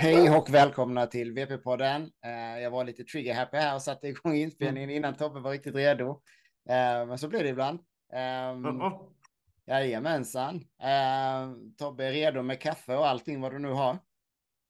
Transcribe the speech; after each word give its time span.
Hej 0.00 0.36
och 0.36 0.50
välkomna 0.50 1.06
till 1.06 1.32
VP-podden. 1.32 2.10
Eh, 2.24 2.62
jag 2.62 2.70
var 2.70 2.84
lite 2.84 3.04
trigger 3.04 3.34
happy 3.34 3.56
här 3.56 3.74
och 3.74 3.82
satte 3.82 4.08
igång 4.08 4.34
inspelningen 4.34 4.90
innan 4.90 5.14
Tobbe 5.14 5.40
var 5.40 5.50
riktigt 5.50 5.74
redo. 5.74 6.10
Eh, 6.68 7.06
men 7.06 7.18
så 7.18 7.28
blir 7.28 7.42
det 7.42 7.48
ibland. 7.48 7.78
Uh-oh. 8.14 9.12
Jajamensan. 9.66 10.56
Uh, 10.56 11.56
Tobbe 11.76 12.04
är 12.04 12.12
redo 12.12 12.42
med 12.42 12.60
kaffe 12.60 12.96
och 12.96 13.08
allting 13.08 13.40
vad 13.40 13.52
du 13.52 13.58
nu 13.58 13.70
har. 13.70 13.98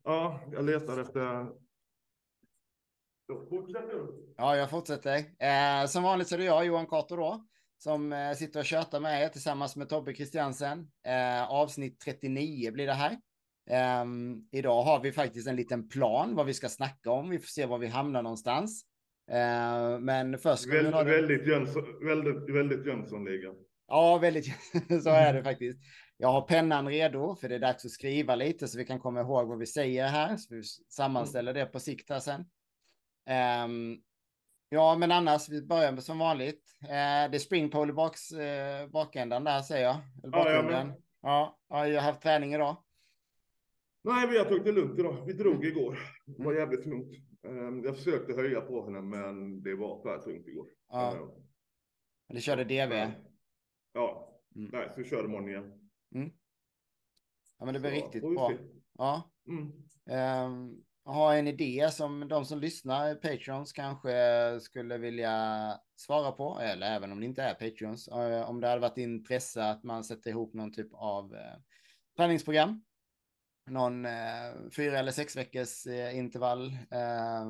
Ja, 0.04 0.40
jag 0.52 0.64
letar 0.64 1.00
efter... 1.00 1.46
Ja, 4.36 4.56
jag 4.56 4.70
fortsätter. 4.70 5.18
Uh, 5.18 5.86
som 5.86 6.02
vanligt 6.02 6.28
så 6.28 6.34
är 6.34 6.38
det 6.38 6.44
jag, 6.44 6.66
Johan 6.66 6.86
Cato 6.86 7.16
då, 7.16 7.46
som 7.78 8.34
sitter 8.36 8.60
och 8.60 8.66
tjötar 8.66 9.00
med 9.00 9.22
er 9.22 9.28
tillsammans 9.28 9.76
med 9.76 9.88
Tobbe 9.88 10.14
Christiansen. 10.14 10.90
Avsnitt 11.48 12.00
39 12.00 12.72
blir 12.72 12.86
det 12.86 12.92
här. 12.92 13.16
Um, 13.70 14.48
idag 14.52 14.82
har 14.82 15.00
vi 15.00 15.12
faktiskt 15.12 15.48
en 15.48 15.56
liten 15.56 15.88
plan 15.88 16.34
vad 16.34 16.46
vi 16.46 16.54
ska 16.54 16.68
snacka 16.68 17.10
om. 17.10 17.30
Vi 17.30 17.38
får 17.38 17.46
se 17.46 17.66
var 17.66 17.78
vi 17.78 17.86
hamnar 17.86 18.22
någonstans. 18.22 18.84
Uh, 19.30 19.98
men 20.00 20.38
först... 20.38 20.66
Väl, 20.66 20.92
väldigt, 20.92 21.46
Jönsson, 21.46 21.84
väldigt, 22.06 22.54
väldigt 22.54 22.86
Jönssonligan. 22.86 23.54
Ja, 23.88 24.18
väldigt. 24.18 24.46
så 25.02 25.10
är 25.10 25.34
det 25.34 25.42
faktiskt. 25.42 25.78
Jag 26.16 26.28
har 26.28 26.42
pennan 26.42 26.88
redo 26.88 27.36
för 27.36 27.48
det 27.48 27.54
är 27.54 27.58
dags 27.58 27.84
att 27.84 27.90
skriva 27.90 28.34
lite 28.34 28.68
så 28.68 28.78
vi 28.78 28.84
kan 28.84 29.00
komma 29.00 29.20
ihåg 29.20 29.48
vad 29.48 29.58
vi 29.58 29.66
säger 29.66 30.08
här. 30.08 30.36
Så 30.36 30.54
vi 30.54 30.62
sammanställer 30.88 31.54
det 31.54 31.66
på 31.66 31.80
sikt 31.80 32.10
här 32.10 32.20
sen. 32.20 32.40
Um, 33.64 34.02
ja, 34.68 34.96
men 34.96 35.12
annars, 35.12 35.48
vi 35.48 35.62
börjar 35.62 35.92
med 35.92 36.04
som 36.04 36.18
vanligt. 36.18 36.62
Uh, 36.82 37.30
det 37.30 37.36
är 37.36 37.38
springpole 37.38 37.90
i 37.90 37.94
baks, 37.94 38.32
uh, 38.32 38.90
bakändan 38.92 39.44
där 39.44 39.62
säger 39.62 39.84
jag. 39.84 39.96
Ja, 40.22 40.50
ja, 40.50 40.62
men... 40.62 40.92
ja, 41.22 41.58
jag 41.68 42.00
har 42.00 42.12
haft 42.12 42.22
träning 42.22 42.54
idag. 42.54 42.76
Nej, 44.02 44.28
vi 44.28 44.38
har 44.38 44.44
tagit 44.44 44.64
det 44.64 44.72
lugnt 44.72 44.98
idag. 44.98 45.24
Vi 45.26 45.32
drog 45.32 45.64
igår. 45.64 45.98
Det 46.26 46.44
var 46.44 46.54
jävligt 46.54 46.84
tungt. 46.84 47.14
Um, 47.42 47.84
jag 47.84 47.96
försökte 47.96 48.32
höja 48.32 48.60
på 48.60 48.84
henne, 48.84 49.00
men 49.00 49.62
det 49.62 49.74
var 49.74 50.02
för 50.02 50.18
tungt 50.18 50.48
igår. 50.48 50.66
Ja. 50.88 51.14
Uh, 51.20 51.28
du 52.28 52.40
körde 52.40 52.64
DV? 52.64 53.12
Ja, 53.92 54.38
mm. 54.56 54.70
nej, 54.72 54.88
så 54.94 55.02
vi 55.02 55.08
kör 55.08 55.24
imorgon 55.24 55.48
igen. 55.48 55.90
Mm. 56.14 56.30
Ja, 57.58 57.64
men 57.64 57.74
det 57.74 57.80
blir 57.80 57.90
så, 57.90 57.96
riktigt 57.96 58.22
bra. 58.22 58.52
Ja. 58.98 59.30
Mm. 59.48 59.72
Um, 60.46 60.84
ha 61.04 61.34
en 61.34 61.48
idé 61.48 61.90
som 61.92 62.28
de 62.28 62.44
som 62.44 62.58
lyssnar, 62.58 63.14
Patreons, 63.14 63.72
kanske 63.72 64.10
skulle 64.60 64.98
vilja 64.98 65.34
svara 65.96 66.32
på, 66.32 66.58
eller 66.60 66.86
även 66.96 67.12
om 67.12 67.20
det 67.20 67.26
inte 67.26 67.42
är 67.42 67.54
Patreons, 67.54 68.08
om 68.46 68.60
det 68.60 68.68
hade 68.68 68.80
varit 68.80 68.98
intresse 68.98 69.64
att 69.64 69.84
man 69.84 70.04
sätter 70.04 70.30
ihop 70.30 70.54
någon 70.54 70.72
typ 70.72 70.88
av 70.92 71.32
uh, 71.32 71.38
träningsprogram. 72.16 72.82
Någon 73.70 74.04
eh, 74.04 74.70
fyra 74.76 74.98
eller 74.98 75.12
sex 75.12 75.36
veckors 75.36 75.86
eh, 75.86 76.18
intervall. 76.18 76.66
Eh, 76.90 77.44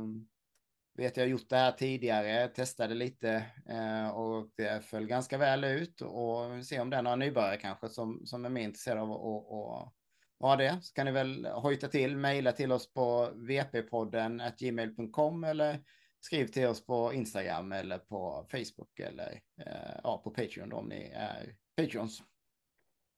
vet 0.98 1.16
jag 1.16 1.28
gjort 1.28 1.48
det 1.48 1.56
här 1.56 1.72
tidigare, 1.72 2.48
testade 2.48 2.94
lite 2.94 3.44
eh, 3.68 4.08
och 4.08 4.50
det 4.56 4.84
föll 4.84 5.06
ganska 5.06 5.38
väl 5.38 5.64
ut 5.64 6.00
och 6.00 6.66
se 6.66 6.80
om 6.80 6.90
det 6.90 6.96
är 6.96 7.02
några 7.02 7.16
nybörjare 7.16 7.56
kanske 7.56 7.88
som, 7.88 8.26
som 8.26 8.44
är 8.44 8.48
mer 8.48 8.62
intresserade 8.62 9.00
av 9.00 9.12
att 9.12 9.92
ha 10.40 10.56
det. 10.56 10.78
Så 10.82 10.94
kan 10.94 11.06
ni 11.06 11.12
väl 11.12 11.46
hojta 11.46 11.88
till, 11.88 12.16
mejla 12.16 12.52
till 12.52 12.72
oss 12.72 12.92
på 12.92 13.30
vppodden 13.34 14.42
gmail.com 14.58 15.44
eller 15.44 15.80
skriv 16.20 16.46
till 16.46 16.66
oss 16.66 16.86
på 16.86 17.12
Instagram 17.12 17.72
eller 17.72 17.98
på 17.98 18.46
Facebook 18.50 19.00
eller 19.00 19.40
eh, 19.66 20.00
ja, 20.02 20.20
på 20.24 20.30
Patreon 20.30 20.72
om 20.72 20.88
ni 20.88 21.12
är 21.14 21.56
Patreons. 21.76 22.22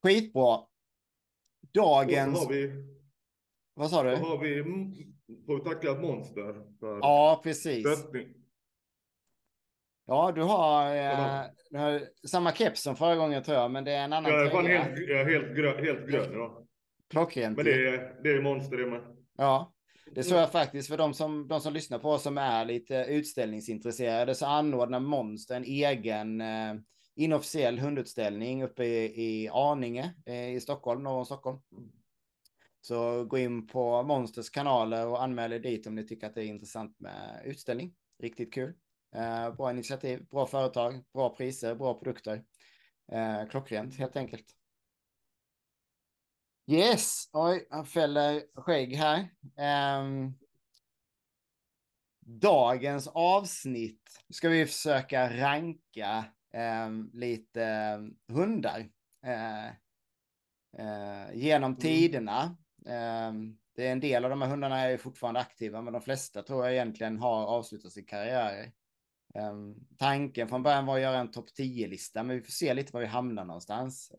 Skitbra. 0.03 0.70
Dagens... 1.75 2.49
Vad 3.75 3.91
sa 3.91 4.03
du? 4.03 4.17
Har 4.17 4.39
vi 4.39 4.63
får 5.47 5.59
vi 5.59 5.65
tacka 5.65 5.91
ett 5.91 6.01
monster 6.01 6.55
Ja, 6.81 7.41
precis. 7.45 7.87
Stöttning. 7.87 8.29
Ja, 10.07 10.33
du 10.35 10.43
har, 10.43 10.97
eh, 10.97 11.45
du 11.71 11.79
har 11.79 12.03
samma 12.29 12.53
keps 12.53 12.83
som 12.83 12.97
förra 12.97 13.17
gången 13.17 13.43
tror 13.43 13.57
jag, 13.57 13.71
men 13.71 13.85
det 13.85 13.93
är 13.93 14.05
en 14.05 14.13
annan 14.13 14.33
Jag 14.33 14.47
är 14.47 14.69
helt, 14.69 15.09
jag 15.09 15.21
är 15.21 15.25
helt, 15.25 15.57
grön, 15.57 15.85
helt 15.85 16.09
grön 16.09 16.33
idag. 16.33 16.67
Klockrent. 17.11 17.57
Men 17.57 17.65
det 17.65 17.89
är, 17.89 18.23
det 18.23 18.31
är 18.31 18.43
monster 18.43 18.77
det 18.77 18.87
med. 18.87 19.01
Ja, 19.39 19.73
det 20.15 20.23
tror 20.23 20.41
jag 20.41 20.53
faktiskt 20.53 20.89
för 20.89 20.97
de 20.97 21.15
som, 21.15 21.49
de 21.49 21.61
som 21.61 21.73
lyssnar 21.73 21.99
på 21.99 22.11
oss 22.11 22.23
som 22.23 22.39
är 22.39 22.65
lite 22.65 22.95
utställningsintresserade 22.95 24.35
så 24.35 24.47
anordnar 24.47 25.01
Monster 25.01 25.57
en 25.57 25.65
egen 25.65 26.41
eh, 26.41 26.75
inofficiell 27.15 27.79
hundutställning 27.79 28.63
uppe 28.63 28.85
i, 28.85 29.23
i 29.23 29.49
Arninge 29.49 30.15
eh, 30.27 30.55
i 30.55 30.61
Stockholm, 30.61 31.03
norr 31.03 31.19
om 31.19 31.27
Stockholm. 31.27 31.61
Så 32.81 33.25
gå 33.25 33.39
in 33.39 33.67
på 33.67 34.03
Monsters 34.03 34.51
kanaler 34.51 35.07
och 35.07 35.23
anmäl 35.23 35.53
er 35.53 35.59
dit 35.59 35.87
om 35.87 35.95
ni 35.95 36.07
tycker 36.07 36.27
att 36.27 36.35
det 36.35 36.45
är 36.45 36.47
intressant 36.47 37.01
med 37.01 37.43
utställning. 37.45 37.95
Riktigt 38.19 38.55
kul. 38.55 38.75
Eh, 39.15 39.55
bra 39.55 39.71
initiativ, 39.71 40.27
bra 40.31 40.47
företag, 40.47 41.05
bra 41.15 41.37
priser, 41.37 41.75
bra 41.75 41.95
produkter. 41.95 42.45
Eh, 43.13 43.49
klockrent 43.49 43.99
helt 43.99 44.17
enkelt. 44.17 44.47
Yes, 46.71 47.29
oj, 47.33 47.67
han 47.71 47.87
fäller 47.87 48.43
skägg 48.55 48.97
här. 48.97 49.29
Um, 50.01 50.39
dagens 52.21 53.09
avsnitt 53.09 54.25
ska 54.29 54.49
vi 54.49 54.67
försöka 54.67 55.37
ranka 55.37 56.25
lite 57.13 57.95
um, 57.99 58.17
hundar 58.29 58.81
uh, 59.27 59.71
uh, 60.79 61.35
genom 61.35 61.71
mm. 61.71 61.81
tiderna. 61.81 62.57
Ehm, 62.87 63.57
det 63.77 63.87
är 63.87 63.93
en 63.93 64.01
del 64.01 64.25
av 64.25 64.31
de 64.31 64.43
här 64.43 64.49
hundarna 64.49 64.81
är 64.81 64.97
fortfarande 64.97 65.41
aktiva, 65.41 65.83
men 65.83 65.93
de 65.93 66.03
flesta 66.03 66.43
tror 66.43 66.65
jag 66.65 66.75
egentligen 66.75 67.19
har 67.19 67.47
avslutat 67.47 67.93
sin 67.93 68.07
karriär. 68.07 68.73
Tanken 69.99 70.49
från 70.49 70.63
början 70.63 70.87
var 70.87 70.97
att 70.97 71.03
göra 71.03 71.19
en 71.19 71.31
topp 71.31 71.49
10-lista, 71.59 72.23
men 72.23 72.37
vi 72.37 72.43
får 72.43 72.53
se 72.53 72.75
lite 72.75 72.93
var 72.93 73.01
vi 73.01 73.07
hamnar 73.07 73.45
någonstans. 73.45 74.13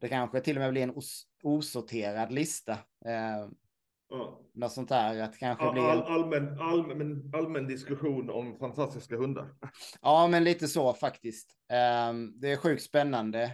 Det 0.00 0.08
kanske 0.08 0.40
till 0.40 0.56
och 0.56 0.60
med 0.60 0.70
blir 0.70 0.82
en 0.82 0.96
os 0.96 1.26
osorterad 1.42 2.32
lista. 2.32 2.78
Um, 4.10 4.18
ja. 4.18 4.40
Något 4.54 4.72
sånt 4.72 4.88
där. 4.88 5.20
Att 5.22 5.38
kanske 5.38 5.64
all, 5.64 5.72
blir... 5.72 5.82
all, 5.82 6.02
allmän, 6.02 6.58
allmän, 6.60 7.30
allmän 7.34 7.66
diskussion 7.66 8.30
om 8.30 8.58
fantastiska 8.58 9.16
hundar. 9.16 9.54
Ja, 10.02 10.26
men 10.26 10.44
lite 10.44 10.68
så 10.68 10.94
faktiskt. 10.94 11.56
det 12.34 12.52
är 12.52 12.56
sjukt 12.56 12.82
spännande. 12.82 13.52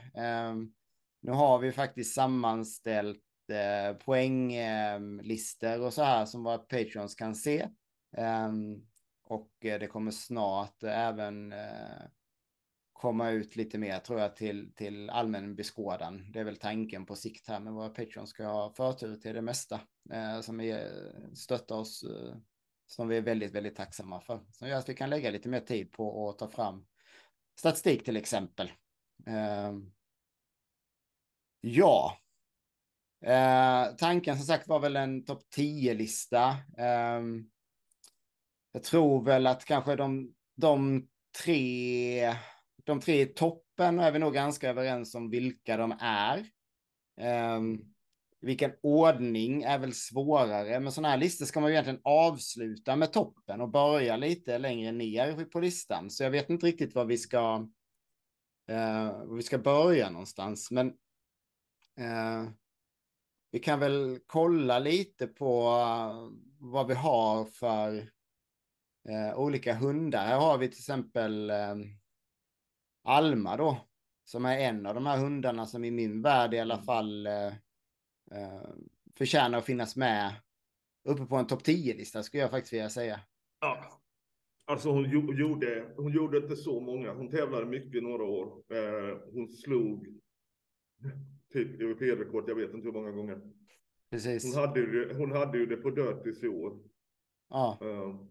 nu 1.22 1.32
har 1.32 1.58
vi 1.58 1.72
faktiskt 1.72 2.14
sammanställt 2.14 3.24
eh, 3.50 3.96
poänglistor 3.96 5.80
och 5.80 5.92
så 5.92 6.02
här 6.02 6.24
som 6.24 6.44
våra 6.44 6.58
patrons 6.58 7.14
kan 7.14 7.34
se. 7.34 7.68
Um, 8.16 8.86
och 9.24 9.50
eh, 9.64 9.80
det 9.80 9.86
kommer 9.86 10.10
snart 10.10 10.82
även 10.82 11.52
eh, 11.52 12.02
komma 13.04 13.30
ut 13.30 13.56
lite 13.56 13.78
mer 13.78 13.98
tror 13.98 14.20
jag 14.20 14.36
till, 14.36 14.74
till 14.74 15.10
allmän 15.10 15.56
beskådan. 15.56 16.32
Det 16.32 16.40
är 16.40 16.44
väl 16.44 16.56
tanken 16.56 17.06
på 17.06 17.16
sikt 17.16 17.48
här, 17.48 17.60
men 17.60 17.74
våra 17.74 17.88
patreons 17.88 18.30
ska 18.30 18.46
ha 18.46 18.70
förtur 18.70 19.16
till 19.16 19.34
det 19.34 19.42
mesta 19.42 19.80
eh, 20.12 20.40
som 20.40 20.60
är, 20.60 20.88
stöttar 21.34 21.76
oss, 21.76 22.02
eh, 22.02 22.36
som 22.86 23.08
vi 23.08 23.16
är 23.16 23.22
väldigt, 23.22 23.52
väldigt 23.52 23.76
tacksamma 23.76 24.20
för. 24.20 24.40
Som 24.52 24.68
gör 24.68 24.78
att 24.78 24.88
vi 24.88 24.94
kan 24.94 25.10
lägga 25.10 25.30
lite 25.30 25.48
mer 25.48 25.60
tid 25.60 25.92
på 25.92 26.28
att 26.28 26.38
ta 26.38 26.48
fram 26.48 26.86
statistik 27.58 28.04
till 28.04 28.16
exempel. 28.16 28.72
Eh, 29.26 29.72
ja, 31.60 32.18
Eh, 33.26 33.94
tanken 33.96 34.36
som 34.36 34.46
sagt 34.46 34.68
var 34.68 34.80
väl 34.80 34.96
en 34.96 35.24
topp 35.24 35.42
10-lista. 35.56 36.48
Eh, 36.78 37.22
jag 38.72 38.82
tror 38.82 39.24
väl 39.24 39.46
att 39.46 39.64
kanske 39.64 39.96
de, 39.96 40.34
de 40.56 41.06
tre, 41.44 42.34
de 42.84 43.00
tre 43.00 43.20
i 43.20 43.26
toppen 43.26 43.98
är 43.98 44.12
vi 44.12 44.18
nog 44.18 44.34
ganska 44.34 44.70
överens 44.70 45.14
om 45.14 45.30
vilka 45.30 45.76
de 45.76 45.94
är. 46.00 46.46
Um, 47.56 47.94
vilken 48.40 48.72
ordning 48.82 49.62
är 49.62 49.78
väl 49.78 49.94
svårare, 49.94 50.80
men 50.80 50.92
sådana 50.92 51.08
här 51.08 51.16
listor 51.16 51.46
ska 51.46 51.60
man 51.60 51.70
ju 51.70 51.74
egentligen 51.74 52.00
avsluta 52.04 52.96
med 52.96 53.12
toppen 53.12 53.60
och 53.60 53.70
börja 53.70 54.16
lite 54.16 54.58
längre 54.58 54.92
ner 54.92 55.44
på 55.44 55.60
listan. 55.60 56.10
Så 56.10 56.22
jag 56.22 56.30
vet 56.30 56.50
inte 56.50 56.66
riktigt 56.66 56.94
var 56.94 57.04
vi 57.04 57.18
ska, 57.18 57.56
uh, 58.70 59.26
var 59.26 59.36
vi 59.36 59.42
ska 59.42 59.58
börja 59.58 60.10
någonstans, 60.10 60.70
men 60.70 60.86
uh, 62.00 62.50
vi 63.50 63.58
kan 63.58 63.80
väl 63.80 64.18
kolla 64.26 64.78
lite 64.78 65.26
på 65.26 65.68
uh, 65.68 66.30
vad 66.58 66.86
vi 66.86 66.94
har 66.94 67.44
för 67.44 67.96
uh, 69.08 69.38
olika 69.38 69.74
hundar. 69.74 70.26
Här 70.26 70.38
har 70.38 70.58
vi 70.58 70.68
till 70.68 70.78
exempel 70.78 71.50
uh, 71.50 71.76
Alma 73.04 73.56
då, 73.56 73.76
som 74.24 74.44
är 74.44 74.58
en 74.58 74.86
av 74.86 74.94
de 74.94 75.06
här 75.06 75.18
hundarna 75.18 75.66
som 75.66 75.84
i 75.84 75.90
min 75.90 76.22
värld 76.22 76.54
i 76.54 76.58
alla 76.58 76.74
mm. 76.74 76.84
fall 76.84 77.28
förtjänar 79.14 79.58
att 79.58 79.64
finnas 79.64 79.96
med 79.96 80.34
uppe 81.04 81.26
på 81.26 81.36
en 81.36 81.46
topp 81.46 81.62
10-lista 81.62 82.22
skulle 82.22 82.42
jag 82.42 82.50
faktiskt 82.50 82.72
vilja 82.72 82.90
säga. 82.90 83.20
Ja, 83.60 84.00
alltså 84.64 84.90
hon 84.90 85.10
gjorde, 85.10 85.94
hon 85.96 86.12
gjorde 86.12 86.38
inte 86.38 86.56
så 86.56 86.80
många. 86.80 87.12
Hon 87.12 87.30
tävlade 87.30 87.66
mycket 87.66 88.02
några 88.02 88.24
år. 88.24 88.62
hon 89.32 89.48
slog 89.48 90.06
typ 91.52 91.80
EVP-rekord, 91.80 92.48
jag 92.48 92.54
vet 92.54 92.74
inte 92.74 92.86
hur 92.86 92.92
många 92.92 93.10
gånger. 93.10 93.40
Precis. 94.10 94.54
Hon 94.54 94.64
hade 94.64 94.80
ju 94.80 95.14
hon 95.14 95.32
hade 95.32 95.58
ju 95.58 95.66
det 95.66 95.76
på 95.76 95.90
Dirtys 95.90 96.42
i 96.42 96.48
år. 96.48 96.78
Ja. 97.48 97.78
Um, 97.80 98.28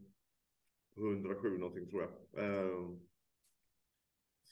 107 0.97 1.57
någonting 1.57 1.89
tror 1.89 2.01
jag. 2.01 2.43
Um, 2.43 2.99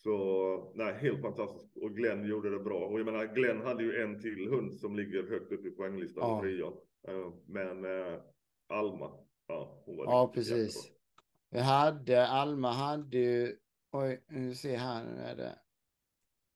så 0.03 0.74
nej, 0.75 0.94
helt 0.94 1.21
fantastiskt. 1.21 1.77
Och 1.77 1.95
Glenn 1.95 2.25
gjorde 2.25 2.50
det 2.50 2.59
bra. 2.59 2.86
Och 2.86 3.00
jag 3.00 3.06
menar, 3.06 3.36
Glenn 3.36 3.62
hade 3.62 3.83
ju 3.83 4.01
en 4.01 4.21
till 4.21 4.50
hund 4.50 4.74
som 4.74 4.95
ligger 4.95 5.30
högt 5.30 5.51
upp 5.51 5.65
i 5.65 5.71
poänglistan 5.71 6.30
ja. 6.30 6.42
Fria. 6.42 6.65
Uh, 7.15 7.33
men 7.45 7.86
uh, 7.86 8.19
Alma, 8.69 9.12
ja, 9.48 9.83
hon 9.86 9.98
var 9.98 10.06
Ja, 10.06 10.31
precis. 10.33 10.75
Jättebra. 10.75 10.98
Vi 11.51 11.59
hade, 11.59 12.27
Alma 12.27 12.71
hade 12.71 13.18
ju, 13.18 13.56
oj, 13.92 14.24
nu 14.27 14.56
ser 14.56 14.77
här, 14.77 15.03
nu 15.03 15.21
är 15.21 15.36
det, 15.36 15.56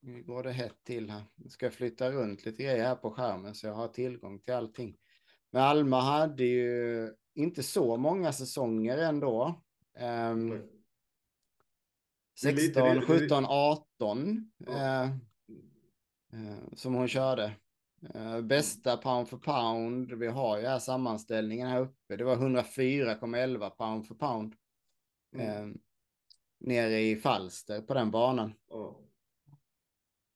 nu 0.01 0.24
går 0.24 0.44
det 0.44 0.51
hett 0.51 0.83
till 0.83 1.09
här. 1.09 1.24
Nu 1.36 1.50
ska 1.50 1.65
jag 1.65 1.74
flytta 1.74 2.12
runt 2.12 2.45
lite 2.45 2.63
grejer 2.63 2.83
här 2.83 2.95
på 2.95 3.12
skärmen 3.12 3.56
så 3.56 3.68
jag 3.68 3.74
har 3.74 3.88
tillgång 3.88 4.39
till 4.39 4.53
allting. 4.53 4.97
Men 5.51 5.62
Alma 5.62 6.01
hade 6.01 6.44
ju 6.44 7.09
inte 7.36 7.63
så 7.63 7.97
många 7.97 8.33
säsonger 8.33 8.97
ändå. 8.97 9.62
Um, 10.31 10.63
16, 12.41 13.01
17, 13.01 13.45
18 13.45 14.51
eh, 14.67 15.03
eh, 15.03 15.09
som 16.73 16.93
hon 16.93 17.07
körde. 17.07 17.51
Eh, 18.13 18.41
bästa 18.41 18.97
pound 18.97 19.29
for 19.29 19.37
pound, 19.37 20.13
vi 20.13 20.27
har 20.27 20.59
ju 20.59 20.65
här 20.65 20.79
sammanställningen 20.79 21.67
här 21.67 21.81
uppe, 21.81 22.15
det 22.15 22.23
var 22.23 22.35
104,11 22.35 23.69
pound 23.69 24.07
for 24.07 24.15
pound. 24.15 24.55
Mm. 25.35 25.47
Eh, 25.47 25.75
nere 26.59 26.99
i 26.99 27.15
Falster 27.15 27.81
på 27.81 27.93
den 27.93 28.11
banan. 28.11 28.53
Ja. 28.69 29.01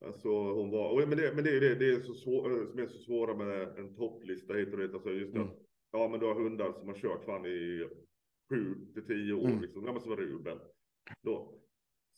Alltså 0.05 0.29
hon 0.29 0.71
var, 0.71 1.05
men 1.05 1.17
det, 1.17 1.35
men 1.35 1.43
det, 1.43 1.59
det, 1.59 1.75
det 1.75 1.89
är 1.89 2.01
så 2.01 2.13
svårt, 2.13 2.51
eh, 2.51 2.67
som 2.69 2.79
är 2.79 2.87
så 2.87 2.97
svåra 2.97 3.35
med 3.35 3.77
en 3.77 3.95
topplista 3.95 4.53
hit 4.53 4.73
och 4.73 4.79
dit. 4.79 4.93
Alltså 4.93 5.09
just 5.09 5.35
mm. 5.35 5.47
att, 5.47 5.53
ja 5.91 6.07
men 6.07 6.19
du 6.19 6.25
har 6.25 6.35
hundar 6.35 6.73
som 6.73 6.87
har 6.87 6.95
kört 6.95 7.25
fan 7.25 7.45
i 7.45 7.89
sju 8.49 8.75
till 8.93 9.05
tio 9.05 9.33
år 9.33 9.47
mm. 9.47 9.61
liksom. 9.61 9.85
Ja 9.85 9.93
men 9.93 10.01
som 10.01 10.15
Ruben. 10.15 10.59
Då. 11.21 11.58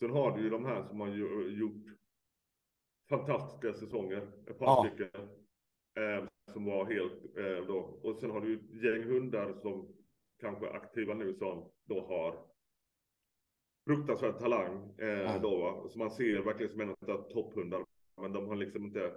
Sen 0.01 0.12
har 0.12 0.38
du 0.38 0.44
ju 0.44 0.50
de 0.50 0.65
här 0.65 0.83
som 0.83 1.00
har 1.00 1.07
gjort 1.48 1.86
fantastiska 3.09 3.74
säsonger, 3.74 4.31
ett 4.48 4.59
par 4.59 4.65
ja. 4.65 4.88
stycken. 4.89 5.30
Eh, 5.98 6.25
som 6.53 6.65
var 6.65 6.86
helt 6.86 7.38
eh, 7.38 7.68
då. 7.68 7.77
Och 7.77 8.18
sen 8.18 8.31
har 8.31 8.42
du 8.42 8.53
ett 8.53 8.83
gäng 8.83 9.03
hundar 9.03 9.53
som 9.53 9.95
kanske 10.39 10.68
är 10.68 10.74
aktiva 10.74 11.13
nu 11.13 11.33
som 11.33 11.71
då 11.83 12.01
har 12.01 12.45
fruktansvärd 13.86 14.39
talang 14.39 14.94
eh, 14.98 15.07
ja. 15.07 15.39
då, 15.39 15.57
va? 15.57 15.89
som 15.89 16.00
man 16.00 16.12
ser 16.12 16.42
verkligen 16.42 16.71
som 16.71 16.81
en 16.81 16.89
av 16.89 17.31
topphundar. 17.31 17.86
Men 18.21 18.33
de 18.33 18.48
har 18.48 18.56
liksom 18.56 18.86
inte 18.86 19.13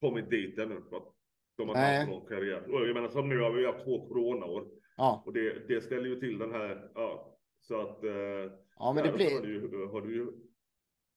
kommit 0.00 0.30
dit 0.30 0.58
ännu. 0.58 0.82
För 0.90 0.96
att 0.96 1.14
de 1.56 1.68
har 1.68 1.74
Nej. 1.74 1.98
haft 1.98 2.10
någon 2.10 2.26
karriär. 2.26 2.74
Och 2.74 2.88
jag 2.88 2.94
menar 2.94 3.08
som 3.08 3.28
nu 3.28 3.40
har 3.40 3.52
vi 3.52 3.66
haft 3.66 3.84
två 3.84 4.08
coronaår. 4.08 4.68
Ja. 4.96 5.22
Och 5.26 5.32
det, 5.32 5.68
det 5.68 5.80
ställer 5.80 6.08
ju 6.08 6.20
till 6.20 6.38
den 6.38 6.52
här, 6.52 6.90
ja, 6.94 7.38
så 7.60 7.80
att. 7.80 8.04
Eh, 8.04 8.65
ja, 8.78 8.92
men 8.92 9.04
det 9.04 9.12
blir. 9.12 9.34
Har 9.34 9.42
du, 9.42 9.52
ju, 9.52 9.86
har 9.86 10.00
du 10.00 10.14
ju 10.14 10.26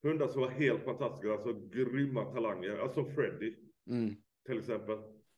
hundar 0.04 0.28
som 0.28 0.42
var 0.42 0.50
helt 0.50 0.84
fantastiska, 0.84 1.32
alltså 1.32 1.54
grymma 1.54 2.26
talanger. 2.26 2.78
Alltså 2.78 3.06
Freddy 3.06 3.56
mm. 3.90 4.16
till 4.46 4.60
exempel. 4.60 4.98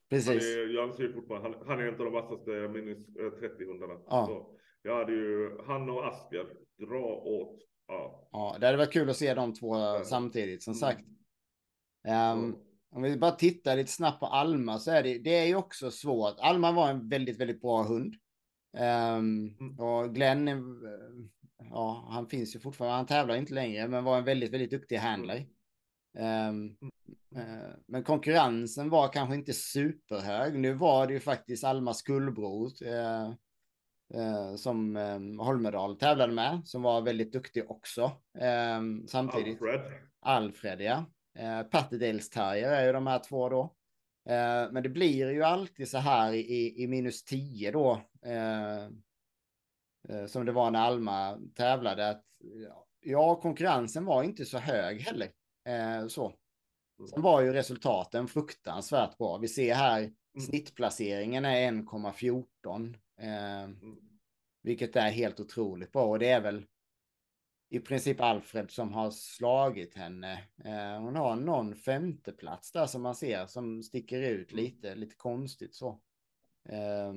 Precis. 0.10 0.44
Är, 0.44 0.76
jag 0.76 0.90
anser 0.90 1.14
fortfarande, 1.14 1.58
han, 1.58 1.68
han 1.68 1.80
är 1.80 1.84
en 1.84 1.94
av 1.94 2.06
de 2.06 2.14
vassaste 2.14 2.52
minus 2.52 3.06
30 3.40 3.66
hundarna. 3.66 3.94
Ja. 4.08 4.26
Så 4.26 4.58
jag 4.82 4.96
hade 4.96 5.12
ju 5.12 5.58
han 5.68 5.90
och 5.90 6.08
Asker 6.08 6.46
dra 6.78 7.06
åt. 7.16 7.60
Ja. 7.88 8.30
ja, 8.32 8.58
det 8.60 8.66
hade 8.66 8.78
varit 8.78 8.94
kul 8.94 9.10
att 9.10 9.18
se 9.18 9.34
de 9.34 9.54
två 9.54 9.78
ja. 9.78 10.04
samtidigt 10.04 10.64
som 10.64 10.72
mm. 10.72 10.80
sagt. 10.80 11.06
Um, 12.08 12.56
om 12.92 13.02
vi 13.02 13.18
bara 13.18 13.32
tittar 13.32 13.76
lite 13.76 13.92
snabbt 13.92 14.20
på 14.20 14.26
Alma 14.26 14.80
så 14.80 14.92
är 14.92 15.04
det, 15.04 15.18
det 15.18 15.38
är 15.38 15.46
ju 15.46 15.56
också 15.56 15.92
svårt. 15.92 16.36
Alma 16.40 16.72
var 16.72 16.90
en 16.90 17.10
väldigt, 17.10 17.40
väldigt 17.40 17.62
bra 17.62 17.84
hund. 17.84 18.16
Um, 18.74 19.56
mm. 19.60 19.80
Och 19.80 20.16
Glenn, 20.16 20.48
ja, 21.70 22.08
han 22.10 22.28
finns 22.28 22.56
ju 22.56 22.60
fortfarande, 22.60 22.96
han 22.96 23.06
tävlar 23.06 23.36
inte 23.36 23.54
längre, 23.54 23.88
men 23.88 24.04
var 24.04 24.18
en 24.18 24.24
väldigt, 24.24 24.54
väldigt 24.54 24.72
duktig 24.72 24.98
handler. 24.98 25.46
Um, 26.18 26.78
uh, 27.36 27.74
men 27.88 28.04
konkurrensen 28.04 28.90
var 28.90 29.08
kanske 29.08 29.36
inte 29.36 29.54
superhög. 29.54 30.60
Nu 30.60 30.74
var 30.74 31.08
det 31.08 31.14
ju 31.14 31.20
faktiskt 31.20 31.64
Almas 31.64 32.02
kullbror 32.02 32.72
uh, 32.84 33.34
uh, 34.16 34.56
som 34.56 34.96
um, 34.96 35.40
Holmedal 35.40 35.98
tävlade 35.98 36.34
med, 36.34 36.62
som 36.66 36.82
var 36.82 37.02
väldigt 37.02 37.34
duktig 37.34 37.72
också. 37.72 38.12
Um, 38.78 39.08
samtidigt. 39.08 39.62
Alfred. 39.62 39.82
Alfred, 40.20 40.82
ja. 40.82 41.06
Uh, 41.40 41.64
Patterdales 41.64 42.30
Terrier 42.30 42.72
är 42.72 42.86
ju 42.86 42.92
de 42.92 43.08
här 43.08 43.20
två 43.20 43.50
då. 43.50 43.76
men 44.72 44.84
det 44.84 44.90
blir 44.90 45.32
ju 45.32 45.44
alltid 45.44 45.90
så 45.90 45.98
här 45.98 46.34
i, 46.34 46.84
i 46.84 46.88
minus 46.88 47.24
10 47.24 47.72
då. 47.72 48.02
Eh, 50.10 50.26
som 50.26 50.46
det 50.46 50.52
var 50.52 50.72
när 50.72 50.80
Alma 50.80 51.40
tävlade. 51.56 52.10
Att, 52.10 52.26
ja, 53.02 53.36
konkurrensen 53.36 54.06
var 54.06 54.24
inte 54.24 54.46
så 54.46 54.58
hög 54.58 55.02
heller. 55.02 55.32
Eh, 55.66 56.08
så. 56.08 56.34
Sen 57.14 57.22
var 57.22 57.42
ju 57.42 57.54
resultaten 57.54 58.28
fruktansvärt 58.28 59.18
bra. 59.18 59.38
Vi 59.38 59.48
ser 59.48 59.74
här 59.74 60.00
mm. 60.00 60.14
snittplaceringen 60.50 61.46
är 61.46 61.72
1,14. 61.72 62.96
Eh, 63.22 63.64
mm. 63.64 63.98
vilket 64.64 64.96
är 64.96 65.10
helt 65.10 65.40
otroligt 65.40 65.92
bra. 65.92 66.06
Och 66.06 66.20
det 66.20 66.30
är 66.30 66.42
väl 66.42 66.66
i 67.70 67.80
princip 67.80 68.22
Alfred 68.22 68.72
som 68.72 68.94
har 68.94 69.12
slagit 69.12 69.96
henne. 69.96 70.44
Hon 71.00 71.16
har 71.16 71.36
någon 71.36 71.76
femteplats 71.76 72.72
där 72.72 72.86
som 72.86 73.02
man 73.02 73.16
ser 73.16 73.46
som 73.46 73.84
sticker 73.84 74.22
ut 74.22 74.52
mm. 74.52 74.64
lite, 74.64 74.96
lite 74.96 75.16
konstigt 75.16 75.76
så. 75.76 76.02
Eh, 76.70 77.14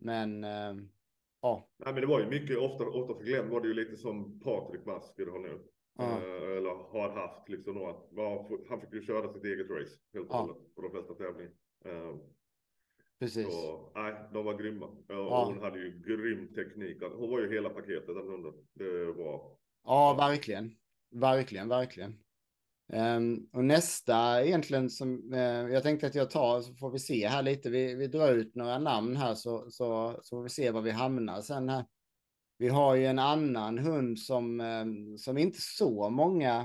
men 0.00 0.44
eh, 0.44 0.74
Ja. 1.40 1.68
Nej, 1.84 1.94
men 1.94 2.00
det 2.00 2.06
var 2.06 2.20
ju 2.20 2.26
mycket, 2.26 2.58
ofta, 2.58 2.84
ofta 2.86 3.14
för 3.14 3.24
Glenn 3.24 3.50
var 3.50 3.60
det 3.60 3.68
ju 3.68 3.74
lite 3.74 3.96
som 3.96 4.40
Patrik 4.40 4.86
Masker 4.86 5.26
har 5.26 5.38
nu. 5.38 5.60
Ja. 5.98 6.04
Eh, 6.04 6.56
eller 6.56 6.70
har 6.70 7.10
haft 7.10 7.48
liksom 7.48 7.74
då 7.74 7.86
att 7.86 8.08
ja, 8.10 8.48
han 8.68 8.80
fick 8.80 8.92
ju 8.92 9.02
köra 9.02 9.32
sitt 9.32 9.44
eget 9.44 9.70
race 9.70 9.98
helt 10.14 10.28
och 10.28 10.34
ja. 10.34 10.40
hållet 10.40 10.74
på 10.74 10.82
de 10.82 10.90
flesta 10.90 11.14
tävlingar. 11.14 11.52
Eh, 11.84 12.16
Precis. 13.18 13.46
Så, 13.46 13.92
nej, 13.94 14.14
de 14.32 14.44
var 14.44 14.58
grymma. 14.58 14.88
Ja. 15.08 15.44
Hon 15.44 15.62
hade 15.62 15.78
ju 15.78 16.02
grym 16.06 16.54
teknik. 16.54 17.02
Hon 17.02 17.30
var 17.30 17.40
ju 17.40 17.52
hela 17.52 17.70
paketet 17.70 18.06
den 18.06 18.28
hunden. 18.28 18.52
Det 18.74 19.12
var. 19.12 19.56
Ja, 19.84 20.14
verkligen. 20.18 20.70
Verkligen, 21.10 21.68
verkligen. 21.68 22.18
Um, 22.92 23.48
och 23.52 23.64
nästa 23.64 24.44
egentligen 24.44 24.90
som 24.90 25.32
uh, 25.32 25.72
jag 25.72 25.82
tänkte 25.82 26.06
att 26.06 26.14
jag 26.14 26.30
tar 26.30 26.60
så 26.60 26.74
får 26.74 26.90
vi 26.90 26.98
se 26.98 27.28
här 27.28 27.42
lite. 27.42 27.70
Vi, 27.70 27.94
vi 27.94 28.06
drar 28.06 28.32
ut 28.32 28.54
några 28.54 28.78
namn 28.78 29.16
här 29.16 29.34
så, 29.34 29.70
så, 29.70 30.18
så 30.22 30.36
får 30.36 30.42
vi 30.42 30.48
se 30.48 30.70
var 30.70 30.82
vi 30.82 30.90
hamnar 30.90 31.40
sen 31.40 31.68
här. 31.68 31.84
Vi 32.58 32.68
har 32.68 32.94
ju 32.94 33.06
en 33.06 33.18
annan 33.18 33.78
hund 33.78 34.18
som, 34.18 34.60
um, 34.60 35.18
som 35.18 35.38
inte 35.38 35.58
så 35.60 36.10
många 36.10 36.60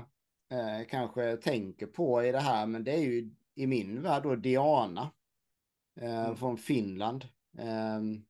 uh, 0.52 0.86
kanske 0.88 1.36
tänker 1.36 1.86
på 1.86 2.24
i 2.24 2.32
det 2.32 2.40
här, 2.40 2.66
men 2.66 2.84
det 2.84 2.92
är 2.92 3.02
ju 3.02 3.30
i 3.54 3.66
min 3.66 4.02
värld 4.02 4.22
då 4.22 4.36
Diana 4.36 5.10
uh, 6.02 6.24
mm. 6.24 6.36
från 6.36 6.56
Finland. 6.56 7.24
Um, 7.58 8.24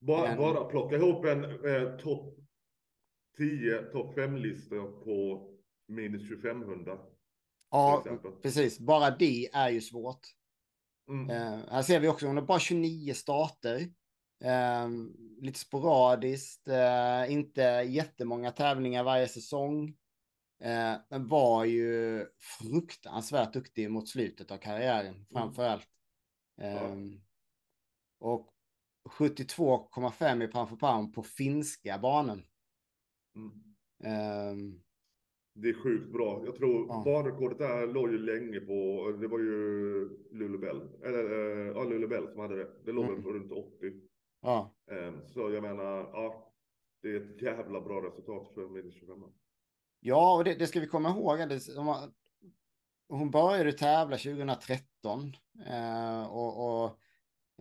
bara, 0.00 0.28
en... 0.28 0.36
bara 0.36 0.64
plocka 0.64 0.96
ihop 0.96 1.24
en 1.24 1.44
eh, 1.44 1.96
topp 1.96 2.38
10, 3.36 3.82
topp 3.82 4.16
5-lista 4.16 4.76
på 5.04 5.48
minus 5.86 6.28
25 6.28 6.62
hundar. 6.62 6.98
Ja, 7.70 8.04
precis. 8.42 8.78
Bara 8.78 9.10
det 9.10 9.48
är 9.52 9.68
ju 9.68 9.80
svårt. 9.80 10.26
Mm. 11.08 11.30
Uh, 11.30 11.70
här 11.70 11.82
ser 11.82 12.00
vi 12.00 12.08
också, 12.08 12.26
hon 12.26 12.36
har 12.36 12.44
bara 12.44 12.58
29 12.58 13.14
starter. 13.14 13.80
Uh, 14.44 14.88
lite 15.40 15.58
sporadiskt, 15.58 16.68
uh, 16.68 17.32
inte 17.32 17.62
jättemånga 17.88 18.50
tävlingar 18.50 19.04
varje 19.04 19.28
säsong. 19.28 19.96
men 21.08 21.28
var 21.28 21.64
ju 21.64 22.26
fruktansvärt 22.60 23.52
duktig 23.52 23.90
mot 23.90 24.08
slutet 24.08 24.50
av 24.50 24.58
karriären, 24.58 25.26
framför 25.32 25.68
allt. 25.68 25.88
Mm. 26.60 27.20
Och 28.20 28.50
72,5 29.18 30.44
i 30.44 30.48
pound 30.48 30.68
för 30.68 30.76
pound 30.76 31.14
på 31.14 31.22
finska 31.22 31.98
banan. 31.98 32.44
Mm 34.02 34.82
det 35.60 35.68
är 35.68 35.74
sjukt 35.74 36.12
bra. 36.12 36.42
Jag 36.44 36.56
tror 36.56 36.86
ja. 36.88 37.02
banrekordet 37.04 37.58
där 37.58 37.86
låg 37.86 38.10
ju 38.10 38.18
länge 38.18 38.60
på, 38.60 39.12
det 39.20 39.28
var 39.28 39.38
ju 39.38 40.08
Lulebell, 40.32 40.80
eller 41.02 41.24
eh, 41.24 41.72
ja, 41.74 41.84
Lulebell 41.84 42.28
som 42.28 42.40
hade 42.40 42.56
det. 42.56 42.68
Det 42.84 42.92
låg 42.92 43.04
mm. 43.04 43.22
väl 43.22 43.32
runt 43.32 43.52
80. 43.52 43.92
Ja. 44.40 44.74
Ehm, 44.90 45.14
så 45.26 45.50
jag 45.50 45.62
menar, 45.62 46.10
ja, 46.12 46.52
det 47.02 47.08
är 47.08 47.16
ett 47.16 47.42
jävla 47.42 47.80
bra 47.80 48.02
resultat 48.02 48.54
för 48.54 48.68
minus 48.68 48.94
25. 48.94 49.22
Ja, 50.00 50.36
och 50.36 50.44
det, 50.44 50.54
det, 50.54 50.66
ska 50.66 50.80
vi 50.80 50.86
komma 50.86 51.08
ihåg. 51.08 51.38
hon 53.08 53.30
började 53.30 53.72
tävla 53.72 54.16
2013 54.16 55.36
eh, 55.66 56.32
och, 56.32 56.84
och 56.84 56.98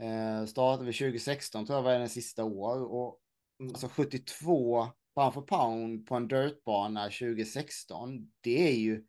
eh, 0.03 0.45
startade 0.45 0.93
2016 0.93 1.65
tror 1.65 1.77
jag 1.77 1.83
var 1.83 1.93
hennes 1.93 2.13
sista 2.13 2.43
år. 2.43 2.83
Och 2.83 3.19
mm. 3.59 3.71
alltså 3.71 3.87
72 3.87 4.87
pound 5.17 5.33
for 5.33 5.41
pound 5.41 6.07
på 6.07 6.15
en 6.15 6.27
dirtbana 6.27 7.03
2016, 7.03 8.31
det 8.41 8.69
är 8.69 8.75
ju 8.75 9.03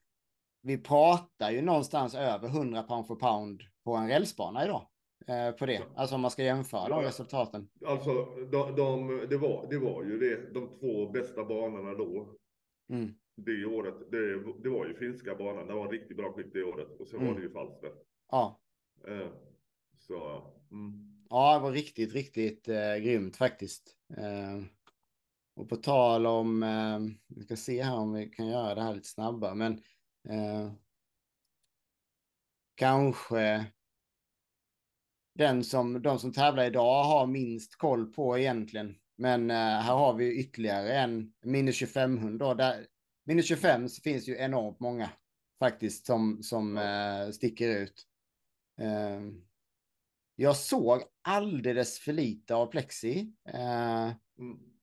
vi 0.62 0.78
pratar 0.78 1.50
ju 1.50 1.62
någonstans 1.62 2.14
över 2.14 2.48
100 2.48 2.82
pound 2.82 3.06
för 3.06 3.14
pound 3.14 3.62
på 3.84 3.94
en 3.94 4.08
rälsbana 4.08 4.64
idag. 4.64 4.88
Eh, 5.26 5.50
på 5.50 5.66
det, 5.66 5.82
alltså 5.94 6.14
om 6.14 6.20
man 6.20 6.30
ska 6.30 6.42
jämföra 6.42 6.88
de 6.88 7.02
resultaten. 7.02 7.68
Alltså, 7.86 8.24
de, 8.50 8.76
de, 8.76 9.26
det, 9.30 9.36
var, 9.36 9.66
det 9.70 9.78
var 9.78 10.04
ju 10.04 10.18
det, 10.18 10.54
de 10.54 10.68
två 10.80 11.10
bästa 11.10 11.44
banorna 11.44 11.94
då. 11.94 12.36
Mm. 12.88 13.14
Det 13.36 13.64
året, 13.64 13.94
det, 14.10 14.52
det 14.62 14.68
var 14.68 14.86
ju 14.86 14.94
finska 14.94 15.34
banan, 15.34 15.66
det 15.66 15.74
var 15.74 15.88
riktigt 15.88 16.16
bra 16.16 16.32
skick 16.32 16.52
det 16.52 16.62
året. 16.62 17.00
Och 17.00 17.08
sen 17.08 17.20
mm. 17.20 17.32
var 17.32 17.40
det 17.40 17.46
ju 17.46 17.52
Falster. 17.52 17.92
Ja. 18.30 18.60
Eh, 19.08 19.28
så, 19.98 20.42
mm. 20.70 21.24
Ja, 21.30 21.54
det 21.54 21.62
var 21.62 21.72
riktigt, 21.72 22.14
riktigt 22.14 22.68
eh, 22.68 22.96
grymt 22.96 23.36
faktiskt. 23.36 23.96
Eh, 24.16 24.64
och 25.58 25.68
på 25.68 25.76
tal 25.76 26.26
om, 26.26 26.62
eh, 26.62 26.98
vi 27.26 27.42
ska 27.42 27.56
se 27.56 27.82
här 27.82 27.96
om 27.96 28.12
vi 28.12 28.26
kan 28.26 28.46
göra 28.46 28.74
det 28.74 28.82
här 28.82 28.94
lite 28.94 29.08
snabbare, 29.08 29.54
men 29.54 29.72
eh, 30.28 30.72
kanske 32.74 33.66
den 35.34 35.64
som, 35.64 36.02
de 36.02 36.18
som 36.18 36.32
tävlar 36.32 36.64
idag 36.64 37.04
har 37.04 37.26
minst 37.26 37.76
koll 37.76 38.12
på 38.12 38.38
egentligen. 38.38 38.96
Men 39.16 39.50
eh, 39.50 39.56
här 39.56 39.94
har 39.94 40.14
vi 40.14 40.40
ytterligare 40.40 40.92
en 40.98 41.32
minus 41.44 41.76
25 41.76 42.18
hund 42.18 42.38
då. 42.38 42.54
Där, 42.54 42.86
minus 43.24 43.46
25 43.46 43.88
så 43.88 44.02
finns 44.02 44.28
ju 44.28 44.36
enormt 44.36 44.80
många 44.80 45.10
faktiskt 45.58 46.06
som, 46.06 46.42
som 46.42 46.78
eh, 46.78 47.30
sticker 47.30 47.68
ut. 47.68 48.06
Eh, 48.80 49.20
jag 50.36 50.56
såg 50.56 51.02
alldeles 51.22 51.98
för 51.98 52.12
lite 52.12 52.54
av 52.54 52.66
Plexi. 52.66 53.32
Eh, 53.48 54.12
mm. 54.38 54.77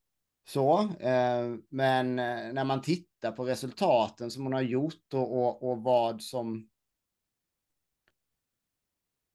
Så, 0.47 0.79
eh, 0.99 1.55
men 1.69 2.19
eh, 2.19 2.53
när 2.53 2.65
man 2.65 2.81
tittar 2.81 3.31
på 3.31 3.45
resultaten 3.45 4.31
som 4.31 4.43
hon 4.43 4.53
har 4.53 4.61
gjort 4.61 5.13
och, 5.13 5.37
och, 5.37 5.71
och 5.71 5.83
vad 5.83 6.21
som 6.21 6.69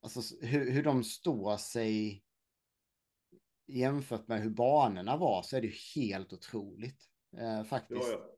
alltså 0.03 0.47
hur, 0.47 0.71
hur 0.71 0.83
de 0.83 1.05
står 1.05 1.57
sig 1.57 2.25
jämfört 3.67 4.29
med 4.29 4.41
hur 4.41 4.51
banorna 4.51 5.17
var 5.17 5.43
så 5.43 5.57
är 5.57 5.61
det 5.61 5.67
ju 5.67 6.03
helt 6.03 6.33
otroligt 6.33 7.03
eh, 7.37 7.65
faktiskt. 7.65 8.09
Ja, 8.09 8.13
ja. 8.13 8.37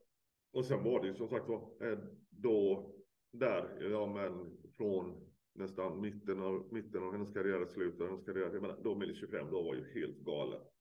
Och 0.52 0.64
sen 0.64 0.84
var 0.84 1.02
det 1.02 1.08
ju 1.08 1.14
som 1.14 1.28
sagt 1.28 1.48
var 1.48 1.90
eh, 1.90 1.98
då 2.30 2.90
där, 3.32 3.90
ja 3.90 4.06
men 4.06 4.58
från 4.76 5.32
nästan 5.54 6.00
mitten 6.00 6.42
av, 6.42 6.68
mitten 6.72 7.02
av 7.02 7.12
hennes 7.12 7.32
karriär, 7.32 7.66
slutet 7.66 8.00
av 8.00 8.08
hennes 8.08 8.24
karriär, 8.24 8.50
jag 8.52 8.62
menar, 8.62 8.80
då 8.84 8.94
med 8.94 9.16
25, 9.16 9.50
då 9.50 9.62
var 9.62 9.74
ju 9.74 10.00
helt 10.00 10.18
galet. 10.18 10.71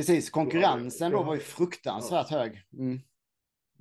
Precis, 0.00 0.30
konkurrensen 0.30 1.12
då 1.12 1.22
var 1.22 1.34
ju 1.34 1.40
fruktansvärt 1.40 2.30
hög. 2.30 2.62
Mm. 2.72 2.98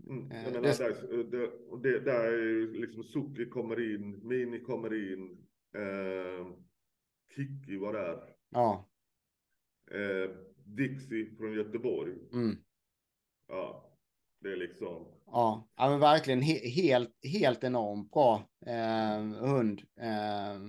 Mm, 0.08 0.32
jag 0.32 0.54
menar, 0.54 0.62
det... 0.62 0.78
Där, 0.78 1.24
det, 1.24 1.50
det, 1.84 2.00
där 2.00 2.82
liksom 2.82 3.04
Suki 3.04 3.50
kommer 3.50 3.94
in, 3.94 4.28
Mini 4.28 4.60
kommer 4.60 5.14
in, 5.14 5.50
Eh, 5.76 6.48
Kiki 7.36 7.78
var 7.78 7.94
där. 7.94 8.20
Ja. 8.50 8.90
Eh, 9.92 10.32
Dixie 10.66 11.36
från 11.38 11.54
Göteborg. 11.54 12.14
Mm. 12.34 12.58
Ja, 13.48 13.98
det 14.42 14.52
är 14.52 14.58
liksom. 14.58 15.08
Ja, 15.26 15.70
ja 15.76 15.90
men 15.90 16.00
verkligen 16.00 16.42
he 16.42 16.70
helt, 16.70 17.18
helt 17.24 17.64
enormt 17.64 18.12
bra 18.12 18.50
eh, 18.66 19.24
hund. 19.24 19.82
Eh, 20.02 20.60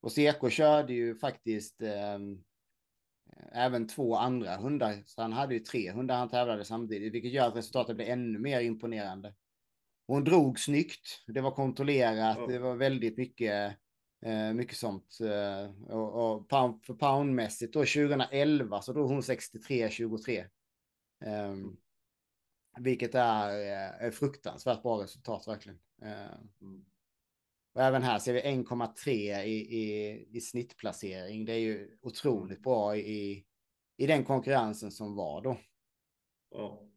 och 0.00 0.12
Seko 0.12 0.48
körde 0.48 0.92
ju 0.92 1.14
faktiskt 1.14 1.82
eh, 1.82 2.18
även 3.52 3.88
två 3.88 4.16
andra 4.16 4.56
hundar. 4.56 5.02
Så 5.06 5.22
han 5.22 5.32
hade 5.32 5.54
ju 5.54 5.60
tre 5.60 5.90
hundar 5.90 6.16
han 6.16 6.28
tävlade 6.28 6.64
samtidigt, 6.64 7.14
vilket 7.14 7.32
gör 7.32 7.48
att 7.48 7.56
resultatet 7.56 7.96
blev 7.96 8.08
ännu 8.08 8.38
mer 8.38 8.60
imponerande. 8.60 9.34
Hon 10.06 10.24
drog 10.24 10.60
snyggt. 10.60 11.24
Det 11.26 11.40
var 11.40 11.50
kontrollerat. 11.50 12.36
Ja. 12.40 12.46
Det 12.46 12.58
var 12.58 12.74
väldigt 12.74 13.16
mycket 13.16 13.76
Eh, 14.24 14.52
mycket 14.52 14.76
sånt. 14.76 15.18
Eh, 15.20 15.90
och, 15.90 16.34
och 16.34 16.48
pound 16.48 16.84
för 16.84 16.94
poundmässigt 16.94 17.72
då 17.72 17.80
2011 17.80 18.82
så 18.82 18.92
drog 18.92 19.08
hon 19.08 19.20
63-23. 19.20 20.38
Eh, 21.24 21.54
vilket 22.80 23.14
är, 23.14 23.48
är 24.00 24.10
fruktansvärt 24.10 24.82
bra 24.82 25.02
resultat 25.02 25.48
verkligen. 25.48 25.78
Mm. 26.02 26.84
Och 27.74 27.82
även 27.82 28.02
här 28.02 28.18
ser 28.18 28.32
vi 28.32 28.40
1,3 28.40 29.42
i, 29.42 29.52
i, 29.52 30.36
i 30.36 30.40
snittplacering. 30.40 31.44
Det 31.44 31.52
är 31.52 31.58
ju 31.58 31.98
otroligt 32.00 32.62
bra 32.62 32.96
i, 32.96 33.46
i 33.96 34.06
den 34.06 34.24
konkurrensen 34.24 34.90
som 34.90 35.16
var 35.16 35.42
då. 35.42 35.56
Ja. 36.50 36.88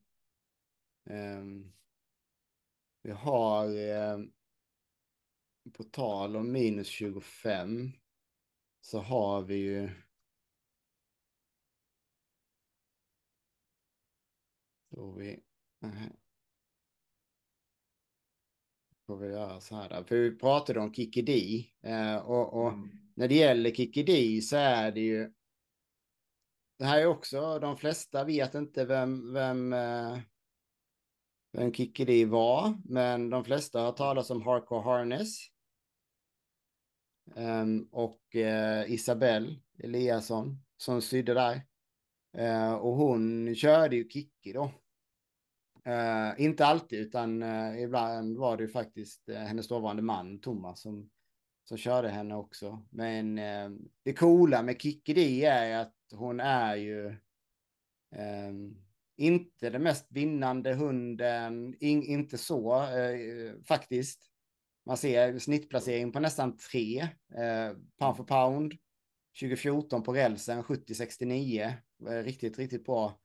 Um, 1.10 1.74
vi 3.02 3.12
har 3.12 3.68
um, 4.14 4.34
på 5.74 5.84
tal 5.84 6.36
om 6.36 6.52
minus 6.52 6.88
25 6.88 7.92
så 8.82 9.00
har 9.00 9.42
vi 9.42 9.56
ju 9.56 9.90
Då 14.90 15.12
vi... 15.12 15.40
Får 19.08 19.18
vi 19.18 19.28
göra 19.28 19.60
så 19.60 19.76
här 19.76 19.90
där. 19.90 20.04
För 20.04 20.16
vi 20.16 20.36
pratade 20.36 20.80
om 20.80 20.94
Kikidi. 20.94 21.74
Eh, 21.84 22.16
och, 22.16 22.54
och 22.54 22.70
mm. 22.70 22.92
när 23.16 23.28
det 23.28 23.36
gäller 23.36 23.72
Kikidi 23.72 24.42
så 24.42 24.56
är 24.56 24.92
det 24.92 25.02
ju... 25.02 25.34
Det 26.80 26.86
här 26.86 27.02
är 27.02 27.06
också, 27.06 27.60
de 27.60 27.78
flesta 27.78 28.24
vet 28.24 28.56
inte 28.56 28.86
vem, 28.86 29.34
vem, 29.34 29.74
eh, 29.74 30.18
vem 31.52 31.74
Kikidi 31.74 32.26
var. 32.26 32.82
Men 32.86 33.30
de 33.30 33.44
flesta 33.44 33.82
har 33.82 33.92
talat 33.92 34.30
om 34.30 34.42
Hardcore 34.42 34.82
Harness. 34.82 35.38
Um, 37.36 37.90
och 37.92 38.22
uh, 38.36 38.92
Isabelle 38.92 39.56
Eliasson 39.84 40.64
som 40.78 41.02
sydde 41.02 41.34
där. 41.34 41.62
Uh, 42.38 42.74
och 42.74 42.96
hon 42.96 43.56
körde 43.56 43.96
ju 43.96 44.10
Kikki 44.10 44.54
då. 44.54 44.72
Uh, 45.88 46.42
inte 46.42 46.66
alltid, 46.66 47.00
utan 47.00 47.44
eh, 47.44 47.82
ibland 47.84 48.38
var 48.38 48.58
det 48.58 48.64
ju 48.64 48.70
faktiskt 48.70 49.30
eh, 49.30 49.38
hennes 49.38 49.68
dåvarande 49.68 50.02
man 50.02 50.40
Thomas 50.40 50.82
som, 50.82 51.10
som 51.64 51.78
körde 51.78 52.10
henne 52.10 52.36
också. 52.36 52.86
Men 52.90 53.36
det 54.04 54.14
coola 54.14 54.62
med 54.62 54.82
Kikki 54.82 55.14
D 55.14 55.46
är 55.46 55.78
att 55.78 55.94
hon 56.14 56.40
är 56.40 56.76
ju 56.76 57.16
ehm, 58.16 58.76
inte 59.18 59.70
den 59.70 59.84
mest 59.84 60.08
vinnande 60.10 60.74
hunden, 60.74 61.76
in, 61.80 62.04
inte 62.04 62.38
så 62.38 62.86
faktiskt. 63.68 64.32
Man 64.86 64.98
ser 64.98 65.40
snittplacering 65.40 66.12
på 66.12 66.20
nästan 66.20 66.58
tre 66.58 67.02
eh, 67.36 67.74
pound 68.00 68.18
for 68.18 68.24
pound. 68.24 68.74
2014 69.42 70.04
på 70.04 70.14
rälsen 70.14 70.64
70-69. 70.64 71.74
Riktigt, 72.24 72.60
riktigt 72.60 72.86
bra. 72.86 73.20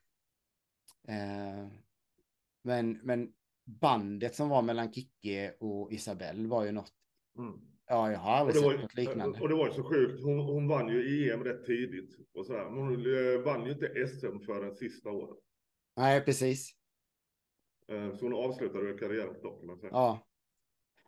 Men, 2.62 3.00
men 3.02 3.32
bandet 3.64 4.34
som 4.34 4.48
var 4.48 4.62
mellan 4.62 4.92
Kicke 4.92 5.54
och 5.60 5.92
Isabelle 5.92 6.48
var 6.48 6.64
ju 6.64 6.72
något. 6.72 6.92
Mm. 7.38 7.60
Ja, 7.86 8.12
jag 8.12 8.18
har 8.18 8.32
aldrig 8.32 8.56
sett 8.56 8.80
något 8.80 8.94
liknande. 8.94 9.40
Och 9.40 9.48
det 9.48 9.54
var 9.54 9.66
ju 9.66 9.72
så 9.72 9.84
sjukt. 9.84 10.22
Hon, 10.22 10.38
hon 10.38 10.68
vann 10.68 10.88
ju 10.88 11.30
EM 11.32 11.44
rätt 11.44 11.64
tidigt. 11.66 12.16
Och 12.34 12.46
så 12.46 12.52
här. 12.52 12.64
Hon 12.64 12.92
eh, 12.92 13.40
vann 13.44 13.64
ju 13.64 13.72
inte 13.72 14.06
SM 14.06 14.38
förrän 14.46 14.74
sista 14.74 15.10
året. 15.10 15.38
Nej, 15.96 16.20
precis. 16.20 16.74
Eh, 17.88 18.16
så 18.16 18.24
hon 18.24 18.34
avslutade 18.34 18.98
karriären 18.98 19.34
på 19.34 19.66
dock. 19.66 19.84
Ja, 19.90 20.26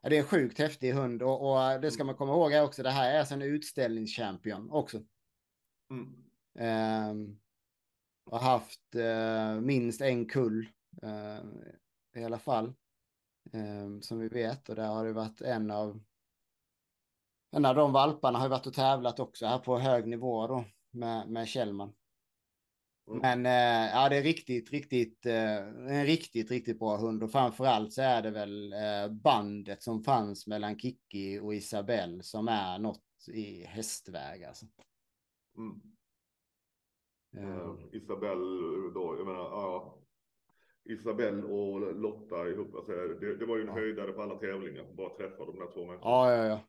det 0.02 0.16
är 0.16 0.20
en 0.20 0.26
sjukt 0.26 0.58
häftig 0.58 0.92
hund 0.92 1.22
och, 1.22 1.50
och, 1.50 1.80
det 1.80 1.90
ska 1.90 2.04
man 2.04 2.14
komma 2.14 2.32
ihåg 2.32 2.64
också. 2.64 2.82
Det 2.82 2.90
här 2.90 3.14
är 3.14 3.18
alltså 3.18 3.34
en 3.34 3.42
utställningschampion 3.42 4.70
också. 4.70 5.02
Mm. 5.90 7.10
Um, 7.10 7.40
har 8.30 8.38
haft 8.38 8.94
uh, 8.94 9.60
minst 9.60 10.00
en 10.00 10.26
kull 10.26 10.68
i 12.16 12.24
alla 12.24 12.38
fall. 12.38 12.74
Um, 13.52 14.02
som 14.02 14.18
vi 14.18 14.28
vet 14.28 14.68
och 14.68 14.74
där 14.74 14.86
har 14.86 15.04
det 15.04 15.12
varit 15.12 15.40
en 15.40 15.70
av 15.70 16.00
en 17.50 17.64
av 17.64 17.74
de 17.74 17.92
valparna 17.92 18.38
har 18.38 18.48
varit 18.48 18.66
och 18.66 18.74
tävlat 18.74 19.20
också 19.20 19.46
här 19.46 19.58
på 19.58 19.78
hög 19.78 20.06
nivå 20.06 20.46
då 20.46 20.64
med, 20.90 21.28
med 21.28 21.48
Kjellman. 21.48 21.92
Mm. 23.08 23.20
Men 23.20 23.46
eh, 23.46 23.92
ja, 23.94 24.08
det 24.08 24.16
är 24.16 24.22
riktigt, 24.22 24.70
riktigt, 24.70 25.26
eh, 25.26 25.58
en 25.68 26.06
riktigt, 26.06 26.50
riktigt 26.50 26.78
bra 26.78 26.96
hund 26.96 27.22
och 27.22 27.32
framförallt 27.32 27.92
så 27.92 28.02
är 28.02 28.22
det 28.22 28.30
väl 28.30 28.72
eh, 28.72 29.08
bandet 29.08 29.82
som 29.82 30.02
fanns 30.02 30.46
mellan 30.46 30.78
Kiki 30.78 31.38
och 31.40 31.54
Isabelle 31.54 32.22
som 32.22 32.48
är 32.48 32.78
något 32.78 33.28
i 33.28 33.64
hästväg 33.64 34.44
alltså. 34.44 34.66
Mm. 35.56 35.80
Uh, 37.36 37.78
Isabelle 37.92 38.92
då, 38.94 39.16
jag 39.18 39.26
menar, 39.26 39.40
ja. 39.40 40.03
Isabelle 40.84 41.42
och 41.42 41.94
Lotta 41.94 42.48
ihop, 42.48 42.74
alltså, 42.74 42.92
det, 42.92 43.36
det 43.36 43.46
var 43.46 43.56
ju 43.56 43.62
en 43.62 43.68
ja. 43.68 43.74
höjdare 43.74 44.12
på 44.12 44.22
alla 44.22 44.38
tävlingar, 44.38 44.84
bara 44.96 45.16
träffa 45.16 45.44
de 45.44 45.58
där 45.58 45.72
två 45.72 45.86
människorna. 45.86 46.10
Ja, 46.10 46.32
ja, 46.32 46.46
ja. 46.46 46.60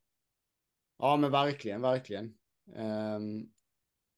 Ja, 0.98 1.18
men 1.18 1.32
verkligen, 1.32 1.82
verkligen. 1.82 2.34
Um, 2.76 3.50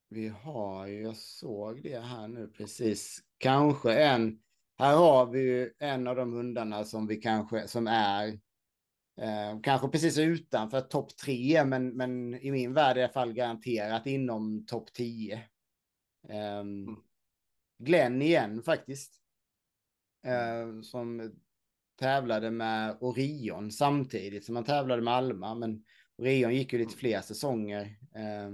vi 0.09 0.27
har 0.27 0.87
ju, 0.87 1.01
jag 1.01 1.15
såg 1.15 1.83
det 1.83 1.99
här 1.99 2.27
nu 2.27 2.47
precis, 2.47 3.19
kanske 3.37 3.93
en, 4.03 4.39
här 4.77 4.95
har 4.95 5.25
vi 5.25 5.39
ju 5.39 5.73
en 5.79 6.07
av 6.07 6.15
de 6.15 6.33
hundarna 6.33 6.83
som 6.83 7.07
vi 7.07 7.15
kanske, 7.15 7.67
som 7.67 7.87
är 7.87 8.39
Eh, 9.21 9.59
kanske 9.63 9.87
precis 9.87 10.17
utanför 10.17 10.81
topp 10.81 11.17
tre, 11.17 11.65
men, 11.65 11.89
men 11.89 12.35
i 12.35 12.51
min 12.51 12.73
värld 12.73 12.97
i 12.97 13.03
alla 13.03 13.13
fall 13.13 13.33
garanterat 13.33 14.07
inom 14.07 14.65
topp 14.65 14.93
tio. 14.93 15.35
Eh. 16.29 16.63
Glenn 17.79 18.21
igen 18.21 18.63
faktiskt. 18.63 19.21
Eh, 20.25 20.81
som 20.81 21.31
tävlade 21.99 22.51
med 22.51 22.97
Orion 23.01 23.71
samtidigt 23.71 24.45
som 24.45 24.55
han 24.55 24.65
tävlade 24.65 25.01
med 25.01 25.13
Alma, 25.13 25.55
men 25.55 25.83
Orion 26.17 26.55
gick 26.55 26.73
ju 26.73 26.79
lite 26.79 26.89
mm. 26.89 26.99
fler 26.99 27.21
säsonger. 27.21 27.81
Eh, 28.15 28.51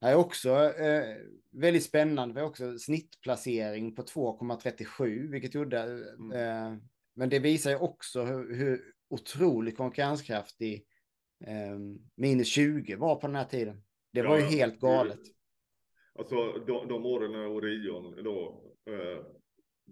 det 0.00 0.06
är 0.06 0.14
också 0.14 0.50
eh, 0.64 1.16
väldigt 1.50 1.84
spännande. 1.84 2.34
Vi 2.34 2.40
har 2.40 2.48
också 2.48 2.78
snittplacering 2.78 3.94
på 3.94 4.02
2,37, 4.02 5.30
vilket 5.30 5.54
gjorde... 5.54 5.80
Mm. 5.80 6.32
Eh, 6.32 6.78
men 7.14 7.28
det 7.28 7.38
visar 7.38 7.70
ju 7.70 7.76
också 7.76 8.24
hur, 8.24 8.54
hur 8.54 8.80
otroligt 9.10 9.76
konkurrenskraftig 9.76 10.86
eh, 11.46 11.78
minus 12.14 12.48
20 12.48 12.96
var 12.96 13.16
på 13.16 13.26
den 13.26 13.36
här 13.36 13.44
tiden. 13.44 13.82
Det 14.12 14.22
var 14.22 14.38
ja, 14.38 14.50
ju 14.50 14.56
helt 14.56 14.80
galet. 14.80 15.20
Alltså 16.18 16.52
de, 16.52 16.88
de 16.88 17.06
åren 17.06 17.32
när 17.32 17.46
Orion 17.46 18.24
då, 18.24 18.64
eh, 18.90 19.24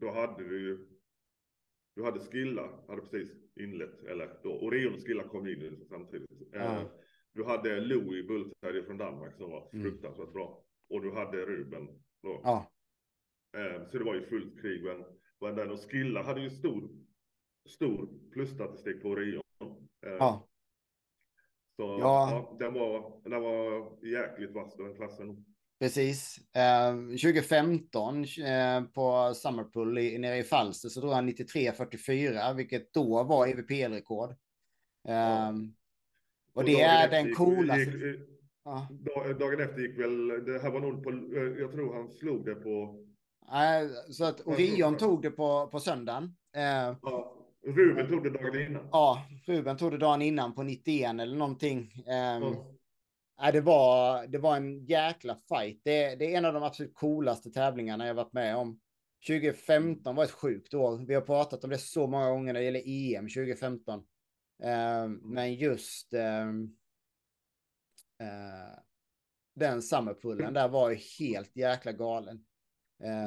då 0.00 0.10
hade 0.10 0.48
du 0.48 0.60
ju, 0.60 0.86
du 1.94 2.04
hade 2.04 2.20
Skilla, 2.20 2.70
hade 2.88 3.02
precis 3.02 3.32
inlett, 3.56 4.02
eller 4.02 4.40
då, 4.42 4.60
Orion 4.60 4.94
och 4.94 5.00
Skilla 5.06 5.28
kom 5.28 5.48
in 5.48 5.86
samtidigt. 5.88 6.54
Eh, 6.54 6.82
du 7.32 7.44
hade 7.44 7.80
Louis 7.80 8.26
Bultberg 8.26 8.84
från 8.84 8.98
Danmark 8.98 9.36
som 9.36 9.50
var 9.50 9.70
mm. 9.72 9.84
fruktansvärt 9.84 10.32
bra. 10.32 10.64
Och 10.88 11.02
du 11.02 11.12
hade 11.12 11.46
Ruben 11.46 11.88
då. 12.22 12.40
Ja. 12.44 12.70
Eh, 13.56 13.88
så 13.90 13.98
det 13.98 14.04
var 14.04 14.14
ju 14.14 14.26
fullt 14.26 14.60
krig. 14.60 14.84
Men, 14.84 15.04
men 15.40 15.56
den 15.56 15.70
och 15.70 15.90
Skilla 15.90 16.22
hade 16.22 16.40
ju 16.40 16.50
stor, 16.50 16.88
stor 17.68 18.08
plusstatistik 18.32 19.02
på 19.02 19.08
Orion. 19.08 19.42
Eh, 20.06 20.12
ja. 20.18 20.48
Så 21.76 21.82
ja. 21.82 21.98
ja, 22.00 22.56
den, 22.58 22.74
var, 22.74 23.20
den 23.24 23.42
var 23.42 23.96
jäkligt 24.06 24.50
vass 24.50 24.76
den 24.76 24.94
klassen. 24.94 25.47
Precis. 25.80 26.38
Eh, 26.56 26.94
2015 26.94 28.24
eh, 28.24 28.82
på 28.94 29.34
Summerpool 29.34 29.98
i, 29.98 30.18
nere 30.18 30.38
i 30.38 30.42
Falster 30.42 30.88
så 30.88 31.00
drog 31.00 31.12
han 31.12 31.28
93-44, 31.28 32.54
vilket 32.54 32.92
då 32.92 33.22
var 33.22 33.46
EVPL-rekord. 33.46 34.34
Ja. 35.02 35.48
Ehm, 35.48 35.74
och, 36.54 36.64
det 36.64 36.80
är 36.80 37.10
den 37.10 37.34
coolaste. 37.34 37.90
Gick, 37.90 38.20
ja. 38.64 38.88
Dagen 39.38 39.60
efter 39.60 39.80
gick 39.80 39.98
väl, 39.98 40.28
det 40.44 40.62
här 40.62 40.70
var 40.70 40.80
nog 40.80 41.04
på, 41.04 41.10
jag 41.60 41.72
tror 41.72 41.94
han 41.94 42.08
slog 42.08 42.44
det 42.44 42.54
på. 42.54 43.04
Så 44.10 44.24
att 44.24 44.46
Orion 44.46 44.96
tog 44.96 45.22
det 45.22 45.30
på, 45.30 45.68
på 45.72 45.80
söndagen. 45.80 46.36
Eh, 46.56 46.96
ja. 47.02 47.34
Ruben 47.66 48.08
tog 48.08 48.22
det 48.22 48.30
dagen 48.30 48.60
innan. 48.60 48.88
Ja, 48.92 49.26
Ruben 49.46 49.76
tog 49.76 49.90
det 49.90 49.98
dagen 49.98 50.22
innan 50.22 50.54
på 50.54 50.62
91 50.62 51.20
eller 51.20 51.36
någonting. 51.36 52.04
Um, 52.36 52.56
ja. 53.38 53.52
det, 53.52 53.60
var, 53.60 54.26
det 54.26 54.38
var 54.38 54.56
en 54.56 54.84
jäkla 54.84 55.38
fight. 55.48 55.80
Det, 55.84 56.14
det 56.14 56.34
är 56.34 56.38
en 56.38 56.44
av 56.44 56.54
de 56.54 56.62
absolut 56.62 56.94
coolaste 56.94 57.50
tävlingarna 57.50 58.06
jag 58.06 58.14
varit 58.14 58.32
med 58.32 58.56
om. 58.56 58.80
2015 59.26 60.16
var 60.16 60.24
ett 60.24 60.30
sjukt 60.30 60.74
år. 60.74 61.06
Vi 61.06 61.14
har 61.14 61.20
pratat 61.20 61.64
om 61.64 61.70
det 61.70 61.78
så 61.78 62.06
många 62.06 62.30
gånger 62.30 62.52
när 62.52 62.60
det 62.60 62.64
gäller 62.64 62.82
EM 62.86 63.28
2015. 63.28 63.98
Uh, 64.64 65.08
men 65.22 65.54
just 65.54 66.14
uh, 66.14 66.48
uh, 68.22 68.78
den 69.54 69.82
summerpullen 69.82 70.54
där 70.54 70.68
var 70.68 70.90
ju 70.90 70.96
helt 71.18 71.56
jäkla 71.56 71.92
galen. 71.92 72.44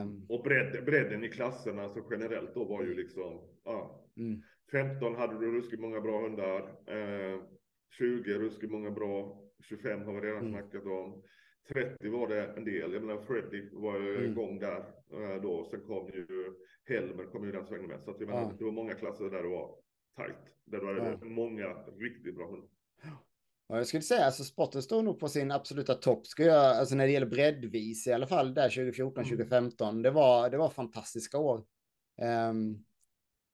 Um, 0.03 0.25
och 0.30 0.44
bredd, 0.44 0.86
bredden 0.86 1.24
i 1.24 1.30
klasserna 1.30 1.84
alltså 1.84 2.03
generellt 2.12 2.53
då 2.53 2.65
var 2.65 2.84
ju 2.84 2.96
liksom, 2.96 3.41
ja. 3.63 4.06
Mm. 4.18 4.41
15 4.72 5.15
hade 5.15 5.39
du 5.39 5.51
ruskigt 5.51 5.82
många 5.82 6.01
bra 6.01 6.22
hundar. 6.22 6.72
20 7.98 8.34
ruskigt 8.34 8.72
många 8.72 8.92
bra. 8.92 9.42
25 9.61 10.01
har 10.01 10.13
vi 10.13 10.21
redan 10.21 10.47
mm. 10.47 10.51
snackat 10.51 10.85
om. 10.85 11.24
30 11.67 12.09
var 12.09 12.27
det 12.27 12.45
en 12.45 12.65
del. 12.65 12.93
Jag 12.93 13.03
menar 13.03 13.21
Freddy 13.21 13.69
var 13.71 14.00
ju 14.00 14.17
mm. 14.17 14.31
igång 14.31 14.59
där 14.59 14.85
då. 15.41 15.67
Sen 15.71 15.81
kom 15.81 16.07
ju 16.07 16.27
Helmer 16.85 17.25
kom 17.25 17.45
ju 17.45 17.51
den 17.51 17.65
svängen 17.65 17.87
med. 17.87 18.03
Så 18.03 18.11
att 18.11 18.19
menar, 18.19 18.41
ja. 18.41 18.53
det 18.59 18.65
var 18.65 18.71
många 18.71 18.93
klasser 18.93 19.29
där 19.29 19.43
det 19.43 19.50
var 19.50 19.75
tajt. 20.15 20.55
Där 20.65 20.79
var 20.79 20.93
det 20.93 21.17
ja. 21.21 21.25
många 21.25 21.67
riktigt 22.00 22.35
bra 22.35 22.45
hundar. 22.51 22.69
Ja, 23.67 23.77
jag 23.77 23.87
skulle 23.87 24.03
säga 24.03 24.25
alltså 24.25 24.43
spotten 24.43 24.81
står 24.81 25.03
nog 25.03 25.19
på 25.19 25.29
sin 25.29 25.51
absoluta 25.51 25.93
topp. 25.93 26.27
Ska 26.27 26.43
jag, 26.43 26.77
alltså 26.77 26.95
när 26.95 27.05
det 27.05 27.11
gäller 27.11 27.27
breddvis 27.27 28.07
i 28.07 28.13
alla 28.13 28.27
fall 28.27 28.53
där 28.53 28.69
2014, 28.69 29.24
2015. 29.24 29.89
Mm. 29.89 30.01
Det 30.01 30.11
var, 30.11 30.50
det 30.50 30.57
var 30.57 30.69
fantastiska 30.69 31.37
år. 31.37 31.65
Um, 32.50 32.85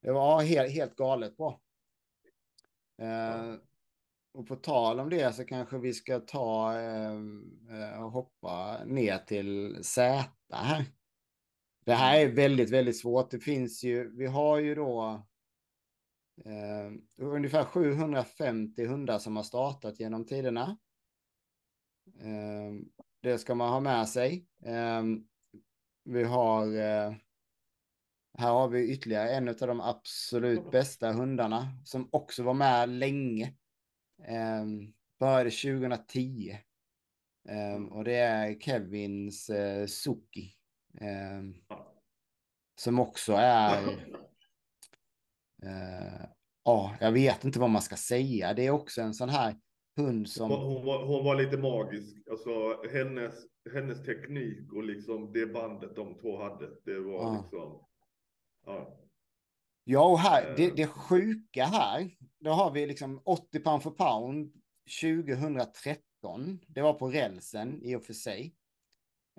det 0.02 0.12
var 0.12 0.42
helt, 0.42 0.72
helt 0.72 0.96
galet 0.96 1.38
bra. 1.38 1.62
Uh. 3.02 3.56
Och 4.38 4.48
på 4.48 4.56
tal 4.56 5.00
om 5.00 5.10
det 5.10 5.36
så 5.36 5.46
kanske 5.46 5.78
vi 5.78 5.94
ska 5.94 6.20
ta 6.20 6.80
eh, 6.80 7.12
eh, 7.72 8.04
och 8.04 8.12
hoppa 8.12 8.84
ner 8.86 9.18
till 9.18 9.80
Z 9.84 10.26
här. 10.54 10.86
Det 11.86 11.94
här 11.94 12.20
är 12.20 12.28
väldigt, 12.28 12.70
väldigt 12.70 13.00
svårt. 13.00 13.32
Det 13.32 13.40
finns 13.40 13.84
ju, 13.84 14.18
vi 14.18 14.26
har 14.26 14.60
ju 14.60 14.76
då 14.76 15.24
Eh, 16.46 16.92
ungefär 17.18 17.64
750 17.64 18.86
hundar 18.86 19.20
som 19.20 19.36
har 19.36 19.44
startat 19.44 20.00
genom 20.00 20.26
tiderna. 20.26 20.78
Eh, 22.20 22.74
det 23.22 23.38
ska 23.38 23.56
man 23.56 23.70
ha 23.70 23.80
med 23.80 24.10
sig. 24.10 24.48
Eh, 24.66 25.04
vi 26.04 26.24
har... 26.24 26.66
Eh, 26.66 27.14
här 28.38 28.52
har 28.52 28.68
vi 28.68 28.92
ytterligare 28.92 29.30
en 29.30 29.48
av 29.48 29.56
de 29.56 29.82
absolut 29.82 30.72
bästa 30.72 31.12
hundarna 31.12 31.68
som 31.86 32.10
också 32.12 32.44
var 32.44 32.54
med 32.54 32.90
länge. 32.90 33.54
Eh, 34.24 34.66
började 35.20 35.52
2010. 35.52 36.58
Um, 37.50 37.92
och 37.92 38.04
det 38.04 38.16
är 38.16 38.60
Kevins 38.60 39.50
uh, 39.50 39.86
Suki. 39.86 40.54
Um, 41.02 41.56
som 42.80 43.00
också 43.00 43.34
är 43.34 43.98
Uh, 45.64 46.26
ja, 46.64 46.96
jag 47.00 47.12
vet 47.12 47.46
inte 47.46 47.60
vad 47.60 47.70
man 47.70 47.82
ska 47.82 47.96
säga. 47.96 48.54
Det 48.54 48.66
är 48.66 48.72
också 48.72 49.02
en 49.02 49.14
sån 49.14 49.30
här 49.30 49.56
hund 49.96 50.30
som... 50.30 50.52
Hon, 50.52 50.62
hon, 50.62 50.86
var, 50.86 51.06
hon 51.06 51.26
var, 51.26 51.36
lite 51.36 51.58
magisk. 51.58 52.28
Alltså 52.30 52.84
hennes, 52.94 53.34
hennes 53.74 54.04
teknik 54.04 54.74
och 54.74 54.84
liksom 54.84 55.34
det 55.34 55.46
bandet 55.46 55.96
de 55.96 56.18
två 56.18 56.44
hade. 56.44 56.70
Det 56.86 57.00
var 57.00 57.14
ja. 57.14 57.42
liksom... 57.42 57.86
Ja. 58.66 59.00
Ja, 59.90 60.06
och 60.06 60.20
här, 60.20 60.54
det, 60.58 60.66
eh. 60.66 60.74
det 60.76 60.88
sjuka 60.88 61.66
här, 61.66 62.10
då 62.40 62.52
har 62.52 62.72
vi 62.72 62.86
liksom 62.86 63.22
80 63.26 63.60
pound 63.60 63.84
för 63.84 63.92
pound 63.92 64.54
2013. 65.02 66.60
Det 66.68 66.82
var 66.82 66.94
på 66.94 67.10
rälsen 67.10 67.84
i 67.84 67.96
och 67.96 68.04
för 68.04 68.14
sig. 68.14 68.56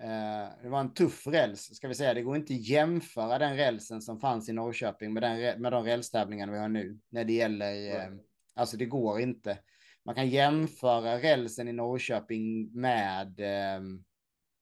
Eh, 0.00 0.62
det 0.62 0.68
var 0.68 0.80
en 0.80 0.94
tuff 0.94 1.26
räls, 1.26 1.74
ska 1.74 1.88
vi 1.88 1.94
säga. 1.94 2.14
Det 2.14 2.22
går 2.22 2.36
inte 2.36 2.54
att 2.54 2.68
jämföra 2.68 3.38
den 3.38 3.56
rälsen 3.56 4.02
som 4.02 4.20
fanns 4.20 4.48
i 4.48 4.52
Norrköping 4.52 5.12
med, 5.12 5.22
den, 5.22 5.62
med 5.62 5.72
de 5.72 5.84
rälstävlingarna 5.84 6.52
vi 6.52 6.58
har 6.58 6.68
nu. 6.68 6.98
När 7.08 7.24
det 7.24 7.32
gäller, 7.32 8.06
mm. 8.06 8.18
alltså 8.54 8.76
det 8.76 8.86
går 8.86 9.20
inte. 9.20 9.58
Man 10.04 10.14
kan 10.14 10.28
jämföra 10.28 11.18
rälsen 11.18 11.68
i 11.68 11.72
Norrköping 11.72 12.72
med, 12.80 13.40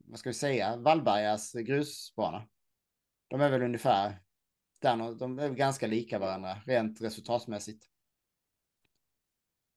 vad 0.04 0.18
ska 0.18 0.30
vi 0.30 0.34
säga, 0.34 0.76
Vallbergas 0.76 1.52
grusbana. 1.52 2.48
De 3.28 3.40
är 3.40 3.50
väl 3.50 3.62
ungefär, 3.62 4.20
de 5.18 5.38
är 5.38 5.50
ganska 5.50 5.86
lika 5.86 6.18
varandra 6.18 6.56
rent 6.66 7.00
resultatmässigt. 7.00 7.86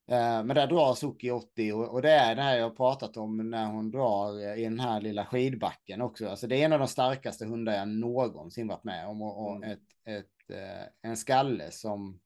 Eh, 0.08 0.44
men 0.44 0.48
där 0.48 0.68
drar 0.68 0.94
Suki 0.94 1.32
80 1.32 1.74
och, 1.74 2.02
det 2.02 2.12
är 2.12 2.36
det 2.36 2.42
här 2.42 2.58
jag 2.58 2.70
har 2.70 2.76
pratat 2.76 3.18
om 3.18 3.50
när 3.50 3.66
hon 3.66 3.92
drar 3.92 4.58
i 4.58 4.64
den 4.64 4.80
här 4.80 5.02
lilla 5.02 5.26
skidbacken 5.26 6.02
också. 6.02 6.28
Alltså 6.28 6.48
det 6.48 6.56
är 6.56 6.66
en 6.66 6.74
av 6.74 6.80
de 6.80 6.88
starkaste 6.88 7.46
hundar 7.46 7.74
jag 7.74 7.88
någonsin 7.88 8.68
varit 8.68 8.84
med 8.84 9.08
om 9.08 9.22
och, 9.22 9.56
mm. 9.56 9.72
ett, 9.72 9.88
ett, 10.06 10.50
eh, 10.50 11.10
en 11.10 11.18
skalle 11.18 11.72
som 11.72 12.20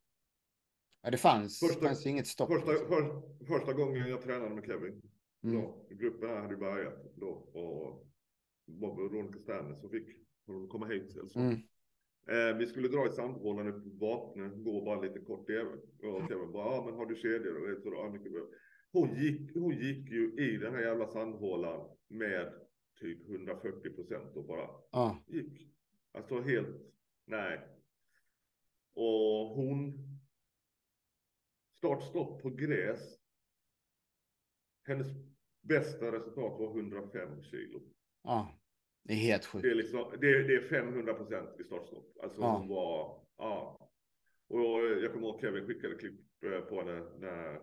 Ja, 1.06 1.12
det 1.12 1.18
fanns, 1.18 1.60
första, 1.60 1.86
fanns 1.86 2.06
inget 2.06 2.28
stopp. 2.28 2.50
Första, 2.50 2.66
för, 2.66 3.22
första 3.46 3.74
gången 3.74 4.10
jag 4.10 4.22
tränade 4.22 4.56
med 4.56 4.66
Kevin, 4.66 5.02
mm. 5.44 5.62
då, 5.62 5.86
gruppen 5.90 6.30
här 6.30 6.42
hade 6.42 6.58
börjat 6.58 6.94
då 7.16 7.28
och 7.28 8.10
Veronica 8.66 9.40
Sternes 9.40 9.82
som 9.82 9.90
fick 9.90 10.08
komma 10.70 10.88
hit. 10.88 11.18
Alltså. 11.22 11.40
Mm. 11.40 11.62
Eh, 12.26 12.58
vi 12.58 12.68
skulle 12.68 12.88
dra 12.88 13.08
i 13.08 13.10
sandhålan 13.10 13.68
upp 13.68 14.02
Vapnö, 14.02 14.50
gå 14.50 14.82
bara 14.82 15.02
lite 15.02 15.20
kort. 15.20 15.50
Och 16.04 16.28
Kevin 16.28 16.52
bara, 16.52 16.76
ja 16.76 16.86
men 16.86 16.96
har 16.96 17.06
du 17.06 17.16
kedjor? 17.16 17.62
Och 17.62 17.68
du, 17.68 17.98
ja, 17.98 18.10
mycket 18.10 18.32
bra. 18.32 18.42
Hon 18.92 19.16
gick, 19.16 19.56
hon 19.56 19.72
gick 19.72 20.10
ju 20.10 20.34
i 20.38 20.58
den 20.58 20.74
här 20.74 20.82
jävla 20.82 21.08
sandhålan 21.08 21.90
med 22.08 22.54
typ 23.00 23.30
140 23.30 23.90
procent 23.90 24.36
och 24.36 24.46
bara 24.46 24.70
ah. 24.92 25.16
gick. 25.28 25.70
Alltså 26.12 26.42
helt, 26.42 26.94
nej. 27.26 27.60
Och 28.94 29.56
hon 29.56 29.94
startstopp 31.78 32.42
på 32.42 32.50
gräs. 32.50 33.20
Hennes 34.84 35.08
bästa 35.62 36.12
resultat 36.12 36.60
var 36.60 36.80
105 36.80 37.44
kilo. 37.44 37.82
Ah. 38.22 38.46
Det 39.04 39.14
är 39.14 39.18
helt 39.18 39.46
sjukt. 39.46 39.64
Det 39.64 39.72
är, 39.72 39.76
liksom, 39.76 40.06
det, 40.22 40.44
det 40.44 40.56
är 40.56 40.70
500 40.70 41.14
procent 41.14 41.60
i 41.60 41.64
startstopp. 41.64 42.18
Alltså 42.24 42.42
ja. 42.42 42.58
hon 42.58 42.68
var, 42.68 43.22
ja. 43.38 43.90
Och 44.50 44.80
jag 45.02 45.14
kommer 45.14 45.28
ihåg 45.28 45.42
Kevin 45.42 45.68
skickade 45.68 45.96
klipp 45.96 46.20
på 46.70 46.80
henne 46.80 47.06
när 47.20 47.60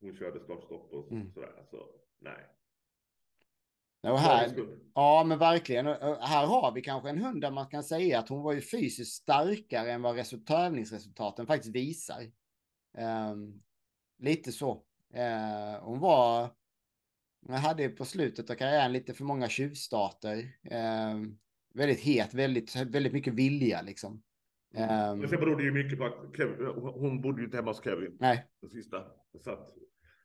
hon 0.00 0.16
körde 0.16 0.40
startstopp 0.40 0.92
och 0.92 1.12
mm. 1.12 1.32
sådär. 1.32 1.64
Så 1.70 1.86
nej. 2.20 2.46
Och 4.02 4.18
här, 4.18 4.54
ja, 4.94 5.24
men 5.26 5.38
verkligen. 5.38 5.86
Här 6.20 6.46
har 6.46 6.72
vi 6.72 6.82
kanske 6.82 7.08
en 7.08 7.18
hund 7.18 7.40
där 7.40 7.50
man 7.50 7.66
kan 7.66 7.84
säga 7.84 8.18
att 8.18 8.28
hon 8.28 8.42
var 8.42 8.52
ju 8.52 8.60
fysiskt 8.60 9.22
starkare 9.22 9.92
än 9.92 10.02
vad 10.02 10.46
tävlingsresultaten 10.46 11.46
faktiskt 11.46 11.74
visar. 11.74 12.22
Um, 13.30 13.62
lite 14.18 14.52
så. 14.52 14.72
Uh, 15.14 15.80
hon 15.80 15.98
var, 15.98 16.50
hon 17.46 17.56
hade 17.56 17.88
på 17.88 18.04
slutet 18.04 18.50
av 18.50 18.54
karriären 18.54 18.92
lite 18.92 19.14
för 19.14 19.24
många 19.24 19.48
tjuvstarter. 19.48 20.38
Uh, 20.38 21.32
väldigt 21.74 22.00
het, 22.00 22.34
väldigt, 22.34 22.76
väldigt 22.76 23.12
mycket 23.12 23.34
vilja 23.34 23.82
liksom. 23.82 24.22
Um, 24.74 25.18
men 25.18 25.28
sen 25.28 25.40
berodde 25.40 25.62
ju 25.62 25.72
mycket 25.72 25.98
på 25.98 26.04
att 26.04 26.36
Kevin, 26.36 26.66
hon 26.76 27.20
bodde 27.20 27.40
ju 27.40 27.44
inte 27.44 27.56
hemma 27.56 27.70
hos 27.70 27.84
Kevin. 27.84 28.16
Nej. 28.20 28.46
Den 28.60 28.70
sista. 28.70 29.04
Så 29.40 29.50
att 29.50 29.74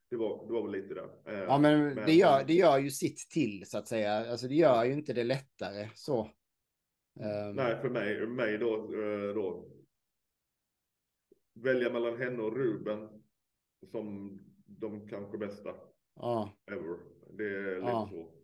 det 0.09 0.15
var, 0.15 0.47
det 0.47 0.53
var 0.53 0.61
väl 0.61 0.81
lite 0.81 0.93
där. 0.93 1.33
Uh, 1.33 1.39
ja, 1.39 1.57
men, 1.57 1.93
men, 1.93 2.05
det, 2.05 2.13
gör, 2.13 2.43
det 2.47 2.53
gör 2.53 2.79
ju 2.79 2.91
sitt 2.91 3.29
till 3.29 3.63
så 3.65 3.77
att 3.77 3.87
säga. 3.87 4.31
Alltså 4.31 4.47
det 4.47 4.55
gör 4.55 4.85
ju 4.85 4.93
inte 4.93 5.13
det 5.13 5.23
lättare 5.23 5.89
så. 5.95 6.21
Um, 7.19 7.55
nej, 7.55 7.81
för 7.81 7.89
mig, 7.89 8.27
mig 8.27 8.57
då, 8.57 8.75
eh, 8.75 9.35
då 9.35 9.71
välja 11.53 11.93
mellan 11.93 12.17
henne 12.17 12.43
och 12.43 12.57
Ruben 12.57 13.09
som 13.91 14.39
de 14.65 15.07
kanske 15.07 15.37
bästa 15.37 15.73
ja. 16.15 16.49
ever. 16.71 16.97
Det 17.37 17.43
är 17.43 17.75
lite 17.75 17.87
ja. 17.87 18.09
så. 18.11 18.41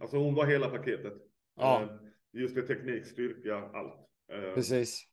Alltså 0.00 0.16
hon 0.16 0.34
var 0.34 0.46
hela 0.46 0.68
paketet. 0.70 1.14
Ja. 1.56 1.82
Eh, 1.82 1.88
just 2.32 2.54
det, 2.54 2.62
teknik, 2.62 3.06
styrka, 3.06 3.56
allt. 3.56 3.94
Eh, 4.32 4.54
Precis. 4.54 5.06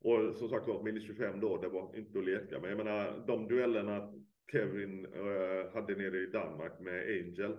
Och 0.00 0.36
som 0.36 0.48
sagt 0.48 0.68
var, 0.68 0.82
minus 0.82 1.06
25 1.06 1.40
då, 1.40 1.56
det 1.56 1.68
var 1.68 1.96
inte 1.96 2.18
att 2.18 2.24
leka 2.24 2.60
med. 2.60 2.70
Jag 2.70 2.78
menar, 2.78 3.24
de 3.26 3.48
duellerna 3.48 4.12
Kevin 4.52 5.06
uh, 5.06 5.74
hade 5.74 5.96
nere 5.96 6.18
i 6.18 6.26
Danmark 6.26 6.80
med 6.80 7.02
Angel. 7.02 7.56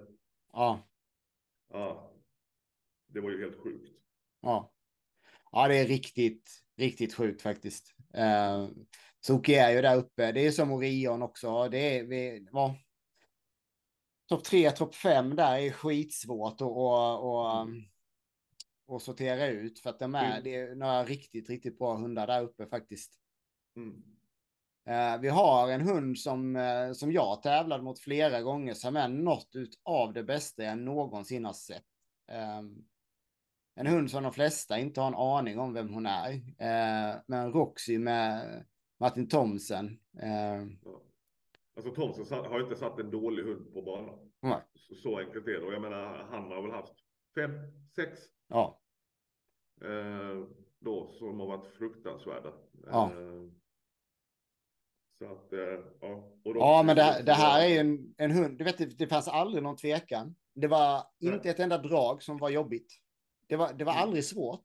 Ja. 0.54 0.88
Ja. 1.70 2.14
Det 3.08 3.20
var 3.20 3.30
ju 3.30 3.42
helt 3.44 3.60
sjukt. 3.64 3.90
Ja. 4.42 4.74
Ja, 5.52 5.68
det 5.68 5.76
är 5.76 5.86
riktigt, 5.86 6.52
riktigt 6.78 7.14
sjukt 7.14 7.42
faktiskt. 7.42 7.96
Uh, 8.18 8.70
Soki 9.20 9.56
är 9.56 9.72
ju 9.72 9.82
där 9.82 9.98
uppe. 9.98 10.32
Det 10.32 10.46
är 10.46 10.52
som 10.52 10.72
Orion 10.72 11.22
också. 11.22 11.70
Det 11.70 11.98
är 11.98 12.04
vi, 12.04 12.48
ja. 12.52 12.76
Topp 14.30 14.44
tre, 14.44 14.72
topp 14.72 14.96
fem 14.96 15.36
där 15.36 15.58
är 15.58 15.72
skitsvårt 15.72 16.54
att 16.54 16.62
och, 16.62 17.30
och, 17.30 17.62
mm. 17.62 17.84
och 18.86 19.02
sortera 19.02 19.48
ut 19.48 19.80
för 19.80 19.90
att 19.90 20.00
de 20.00 20.16
är, 20.16 20.32
mm. 20.32 20.44
det 20.44 20.56
är 20.56 20.76
några 20.76 21.04
riktigt, 21.04 21.50
riktigt 21.50 21.78
bra 21.78 21.96
hundar 21.96 22.28
där 22.28 22.42
uppe 22.42 22.68
faktiskt. 22.68 23.14
Mm. 23.78 24.04
Uh, 24.90 25.22
vi 25.22 25.30
har 25.30 25.72
en 25.72 25.82
hund 25.82 26.20
som, 26.20 26.56
uh, 26.56 26.94
som 26.94 27.12
jag 27.12 27.42
tävlade 27.42 27.84
mot 27.84 28.00
flera 28.00 28.42
gånger 28.42 28.74
som 28.74 28.96
är 28.96 29.08
något 29.08 29.50
av 29.84 30.14
det 30.14 30.24
bästa 30.24 30.64
jag 30.64 30.78
någonsin 30.78 31.46
har 31.46 31.54
sett. 31.54 31.84
Um, 32.60 32.86
en 33.76 33.88
hund 33.88 34.12
som 34.12 34.24
de 34.24 34.34
flesta 34.34 34.80
inte 34.80 35.02
har 35.02 35.08
en 35.08 35.16
aning 35.16 35.60
om 35.60 35.74
vem 35.74 35.94
hon 35.94 36.06
är. 36.06 36.34
Uh, 36.34 37.22
men 37.28 37.54
Roxy 37.54 38.00
med 38.00 38.66
Martin 39.00 39.28
Thomsen. 39.28 40.00
Eh... 40.20 40.64
Alltså 41.76 41.94
Thomsen 41.94 42.46
har 42.46 42.60
inte 42.60 42.76
satt 42.76 43.00
en 43.00 43.12
dålig 43.12 43.44
hund 43.44 43.74
på 43.74 43.82
banan. 43.82 44.32
Nej. 44.42 44.62
Så, 44.76 44.96
så 44.96 45.20
enkelt 45.20 45.48
är 45.48 45.52
det. 45.52 45.66
Och 45.66 45.74
jag 45.74 45.82
menar, 45.82 46.28
han 46.32 46.52
har 46.52 46.62
väl 46.62 46.72
haft 46.72 46.94
fem, 47.36 47.52
sex. 47.96 48.20
Ja. 48.48 48.80
Eh, 49.82 50.44
då 50.80 51.12
som 51.12 51.40
har 51.40 51.48
varit 51.48 51.68
fruktansvärda. 51.68 52.54
Ja. 52.86 53.12
Eh, 53.12 53.50
så 55.18 55.26
att, 55.26 55.54
eh, 55.54 55.60
ja. 56.02 56.32
ja, 56.44 56.84
men 56.84 56.96
det, 56.96 57.24
det, 57.26 57.34
här 57.34 57.66
är 57.66 57.68
ju 57.68 57.78
en, 57.78 58.14
en 58.18 58.32
hund. 58.32 58.58
Du 58.58 58.64
vet, 58.64 58.78
det, 58.78 58.86
det 58.86 59.08
fanns 59.08 59.28
aldrig 59.28 59.64
någon 59.64 59.76
tvekan. 59.76 60.36
Det 60.56 60.68
var 60.68 61.04
inte 61.20 61.40
Nej. 61.44 61.50
ett 61.50 61.60
enda 61.60 61.78
drag 61.78 62.24
som 62.24 62.38
var 62.38 62.50
jobbigt. 62.50 62.94
Det 63.48 63.56
var, 63.56 63.74
det 63.74 63.84
var 63.84 63.94
mm. 63.94 64.04
aldrig 64.04 64.26
svårt. 64.26 64.64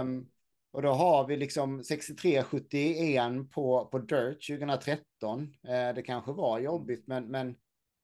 Um, 0.00 0.30
och 0.72 0.82
då 0.82 0.88
har 0.88 1.26
vi 1.26 1.36
liksom 1.36 1.80
63-71 1.80 3.48
på, 3.50 3.86
på 3.86 3.98
Dirt 3.98 4.46
2013. 4.46 5.54
Eh, 5.68 5.94
det 5.94 6.02
kanske 6.02 6.32
var 6.32 6.58
jobbigt, 6.58 7.06
men, 7.06 7.26
men 7.26 7.48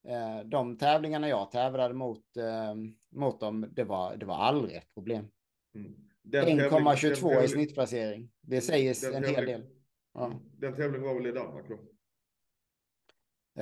eh, 0.08 0.44
de 0.44 0.78
tävlingarna 0.78 1.28
jag 1.28 1.50
tävlade 1.50 1.94
mot, 1.94 2.36
eh, 2.36 2.74
mot 3.10 3.40
dem, 3.40 3.68
det 3.72 3.84
var, 3.84 4.16
det 4.16 4.26
var 4.26 4.36
aldrig 4.36 4.76
ett 4.76 4.94
problem. 4.94 5.28
Mm. 5.74 5.94
1,22 6.32 7.42
i 7.42 7.48
snittplacering. 7.48 8.30
Det 8.40 8.60
sägs 8.60 9.04
en 9.04 9.12
tävling, 9.12 9.34
hel 9.34 9.46
del. 9.46 9.66
Ja. 10.14 10.26
Mm. 10.26 10.38
Den 10.58 10.76
tävlingen 10.76 11.06
var 11.06 11.14
väl 11.14 11.26
i 11.26 11.32
Danmark 11.32 11.68
då? 11.68 11.74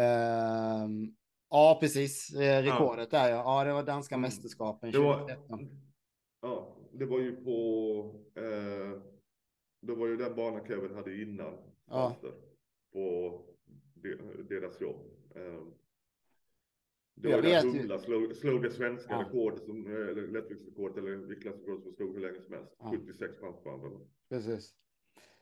Um, 0.00 1.16
ja, 1.50 1.78
precis. 1.80 2.34
Eh, 2.34 2.62
rekordet 2.62 3.08
ja. 3.12 3.18
där 3.18 3.30
ja. 3.30 3.36
Ja, 3.36 3.64
det 3.64 3.72
var 3.72 3.82
danska 3.82 4.14
mm. 4.14 4.22
mästerskapen 4.22 4.92
2013. 4.92 5.68
ja, 6.42 6.76
det 6.98 7.06
var 7.06 7.20
ju 7.20 7.36
på, 7.36 8.20
eh, 8.34 9.00
det 9.80 9.94
var 9.94 10.06
ju 10.06 10.16
den 10.16 10.36
banan 10.36 10.66
Kevin 10.66 10.94
hade 10.94 11.22
innan. 11.22 11.58
Ja. 11.86 12.16
På 12.92 13.40
deras 14.48 14.80
jobb. 14.80 15.00
Eh, 15.34 15.60
det 17.14 17.32
var 17.32 17.42
där 17.42 17.62
Humla 17.62 17.98
slog, 17.98 18.36
slog 18.36 18.62
det 18.62 18.70
svenska 18.70 19.12
ja. 19.12 19.20
rekordet, 19.20 19.64
som, 19.64 19.86
eller 19.86 20.28
lättviktsrekordet 20.28 20.98
eller 20.98 21.16
viktklassrekordet 21.16 21.82
som 21.82 21.92
stod 21.92 22.14
hur 22.14 22.20
länge 22.20 22.40
som 22.40 22.54
helst. 22.54 22.76
Ja. 22.78 22.90
76 22.90 23.40
pounds 23.40 23.58
Precis. 24.28 24.74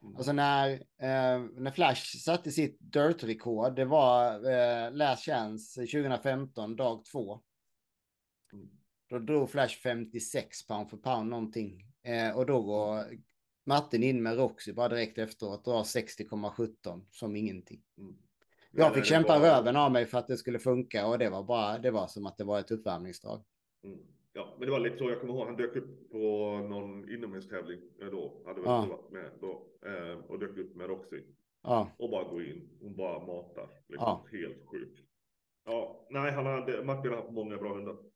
Mm. 0.02 0.16
Alltså 0.16 0.32
när, 0.32 0.72
eh, 0.72 1.44
när 1.54 1.70
Flash 1.70 2.18
satte 2.18 2.50
sitt 2.50 2.76
dirt-rekord, 2.80 3.76
det 3.76 3.84
var 3.84 4.34
eh, 4.34 4.92
Last 4.92 5.24
Chance 5.24 5.80
2015, 5.80 6.76
dag 6.76 7.04
två. 7.04 7.40
Mm. 8.52 8.70
Då 9.12 9.18
drog 9.18 9.50
Flash 9.50 9.82
56 9.82 10.66
pound 10.66 10.90
för 10.90 10.96
pound 10.96 11.30
någonting. 11.30 11.84
Eh, 12.02 12.36
och 12.36 12.46
då 12.46 12.62
går 12.62 13.04
Martin 13.64 14.02
in 14.02 14.22
med 14.22 14.36
Roxy 14.36 14.72
bara 14.72 14.88
direkt 14.88 15.18
efteråt 15.18 15.64
drar 15.64 15.82
60,17 15.82 17.00
som 17.10 17.36
ingenting. 17.36 17.82
Mm. 17.98 18.14
Jag 18.70 18.94
fick 18.94 19.04
kämpa 19.04 19.38
var... 19.38 19.46
röven 19.46 19.76
av 19.76 19.92
mig 19.92 20.06
för 20.06 20.18
att 20.18 20.26
det 20.26 20.36
skulle 20.36 20.58
funka 20.58 21.06
och 21.06 21.18
det 21.18 21.30
var 21.30 21.42
bara, 21.42 21.78
det 21.78 21.90
var 21.90 22.06
som 22.06 22.26
att 22.26 22.38
det 22.38 22.44
var 22.44 22.60
ett 22.60 22.70
uppvärmningsdrag. 22.70 23.42
Mm. 23.84 23.98
Ja, 24.32 24.54
men 24.58 24.66
det 24.66 24.72
var 24.72 24.80
lite 24.80 24.98
så. 24.98 25.10
Jag 25.10 25.20
kommer 25.20 25.34
ihåg 25.34 25.46
han 25.46 25.56
dök 25.56 25.76
upp 25.76 26.10
på 26.10 26.18
någon 26.70 27.12
inomhustävling 27.12 27.80
eh, 28.00 28.06
då. 28.06 28.42
Hade 28.46 28.60
väl 28.60 28.70
ja. 28.70 28.86
varit 28.90 29.10
med 29.10 29.30
då. 29.40 29.66
Eh, 29.86 30.18
och 30.18 30.38
dök 30.38 30.58
upp 30.58 30.76
med 30.76 30.86
Roxy. 30.86 31.22
Ja. 31.62 31.90
Och 31.96 32.10
bara 32.10 32.24
gå 32.24 32.42
in. 32.42 32.68
Hon 32.80 32.96
bara 32.96 33.26
matar. 33.26 33.68
Liksom, 33.88 34.06
ja. 34.06 34.26
Helt 34.32 34.66
sjukt. 34.66 35.00
Ja, 35.64 36.06
nej, 36.10 36.32
han 36.32 36.46
hade, 36.46 36.84
Martin 36.84 37.10
har 37.10 37.18
haft 37.18 37.32
många 37.32 37.56
bra 37.56 37.74
hundar. 37.74 38.11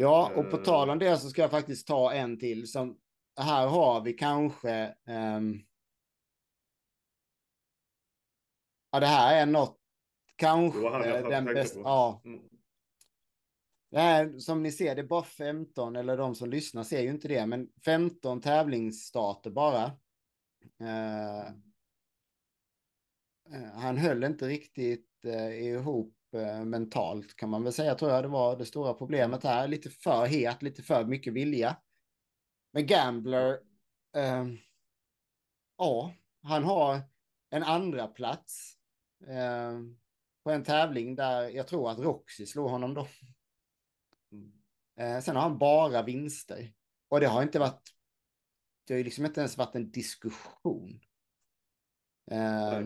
Ja, 0.00 0.32
och 0.36 0.50
på 0.50 0.56
eh. 0.56 0.62
tal 0.62 0.90
om 0.90 0.98
det 0.98 1.16
så 1.18 1.30
ska 1.30 1.42
jag 1.42 1.50
faktiskt 1.50 1.86
ta 1.86 2.12
en 2.12 2.38
till 2.38 2.70
som 2.70 2.98
här 3.36 3.66
har 3.66 4.00
vi 4.00 4.12
kanske. 4.12 4.94
Um, 5.06 5.62
ja, 8.90 9.00
det 9.00 9.06
här 9.06 9.42
är 9.42 9.46
något. 9.46 9.80
Kanske 10.36 11.20
den 11.20 11.44
bästa. 11.44 11.80
Ja. 11.80 12.22
Mm. 12.24 12.40
Det 13.90 13.98
här, 13.98 14.38
som 14.38 14.62
ni 14.62 14.72
ser, 14.72 14.94
det 14.94 15.02
är 15.02 15.06
bara 15.06 15.24
15, 15.24 15.96
eller 15.96 16.16
de 16.16 16.34
som 16.34 16.50
lyssnar 16.50 16.82
ser 16.82 17.00
ju 17.00 17.10
inte 17.10 17.28
det, 17.28 17.46
men 17.46 17.68
15 17.84 18.40
tävlingsstarter 18.40 19.50
bara. 19.50 19.84
Uh, 20.80 21.50
han 23.74 23.96
höll 23.96 24.24
inte 24.24 24.48
riktigt 24.48 25.24
uh, 25.24 25.64
ihop 25.66 26.19
mentalt 26.64 27.36
kan 27.36 27.50
man 27.50 27.64
väl 27.64 27.72
säga, 27.72 27.94
tror 27.94 28.10
jag 28.10 28.24
det 28.24 28.28
var 28.28 28.56
det 28.56 28.66
stora 28.66 28.94
problemet 28.94 29.44
här. 29.44 29.68
Lite 29.68 29.90
för 29.90 30.26
het, 30.26 30.62
lite 30.62 30.82
för 30.82 31.04
mycket 31.04 31.32
vilja. 31.32 31.76
Men 32.72 32.86
Gambler, 32.86 33.60
eh, 34.16 34.46
ja, 35.76 36.14
han 36.42 36.64
har 36.64 37.00
en 37.50 37.62
andra 37.62 38.06
plats 38.06 38.76
eh, 39.26 39.80
på 40.44 40.50
en 40.50 40.64
tävling 40.64 41.16
där 41.16 41.48
jag 41.48 41.68
tror 41.68 41.90
att 41.90 41.98
Roxy 41.98 42.46
slår 42.46 42.68
honom 42.68 42.94
då. 42.94 43.08
Eh, 45.00 45.20
sen 45.20 45.36
har 45.36 45.42
han 45.42 45.58
bara 45.58 46.02
vinster. 46.02 46.72
Och 47.08 47.20
det 47.20 47.26
har 47.26 47.42
inte 47.42 47.58
varit, 47.58 47.94
det 48.86 48.94
har 48.94 48.98
ju 48.98 49.04
liksom 49.04 49.26
inte 49.26 49.40
ens 49.40 49.58
varit 49.58 49.74
en 49.74 49.90
diskussion. 49.90 51.00
Eh, 52.30 52.80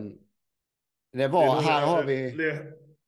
det 1.12 1.28
var, 1.28 1.62
här 1.62 1.86
har 1.86 2.04
vi... 2.04 2.30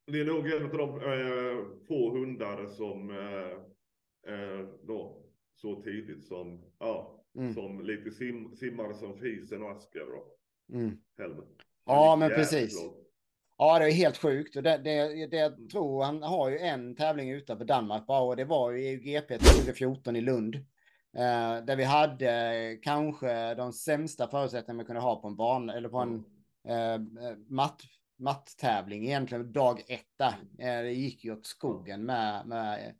Det, 0.07 0.21
är 0.21 0.25
nog 0.25 0.51
en 0.51 0.65
av 0.65 0.77
de 0.77 0.91
eh, 0.97 1.87
få 1.89 2.11
hundar 2.11 2.67
som 2.67 3.11
eh, 3.11 4.33
eh, 4.35 4.67
då 4.83 5.23
så 5.55 5.83
tidigt 5.83 6.27
som, 6.27 6.65
ja, 6.79 7.25
mm. 7.39 7.55
som 7.55 7.81
lite 7.81 8.11
sim, 8.11 8.57
simmare 8.57 8.95
som 8.95 9.19
Fisen 9.19 9.63
och 9.63 9.71
Asker 9.71 10.15
och 10.15 10.39
mm. 10.73 10.99
Helmen. 11.19 11.45
Ja, 11.87 12.17
men 12.17 12.31
precis. 12.31 12.79
Ja, 13.59 13.79
det 13.79 13.85
är 13.85 13.91
helt 13.91 14.17
sjukt. 14.17 14.57
Och 14.57 14.63
det, 14.63 14.77
det, 14.77 15.27
det 15.27 15.37
jag 15.37 15.53
mm. 15.53 15.69
tror, 15.69 16.03
han 16.03 16.23
har 16.23 16.51
ju 16.51 16.59
en 16.59 16.97
tävling 16.97 17.31
utanför 17.31 17.65
Danmark 17.65 18.07
bara, 18.07 18.21
och 18.21 18.37
det 18.37 18.45
var 18.45 18.73
ju 18.73 18.97
GP 18.97 19.39
2014 19.39 20.17
i 20.17 20.21
Lund. 20.21 20.55
Eh, 21.17 21.65
där 21.65 21.77
vi 21.77 21.85
hade 21.85 22.79
kanske 22.83 23.55
de 23.55 23.73
sämsta 23.73 24.29
förutsättningarna 24.29 24.77
man 24.77 24.87
kunde 24.87 25.01
ha 25.01 25.21
på 25.21 25.29
en 25.29 25.37
bana, 25.37 25.75
eller 25.75 25.89
på 25.89 25.99
en, 25.99 26.25
eh, 26.69 27.01
matt, 27.49 27.83
matttävling 28.19 29.05
egentligen 29.05 29.53
dag 29.53 29.85
ett 29.89 30.13
där. 30.17 30.37
Eh, 30.59 30.83
det 30.83 30.93
gick 30.93 31.25
ju 31.25 31.33
åt 31.33 31.47
skogen 31.47 32.05
med, 32.05 32.47
med, 32.47 32.95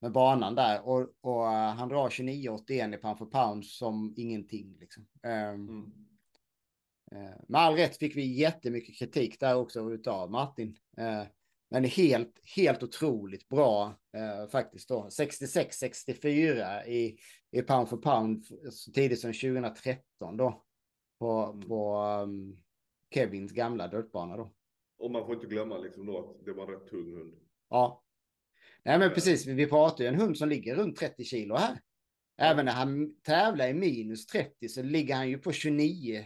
med 0.00 0.12
banan 0.12 0.54
där 0.54 0.88
och, 0.88 1.08
och 1.20 1.42
uh, 1.42 1.50
han 1.50 1.88
drar 1.88 2.08
29,81 2.08 2.94
i 2.94 2.96
pound 2.96 3.18
for 3.18 3.26
pound 3.26 3.66
som 3.66 4.14
ingenting 4.16 4.76
liksom. 4.80 5.06
Um, 5.22 5.32
mm. 5.32 5.92
uh, 7.14 7.34
med 7.48 7.60
all 7.60 7.74
rätt 7.74 7.96
fick 7.96 8.16
vi 8.16 8.34
jättemycket 8.34 8.98
kritik 8.98 9.40
där 9.40 9.56
också 9.56 9.90
utav 9.92 10.30
Martin. 10.30 10.76
Men 11.70 11.84
helt, 11.84 12.40
helt 12.56 12.82
otroligt 12.82 13.48
bra 13.48 13.94
eh, 14.16 14.48
faktiskt 14.48 14.88
då. 14.88 15.08
66-64 15.08 16.84
i, 16.86 17.18
i 17.50 17.62
pound 17.62 17.88
for 17.88 17.96
pound 17.96 18.44
så 18.70 18.92
tidigt 18.92 19.20
som 19.20 19.32
2013 19.32 20.36
då. 20.36 20.64
På, 21.18 21.44
mm. 21.44 21.68
på 21.68 22.02
um, 22.24 22.62
Kevins 23.14 23.52
gamla 23.52 23.88
dirtbana 23.88 24.36
då. 24.36 24.52
Och 25.00 25.10
man 25.10 25.26
får 25.26 25.34
inte 25.34 25.46
glömma 25.46 25.78
liksom 25.78 26.06
då 26.06 26.18
att 26.18 26.44
det 26.44 26.52
var 26.52 26.66
en 26.66 26.72
rätt 26.72 26.86
tung 26.86 27.14
hund. 27.14 27.34
Ja. 27.68 28.04
Nej 28.84 28.98
men 28.98 29.10
precis, 29.10 29.46
vi 29.46 29.66
pratar 29.66 30.04
ju 30.04 30.08
en 30.08 30.20
hund 30.20 30.38
som 30.38 30.48
ligger 30.48 30.76
runt 30.76 30.96
30 30.96 31.24
kilo 31.24 31.54
här. 31.54 31.80
Även 32.38 32.64
när 32.64 32.72
han 32.72 33.20
tävlar 33.22 33.68
i 33.68 33.74
minus 33.74 34.26
30 34.26 34.68
så 34.68 34.82
ligger 34.82 35.14
han 35.14 35.28
ju 35.28 35.38
på 35.38 35.52
29 35.52 36.24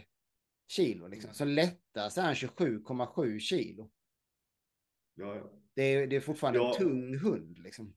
kilo 0.67 1.07
liksom. 1.07 1.33
Så 1.33 1.45
lättast 1.45 2.17
är 2.17 2.21
han 2.21 2.33
27,7 2.33 3.39
kilo. 3.39 3.91
Ja, 5.15 5.35
ja. 5.35 5.51
Det, 5.73 5.83
är, 5.83 6.07
det 6.07 6.15
är 6.15 6.19
fortfarande 6.19 6.59
ja. 6.59 6.71
en 6.71 6.77
tung 6.77 7.17
hund 7.17 7.59
liksom. 7.59 7.93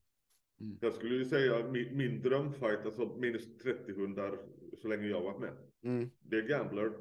Mm. 0.61 0.77
Jag 0.81 0.93
skulle 0.93 1.15
ju 1.15 1.25
säga 1.25 1.67
min, 1.67 1.97
min 1.97 2.21
drömfight, 2.21 2.85
alltså 2.85 3.05
minus 3.05 3.57
30 3.57 3.93
hundar 3.93 4.39
så 4.81 4.87
länge 4.87 5.07
jag 5.07 5.21
varit 5.21 5.39
med. 5.39 5.57
Mm. 5.83 6.09
Det 6.19 6.35
är 6.35 6.41
Gambler, 6.41 6.93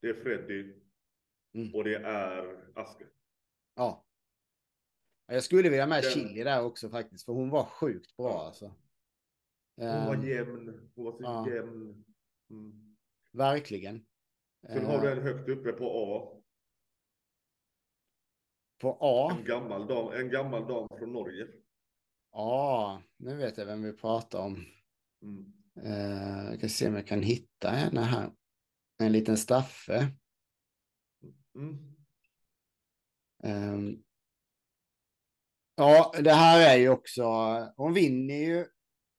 det 0.00 0.08
är 0.08 0.14
Freddy 0.14 0.79
mm. 1.54 1.74
och 1.74 1.84
det 1.84 1.94
är 1.94 2.56
Aske. 2.74 3.04
Ja. 3.74 4.04
Jag 5.26 5.44
skulle 5.44 5.68
vilja 5.68 5.86
med 5.86 6.02
Den... 6.02 6.10
Chili 6.10 6.44
där 6.44 6.64
också 6.64 6.90
faktiskt, 6.90 7.24
för 7.24 7.32
hon 7.32 7.50
var 7.50 7.64
sjukt 7.64 8.16
bra 8.16 8.30
ja. 8.30 8.46
alltså. 8.46 8.74
Hon 9.76 10.06
var 10.06 10.14
ehm. 10.14 10.28
jämn, 10.28 10.90
hon 10.94 11.04
var 11.04 11.12
så 11.12 11.22
ja. 11.22 11.54
jämn. 11.54 12.04
Mm. 12.50 12.96
Verkligen. 13.32 14.06
Sen 14.66 14.86
har 14.86 15.02
du 15.02 15.12
en 15.12 15.22
högt 15.22 15.48
uppe 15.48 15.72
på 15.72 15.90
A 15.94 16.40
på 18.80 18.98
A. 19.00 19.36
En 19.38 19.44
gammal 19.44 19.86
dam, 19.86 20.12
en 20.12 20.30
gammal 20.30 20.66
dam 20.66 20.88
från 20.98 21.12
Norge. 21.12 21.46
Ja, 22.32 23.02
nu 23.16 23.36
vet 23.36 23.58
jag 23.58 23.66
vem 23.66 23.82
vi 23.82 23.92
pratar 23.92 24.38
om. 24.38 24.66
Mm. 25.22 25.52
Uh, 25.86 26.44
jag 26.44 26.58
ska 26.58 26.68
se 26.68 26.88
om 26.88 26.94
jag 26.94 27.06
kan 27.06 27.22
hitta 27.22 27.70
henne 27.70 28.00
här. 28.00 28.30
En 28.98 29.12
liten 29.12 29.36
Staffe. 29.36 30.08
Mm. 31.54 31.76
Um, 33.42 34.02
ja, 35.76 36.12
det 36.20 36.32
här 36.32 36.74
är 36.74 36.78
ju 36.78 36.88
också, 36.88 37.24
hon 37.76 37.92
vinner 37.92 38.34
ju 38.34 38.66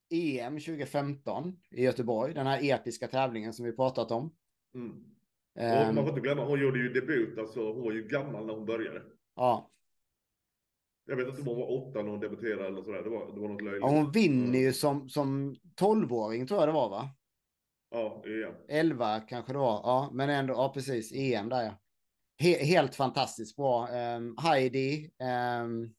EM 0.09 0.59
2015 0.59 1.59
i 1.71 1.83
Göteborg, 1.83 2.33
den 2.33 2.47
här 2.47 2.59
episka 2.63 3.07
tävlingen 3.07 3.53
som 3.53 3.65
vi 3.65 3.71
pratat 3.71 4.11
om. 4.11 4.35
Mm. 4.75 5.11
Och 5.53 5.95
man 5.95 5.95
får 5.95 6.09
inte 6.09 6.21
glömma, 6.21 6.45
hon 6.45 6.59
gjorde 6.59 6.79
ju 6.79 6.93
debut, 6.93 7.37
alltså 7.37 7.73
hon 7.73 7.83
var 7.83 7.91
ju 7.91 8.07
gammal 8.07 8.45
när 8.45 8.53
hon 8.53 8.65
började. 8.65 9.01
Ja. 9.35 9.71
Jag 11.05 11.15
vet 11.15 11.27
inte 11.27 11.41
om 11.41 11.47
hon 11.47 11.57
var 11.57 11.71
åtta 11.71 12.01
när 12.01 12.09
hon 12.09 12.19
debuterade 12.19 12.67
eller 12.67 12.83
sådär. 12.83 13.03
Det 13.03 13.09
var, 13.09 13.33
det 13.33 13.39
var 13.41 13.47
något 13.47 13.61
löjligt. 13.61 13.81
Ja, 13.81 13.89
hon 13.89 14.11
vinner 14.11 14.59
ju 14.59 14.73
som, 14.73 15.09
som 15.09 15.55
12-åring 15.79 16.47
tror 16.47 16.59
jag 16.59 16.69
det 16.69 16.73
var 16.73 16.89
va? 16.89 17.09
Ja, 17.89 18.23
EM. 18.25 18.53
11 18.67 19.19
kanske 19.19 19.53
det 19.53 19.59
var. 19.59 19.81
Ja, 19.83 20.09
men 20.13 20.29
ändå, 20.29 20.53
ja 20.53 20.71
precis, 20.73 21.11
EM 21.15 21.49
där 21.49 21.63
ja. 21.63 21.80
He 22.41 22.65
helt 22.65 22.95
fantastiskt 22.95 23.55
bra. 23.55 23.89
Um, 24.15 24.37
Heidi, 24.37 25.11
um, 25.63 25.93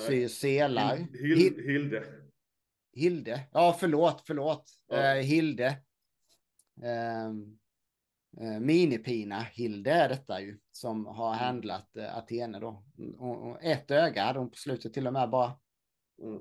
syr 0.00 0.28
selar. 0.28 0.96
Hilde. 0.96 1.62
Hilde. 1.62 2.04
Hilde. 2.92 3.40
Ja, 3.52 3.76
förlåt, 3.80 4.22
förlåt. 4.26 4.64
Ja. 4.88 5.16
Uh, 5.16 5.22
Hilde. 5.22 5.76
Um, 6.82 7.58
eh, 8.40 8.60
Minipina 8.60 9.40
Hilde 9.40 9.90
är 9.90 10.08
detta 10.08 10.40
ju 10.40 10.58
som 10.70 11.06
har 11.06 11.34
mm. 11.34 11.38
handlat 11.38 11.96
eh, 11.96 12.18
Athene 12.18 12.60
då. 12.60 12.84
Och, 13.18 13.50
och 13.50 13.64
ett 13.64 13.90
öga 13.90 14.22
hade 14.22 14.38
hon 14.38 14.50
på 14.50 14.56
slutet 14.56 14.94
till 14.94 15.06
och 15.06 15.12
med 15.12 15.30
bara. 15.30 15.52
Mm. 16.22 16.36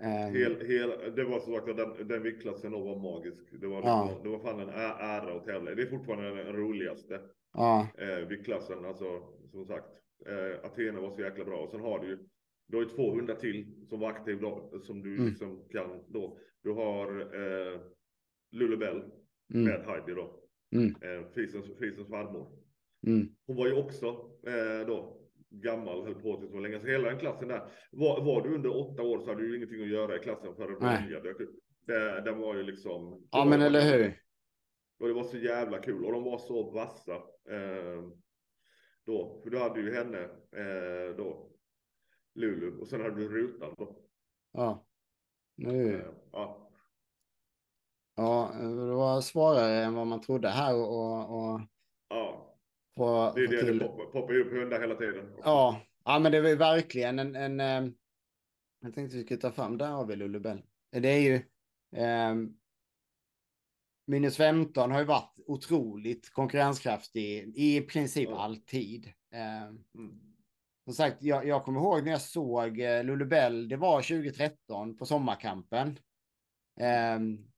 Um, 0.00 0.34
hel, 0.34 0.66
hel, 0.66 1.14
det 1.16 1.24
var 1.24 1.40
så 1.40 1.54
sagt 1.54 1.66
den, 1.66 2.08
den 2.08 2.22
viktklassen 2.22 2.72
var 2.72 2.98
magisk. 2.98 3.60
Det 3.60 3.66
var, 3.66 3.82
ja. 3.82 4.20
det 4.22 4.28
var 4.28 4.38
fan 4.38 4.60
en 4.60 4.68
ära 4.68 5.36
att 5.36 5.44
tävla 5.44 5.74
Det 5.74 5.82
är 5.82 5.90
fortfarande 5.90 6.44
den 6.44 6.52
roligaste 6.52 7.20
ja. 7.58 7.88
eh, 7.98 8.28
viktklassen. 8.28 8.84
Alltså 8.84 9.22
som 9.50 9.66
sagt, 9.66 9.86
eh, 10.26 10.64
Athene 10.64 11.00
var 11.00 11.10
så 11.10 11.20
jäkla 11.20 11.44
bra. 11.44 11.58
Och 11.58 11.70
sen 11.70 11.80
har 11.80 11.98
du 11.98 12.06
ju, 12.06 12.18
du 12.66 12.76
har 12.76 12.84
ju 12.84 12.90
200 12.90 13.34
till 13.34 13.86
som 13.88 14.00
var 14.00 14.10
aktiv 14.10 14.40
då, 14.40 14.80
som 14.82 15.02
du 15.02 15.14
mm. 15.14 15.26
liksom 15.26 15.68
kan 15.72 16.04
då. 16.08 16.38
Du 16.62 16.70
har 16.70 17.20
eh, 17.20 17.80
Lulebell 18.50 19.02
mm. 19.54 19.64
med 19.64 19.84
Heidi 19.86 20.14
då. 20.14 20.40
Mm. 20.72 20.94
Eh, 21.00 21.28
Fisens, 21.34 21.66
Fisens 21.78 22.08
farmor. 22.08 22.58
Mm. 23.06 23.28
Hon 23.46 23.56
var 23.56 23.66
ju 23.66 23.72
också 23.72 24.06
eh, 24.46 24.86
då 24.86 25.18
gammal, 25.50 26.04
höll 26.04 26.14
på 26.14 26.40
till 26.40 26.48
så 26.48 26.58
länge. 26.58 26.80
Så 26.80 26.86
hela 26.86 27.08
den 27.08 27.18
klassen 27.18 27.48
där. 27.48 27.62
Var, 27.90 28.24
var 28.24 28.42
du 28.42 28.54
under 28.54 28.76
åtta 28.76 29.02
år 29.02 29.20
så 29.20 29.30
hade 29.30 29.42
du 29.42 29.56
ingenting 29.56 29.82
att 29.82 29.88
göra 29.88 30.16
i 30.16 30.18
klassen 30.18 30.54
förrän 30.56 30.78
början 30.78 31.22
dök 31.22 31.40
upp. 31.40 31.54
Den 32.24 32.38
var 32.38 32.54
ju 32.54 32.62
liksom. 32.62 33.28
Ja, 33.30 33.44
men 33.44 33.62
eller 33.62 33.80
hur? 33.80 34.14
Och 34.98 35.08
det 35.08 35.14
var 35.14 35.24
så 35.24 35.36
jävla 35.36 35.78
kul 35.78 36.04
och 36.04 36.12
de 36.12 36.24
var 36.24 36.38
så 36.38 36.70
vassa. 36.70 37.14
Eh, 37.50 38.02
då, 39.04 39.40
för 39.42 39.50
du 39.50 39.58
hade 39.58 39.80
ju 39.80 39.94
henne 39.94 40.22
eh, 40.52 41.16
då. 41.16 41.50
Lulu 42.34 42.78
och 42.80 42.88
sen 42.88 43.00
hade 43.00 43.14
du 43.14 43.28
rutan 43.28 43.74
då. 43.78 43.96
Ja. 44.52 44.86
Nu. 45.56 45.94
Eh, 45.94 46.06
ja. 46.32 46.70
Ja, 48.16 48.52
det 48.60 48.94
var 48.94 49.20
svårare 49.20 49.84
än 49.84 49.94
vad 49.94 50.06
man 50.06 50.20
trodde 50.20 50.48
här 50.48 50.74
och... 50.74 51.38
och 51.38 51.60
ja, 52.08 52.54
på, 52.94 53.32
det 53.34 53.42
är 53.42 53.48
det, 53.48 53.64
till... 53.64 53.78
det 53.78 53.88
poppar 53.88 54.32
ju 54.32 54.44
upp 54.44 54.52
hundar 54.52 54.80
hela 54.80 54.94
tiden. 54.94 55.32
Ja, 55.42 55.80
ja 56.04 56.18
men 56.18 56.32
det 56.32 56.40
var 56.40 56.48
ju 56.48 56.56
verkligen 56.56 57.18
en... 57.18 57.36
en 57.36 57.60
eh, 57.60 57.92
jag 58.80 58.94
tänkte 58.94 59.16
vi 59.16 59.24
skulle 59.24 59.40
ta 59.40 59.52
fram, 59.52 59.78
där 59.78 59.90
har 59.90 60.06
vi 60.06 60.16
Lullebell. 60.16 60.62
Det 60.90 61.08
är 61.08 61.20
ju... 61.20 61.34
Eh, 62.02 62.34
minus 64.08 64.36
15 64.36 64.90
har 64.90 64.98
ju 64.98 65.04
varit 65.04 65.40
otroligt 65.46 66.30
konkurrenskraftig 66.30 67.52
i 67.56 67.80
princip 67.80 68.28
ja. 68.30 68.42
alltid. 68.42 69.12
Eh, 69.32 69.62
mm. 69.62 70.20
Som 70.84 70.94
sagt, 70.94 71.22
jag, 71.22 71.46
jag 71.46 71.64
kommer 71.64 71.80
ihåg 71.80 72.04
när 72.04 72.10
jag 72.10 72.20
såg 72.20 72.80
eh, 72.80 73.04
Lullebell, 73.04 73.68
det 73.68 73.76
var 73.76 74.02
2013 74.02 74.96
på 74.96 75.06
sommarkampen. 75.06 75.98
Um, 77.16 77.50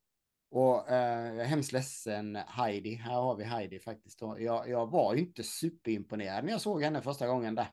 och 0.51 0.91
eh, 0.91 1.27
jag 1.27 1.41
är 1.41 1.45
hemskt 1.45 1.73
ledsen 1.73 2.37
Heidi. 2.37 2.95
Här 2.95 3.15
har 3.15 3.37
vi 3.37 3.45
Heidi 3.45 3.79
faktiskt. 3.79 4.21
Jag, 4.21 4.69
jag 4.69 4.91
var 4.91 5.15
ju 5.15 5.21
inte 5.21 5.43
superimponerad 5.43 6.45
när 6.45 6.53
jag 6.53 6.61
såg 6.61 6.83
henne 6.83 7.03
första 7.03 7.27
gången 7.27 7.55
där. 7.55 7.67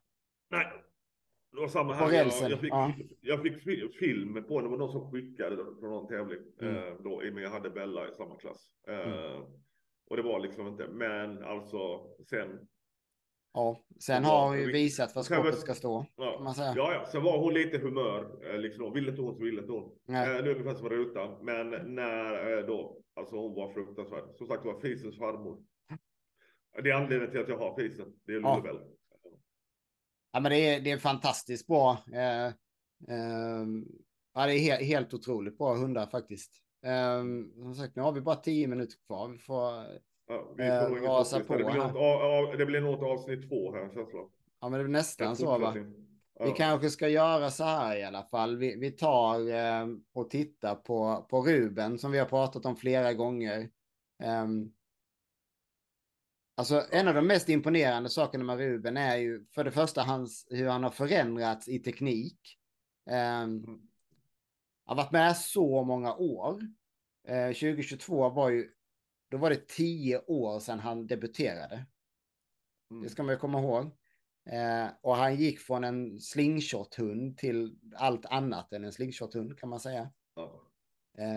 Nej, 0.49 0.67
det 1.57 1.61
var 1.61 1.67
samma 1.67 1.93
här. 1.93 2.11
Jag, 2.11 2.27
jag, 2.51 2.59
fick, 2.59 2.71
ja. 2.71 2.93
jag 3.21 3.41
fick 3.41 3.63
film 3.99 4.43
på 4.47 4.61
det. 4.61 4.67
Var 4.67 4.77
någon 4.77 4.91
som 4.91 5.11
skickade 5.11 5.55
från 5.55 5.89
någon 5.89 6.07
tävling. 6.07 6.39
Mm. 6.61 6.75
Eh, 6.75 6.93
då, 7.03 7.21
men 7.33 7.43
jag 7.43 7.49
hade 7.49 7.69
Bella 7.69 8.07
i 8.07 8.11
samma 8.11 8.35
klass. 8.35 8.71
Eh, 8.87 9.13
mm. 9.13 9.43
Och 10.09 10.17
det 10.17 10.23
var 10.23 10.39
liksom 10.39 10.67
inte. 10.67 10.87
Men 10.87 11.43
alltså 11.43 11.77
sen 12.29 12.67
Ja, 13.53 13.83
sen 13.99 14.23
har 14.23 14.47
hon 14.47 14.59
ju 14.59 14.71
visat 14.71 15.15
vad 15.15 15.25
skåpet 15.25 15.59
ska 15.59 15.73
stå. 15.73 16.05
Ja. 16.15 16.53
Ja, 16.57 16.73
ja, 16.75 17.05
sen 17.11 17.23
var 17.23 17.39
hon 17.39 17.53
lite 17.53 17.77
humör. 17.77 18.51
Eh, 18.53 18.59
liksom, 18.59 18.93
ville 18.93 19.09
inte 19.09 19.21
hon 19.21 19.35
så 19.35 19.43
ville 19.43 19.61
inte 19.61 19.71
hon. 19.71 19.91
Nej. 20.07 20.37
Eh, 20.37 20.43
nu 20.43 20.51
ungefär 20.51 20.73
som 20.73 20.89
rutan. 20.89 21.45
Men 21.45 21.95
när 21.95 22.57
eh, 22.57 22.65
då, 22.65 23.01
alltså 23.15 23.35
hon 23.35 23.55
var 23.55 23.73
fruktansvärd. 23.73 24.23
Som 24.35 24.47
sagt 24.47 24.65
var 24.65 24.79
Fisens 24.79 25.17
farmor. 25.17 25.63
Det 26.83 26.89
är 26.89 26.93
anledningen 26.93 27.31
till 27.31 27.41
att 27.41 27.49
jag 27.49 27.57
har 27.57 27.75
Fisen. 27.75 28.13
Det 28.25 28.31
är 28.31 28.39
Lulebell. 28.39 28.79
Ja. 28.81 28.96
Ja, 30.31 30.39
men 30.39 30.51
det 30.51 30.57
är, 30.57 30.81
det 30.81 30.91
är 30.91 30.97
fantastiskt 30.97 31.67
bra. 31.67 31.97
Eh, 32.13 32.45
eh, 32.45 33.65
ja, 34.33 34.45
det 34.45 34.53
är 34.53 34.59
helt, 34.59 34.81
helt 34.81 35.13
otroligt 35.13 35.57
bra 35.57 35.75
hundar 35.75 36.05
faktiskt. 36.05 36.51
Eh, 36.85 37.23
som 37.61 37.75
sagt, 37.75 37.95
nu 37.95 38.01
har 38.01 38.11
vi 38.11 38.21
bara 38.21 38.35
tio 38.35 38.67
minuter 38.67 38.97
kvar. 39.07 39.27
Vi 39.27 39.37
får 39.37 39.85
Ja, 40.27 40.53
vi 40.57 40.67
får 40.67 40.97
eh, 40.97 41.09
rasa 41.09 41.39
på 41.39 41.55
det, 41.57 41.63
blir 41.63 41.75
något, 41.75 41.95
av, 41.95 42.57
det 42.57 42.65
blir 42.65 42.81
något 42.81 43.03
avsnitt 43.03 43.49
två 43.49 43.73
här 43.73 43.89
känslan. 43.93 44.29
Ja, 44.61 44.69
men 44.69 44.79
det 44.79 44.85
är 44.85 44.87
nästan 44.87 45.35
så 45.35 45.57
va? 45.57 45.75
Ja. 46.39 46.45
Vi 46.45 46.51
kanske 46.51 46.89
ska 46.89 47.07
göra 47.07 47.51
så 47.51 47.63
här 47.63 47.97
i 47.97 48.03
alla 48.03 48.23
fall. 48.23 48.57
Vi, 48.57 48.75
vi 48.75 48.91
tar 48.91 49.49
eh, 49.49 49.87
och 50.13 50.29
tittar 50.29 50.75
på, 50.75 51.27
på 51.29 51.41
Ruben 51.41 51.97
som 51.97 52.11
vi 52.11 52.19
har 52.19 52.25
pratat 52.25 52.65
om 52.65 52.75
flera 52.75 53.13
gånger. 53.13 53.69
Um, 54.43 54.71
alltså 56.57 56.85
en 56.91 57.07
av 57.07 57.13
de 57.13 57.27
mest 57.27 57.49
imponerande 57.49 58.09
sakerna 58.09 58.43
med 58.43 58.57
Ruben 58.57 58.97
är 58.97 59.15
ju 59.15 59.45
för 59.45 59.63
det 59.63 59.71
första 59.71 60.01
hans, 60.01 60.47
hur 60.49 60.67
han 60.67 60.83
har 60.83 60.91
förändrats 60.91 61.67
i 61.67 61.79
teknik. 61.79 62.57
Um, 63.43 63.81
har 64.85 64.95
varit 64.95 65.11
med 65.11 65.37
så 65.37 65.83
många 65.83 66.15
år. 66.15 66.61
Uh, 67.29 67.47
2022 67.47 68.29
var 68.29 68.49
ju 68.49 68.69
då 69.29 69.37
var 69.37 69.49
det 69.49 69.67
tio 69.67 70.19
år 70.19 70.59
sedan 70.59 70.79
han 70.79 71.07
debuterade. 71.07 71.85
Mm. 72.91 73.03
Det 73.03 73.09
ska 73.09 73.23
man 73.23 73.33
ju 73.35 73.39
komma 73.39 73.59
ihåg. 73.59 73.91
Eh, 74.49 74.87
och 75.01 75.15
han 75.15 75.35
gick 75.35 75.59
från 75.59 75.83
en 75.83 76.19
slingshot-hund 76.19 77.37
till 77.37 77.77
allt 77.95 78.25
annat 78.25 78.73
än 78.73 78.83
en 78.83 78.91
slingshot-hund 78.91 79.59
kan 79.59 79.69
man 79.69 79.79
säga. 79.79 80.11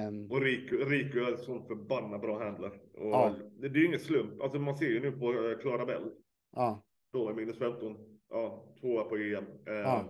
Um, 0.08 0.30
och 0.30 0.40
Riku, 0.40 0.76
Riku 0.76 1.20
är 1.20 1.32
en 1.32 1.38
sån 1.38 1.66
förbannat 1.66 2.20
bra 2.20 2.44
handler. 2.44 2.70
Och 2.94 3.10
ja. 3.10 3.34
Det 3.60 3.66
är 3.66 3.74
ju 3.74 3.86
ingen 3.86 4.00
slump. 4.00 4.42
Alltså 4.42 4.58
man 4.58 4.76
ser 4.76 4.86
ju 4.86 5.00
nu 5.00 5.12
på 5.12 5.32
uh, 5.32 5.58
Clara 5.58 5.86
Bell. 5.86 6.10
Ja. 6.56 6.82
Då 7.12 7.28
är 7.28 7.34
minus 7.34 7.58
15. 7.58 7.96
Ja, 8.30 8.64
tvåa 8.80 9.04
på 9.04 9.16
EM. 9.16 9.44
Uh, 9.44 9.74
ja. 9.74 10.04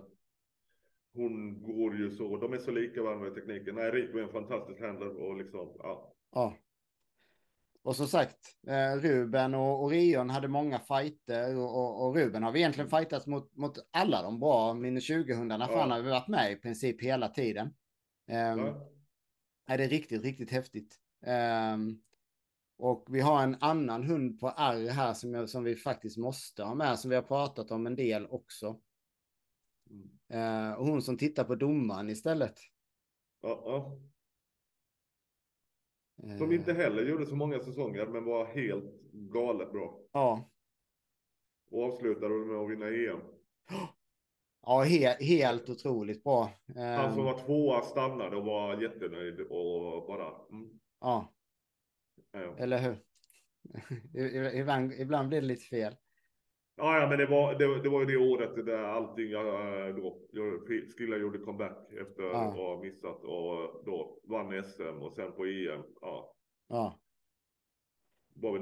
Hon 1.15 1.63
går 1.63 1.97
ju 1.97 2.11
så. 2.11 2.37
De 2.37 2.53
är 2.53 2.59
så 2.59 2.71
lika 2.71 3.03
varandra 3.03 3.29
i 3.29 3.31
tekniken. 3.31 3.75
Nej, 3.75 3.91
Riku 3.91 4.19
är 4.19 4.23
en 4.23 4.33
fantastisk 4.33 4.81
handler 4.81 5.17
och 5.17 5.37
liksom, 5.37 5.69
ja. 5.79 6.15
Ja. 6.33 6.55
Och 7.83 7.97
som 7.97 8.07
sagt, 8.07 8.37
eh, 8.67 9.01
Ruben 9.01 9.55
och 9.55 9.85
Orion 9.85 10.31
hade 10.31 10.49
många 10.49 10.79
fighter 10.79 11.59
och, 11.59 11.77
och, 11.77 12.07
och 12.07 12.17
Ruben 12.17 12.43
har 12.43 12.53
vi 12.53 12.59
egentligen 12.59 12.89
mm. 12.89 13.01
fightats 13.01 13.27
mot, 13.27 13.57
mot 13.57 13.79
alla 13.91 14.23
de 14.23 14.41
bra 14.41 14.75
minus 14.75 15.05
20 15.05 15.35
hundarna. 15.35 15.69
Ja. 15.71 15.81
Han 15.81 15.91
har 15.91 16.03
varit 16.03 16.29
med 16.29 16.53
i 16.53 16.57
princip 16.57 17.03
hela 17.03 17.29
tiden. 17.29 17.67
Um, 17.67 18.59
ja. 18.59 18.91
Är 19.67 19.79
det 19.79 19.87
riktigt, 19.87 20.23
riktigt 20.23 20.51
häftigt. 20.51 21.01
Um, 21.75 22.03
och 22.77 23.07
vi 23.11 23.21
har 23.21 23.43
en 23.43 23.57
annan 23.61 24.03
hund 24.03 24.41
på 24.41 24.49
R 24.49 24.89
här 24.89 25.15
som, 25.15 25.35
jag, 25.35 25.49
som 25.49 25.65
vi 25.65 25.77
faktiskt 25.77 26.17
måste 26.17 26.63
ha 26.63 26.75
med, 26.75 26.99
som 26.99 27.11
vi 27.11 27.17
har 27.17 27.23
pratat 27.23 27.71
om 27.71 27.87
en 27.87 27.97
del 27.97 28.27
också. 28.27 28.81
Uh, 30.35 30.73
och 30.73 30.87
hon 30.87 31.03
som 31.03 31.19
tittar 31.19 31.45
på 31.45 31.55
domaren 31.55 32.11
istället. 32.11 32.55
Ja, 33.41 33.63
ja. 33.65 33.99
Som 36.39 36.53
inte 36.53 36.73
heller 36.73 37.03
gjorde 37.03 37.27
så 37.27 37.37
många 37.37 37.61
säsonger, 37.61 38.07
men 38.07 38.25
var 38.25 38.47
helt 38.47 39.03
galet 39.13 39.73
bra. 39.73 40.01
Ja. 40.13 40.51
Och 41.71 41.85
avslutade 41.85 42.35
med 42.35 42.57
att 42.57 42.71
vinna 42.71 42.89
EM. 42.89 43.21
Ja, 44.63 44.83
he 44.83 45.17
helt 45.21 45.69
otroligt 45.69 46.25
bra. 46.25 46.51
Han 46.77 47.13
som 47.13 47.19
ehm. 47.21 47.25
var 47.25 47.39
tvåa 47.39 47.83
stannade 47.83 48.37
och 48.37 48.45
var 48.45 48.83
jättenöjd 48.83 49.41
och 49.41 50.07
bara... 50.07 50.27
Mm. 50.51 50.71
Ja. 51.01 51.33
ja. 52.33 52.57
Eller 52.59 52.79
hur? 52.79 52.97
ibland, 54.55 54.93
ibland 54.93 55.29
blir 55.29 55.41
det 55.41 55.47
lite 55.47 55.65
fel. 55.65 55.97
Ja, 56.77 57.01
ja 57.01 57.09
men 57.09 57.19
det 57.19 57.27
var, 57.27 57.55
det, 57.55 57.83
det 57.83 57.89
var 57.89 58.01
ju 58.01 58.07
det 58.07 58.17
året 58.17 58.67
där 58.67 58.83
allting 58.83 59.31
jag 59.31 59.97
då, 59.97 60.19
Skilla 60.97 61.17
gjorde 61.17 61.39
comeback 61.39 61.93
efter 61.93 62.23
ja. 62.23 62.45
att 62.45 62.55
ha 62.55 62.81
missat 62.81 63.25
och 63.25 63.85
då 63.85 64.21
vann 64.25 64.65
SM 64.65 65.03
och 65.03 65.13
sen 65.13 65.33
på 65.33 65.45
EM. 65.45 65.83
Ja. 66.01 66.35
ja. 66.69 67.01
Var 68.35 68.53
vi 68.53 68.61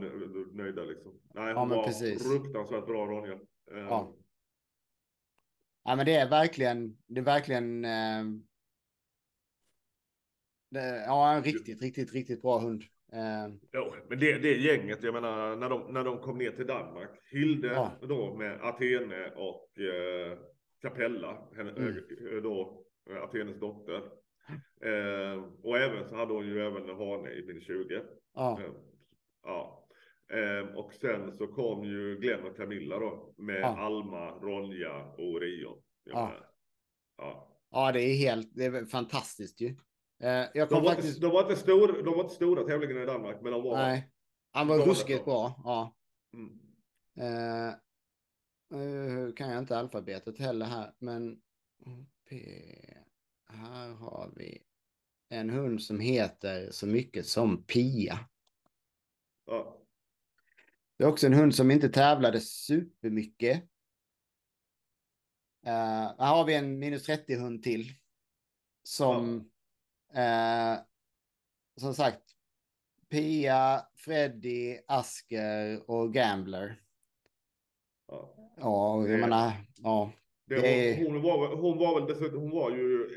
nöjda 0.56 0.82
liksom. 0.82 1.20
Nej, 1.34 1.54
hon 1.54 1.70
ja, 1.70 1.76
var 1.76 1.84
precis. 1.84 2.32
fruktansvärt 2.32 2.86
bra 2.86 3.06
Ronja. 3.06 3.38
Ja. 3.70 4.14
Ja, 5.88 5.96
men 5.96 6.06
det 6.06 6.14
är 6.14 6.28
verkligen, 6.28 6.96
det 7.06 7.20
är 7.20 7.24
verkligen. 7.24 7.84
Eh, 7.84 8.24
det, 10.70 11.04
ja, 11.06 11.32
en 11.32 11.42
riktigt, 11.42 11.82
riktigt, 11.82 12.12
riktigt 12.12 12.42
bra 12.42 12.58
hund. 12.58 12.82
Uh, 13.14 13.56
jo, 13.72 13.94
men 14.08 14.18
det, 14.18 14.38
det 14.38 14.56
gänget, 14.56 15.02
jag 15.02 15.14
menar 15.14 15.56
när 15.56 15.68
de, 15.68 15.92
när 15.92 16.04
de 16.04 16.18
kom 16.18 16.38
ner 16.38 16.50
till 16.50 16.66
Danmark, 16.66 17.10
Hilde 17.30 17.68
ja. 17.68 17.92
då 18.00 18.34
med 18.34 18.60
Athene 18.62 19.30
och 19.30 19.68
uh, 19.78 20.38
Capella, 20.82 21.48
henne, 21.56 21.70
mm. 21.70 21.96
uh, 22.32 22.42
då 22.42 22.84
Athenes 23.22 23.60
dotter. 23.60 24.02
Uh, 24.84 25.44
och 25.62 25.78
även 25.78 26.08
så 26.08 26.16
hade 26.16 26.32
hon 26.32 26.46
ju 26.46 26.66
även 26.66 26.88
Hane 26.88 27.30
i 27.30 27.44
min 27.46 27.60
20. 27.60 28.02
Ja. 28.34 28.60
ja. 29.42 29.87
Och 30.76 30.94
sen 30.94 31.32
så 31.32 31.46
kom 31.46 31.84
ju 31.84 32.18
Glenn 32.20 32.46
och 32.46 32.56
Camilla 32.56 32.98
då 32.98 33.34
med 33.36 33.60
ja. 33.60 33.78
Alma, 33.78 34.30
Ronja 34.30 35.04
och 35.04 35.24
Orion. 35.24 35.82
Ja. 36.04 36.32
ja. 37.16 37.58
ja, 37.70 37.92
det 37.92 38.02
är 38.02 38.14
helt, 38.14 38.50
det 38.54 38.64
är 38.64 38.84
fantastiskt 38.84 39.60
ju. 39.60 39.76
Eh, 40.20 40.46
jag 40.54 40.68
de, 40.68 40.74
var 40.74 40.84
faktiskt... 40.84 41.16
inte, 41.16 41.26
de, 41.26 41.32
var 41.32 41.42
inte 41.42 41.56
stor, 41.56 42.02
de 42.04 42.14
var 42.14 42.22
inte 42.22 42.34
stora 42.34 42.64
tävlingarna 42.64 43.02
i 43.02 43.06
Danmark, 43.06 43.42
men 43.42 43.52
de 43.52 43.62
var... 43.62 43.76
Nej, 43.76 44.10
han 44.50 44.68
var 44.68 44.78
ruskigt 44.78 45.24
bra. 45.24 45.54
Ja. 45.64 45.96
Mm. 46.34 46.58
Eh, 47.16 47.74
uh, 48.78 49.34
kan 49.34 49.50
jag 49.50 49.58
inte 49.58 49.78
alfabetet 49.78 50.38
heller 50.38 50.66
här, 50.66 50.92
men 50.98 51.40
P... 52.28 52.36
Här 53.50 53.88
har 53.88 54.32
vi 54.36 54.62
en 55.28 55.50
hund 55.50 55.82
som 55.82 56.00
heter 56.00 56.70
så 56.70 56.86
mycket 56.86 57.26
som 57.26 57.62
Pia. 57.62 58.18
Ja. 59.46 59.77
Det 60.98 61.04
är 61.04 61.08
också 61.08 61.26
en 61.26 61.34
hund 61.34 61.54
som 61.54 61.70
inte 61.70 61.88
tävlade 61.88 62.40
supermycket. 62.40 63.62
Uh, 65.66 65.72
här 66.18 66.34
har 66.34 66.44
vi 66.44 66.54
en 66.54 66.78
minus 66.78 67.02
30 67.02 67.34
hund 67.34 67.62
till. 67.62 67.92
Som 68.82 69.50
Eh, 70.14 70.78
som 71.76 71.94
sagt, 71.94 72.22
Pia, 73.08 73.86
Freddy, 73.96 74.78
Asker 74.86 75.90
och 75.90 76.14
Gambler. 76.14 76.80
Ja, 78.08 78.34
ja 78.56 79.08
jag 79.08 79.20
menar, 79.20 79.52
ja. 79.76 80.12
Det 80.46 80.96
hon, 80.96 81.12
hon, 81.12 81.22
var, 81.22 81.56
hon 81.56 81.78
var 81.78 82.00
väl 82.00 82.08
dessutom, 82.08 82.40
hon 82.40 82.50
var 82.50 82.70
ju 82.70 83.08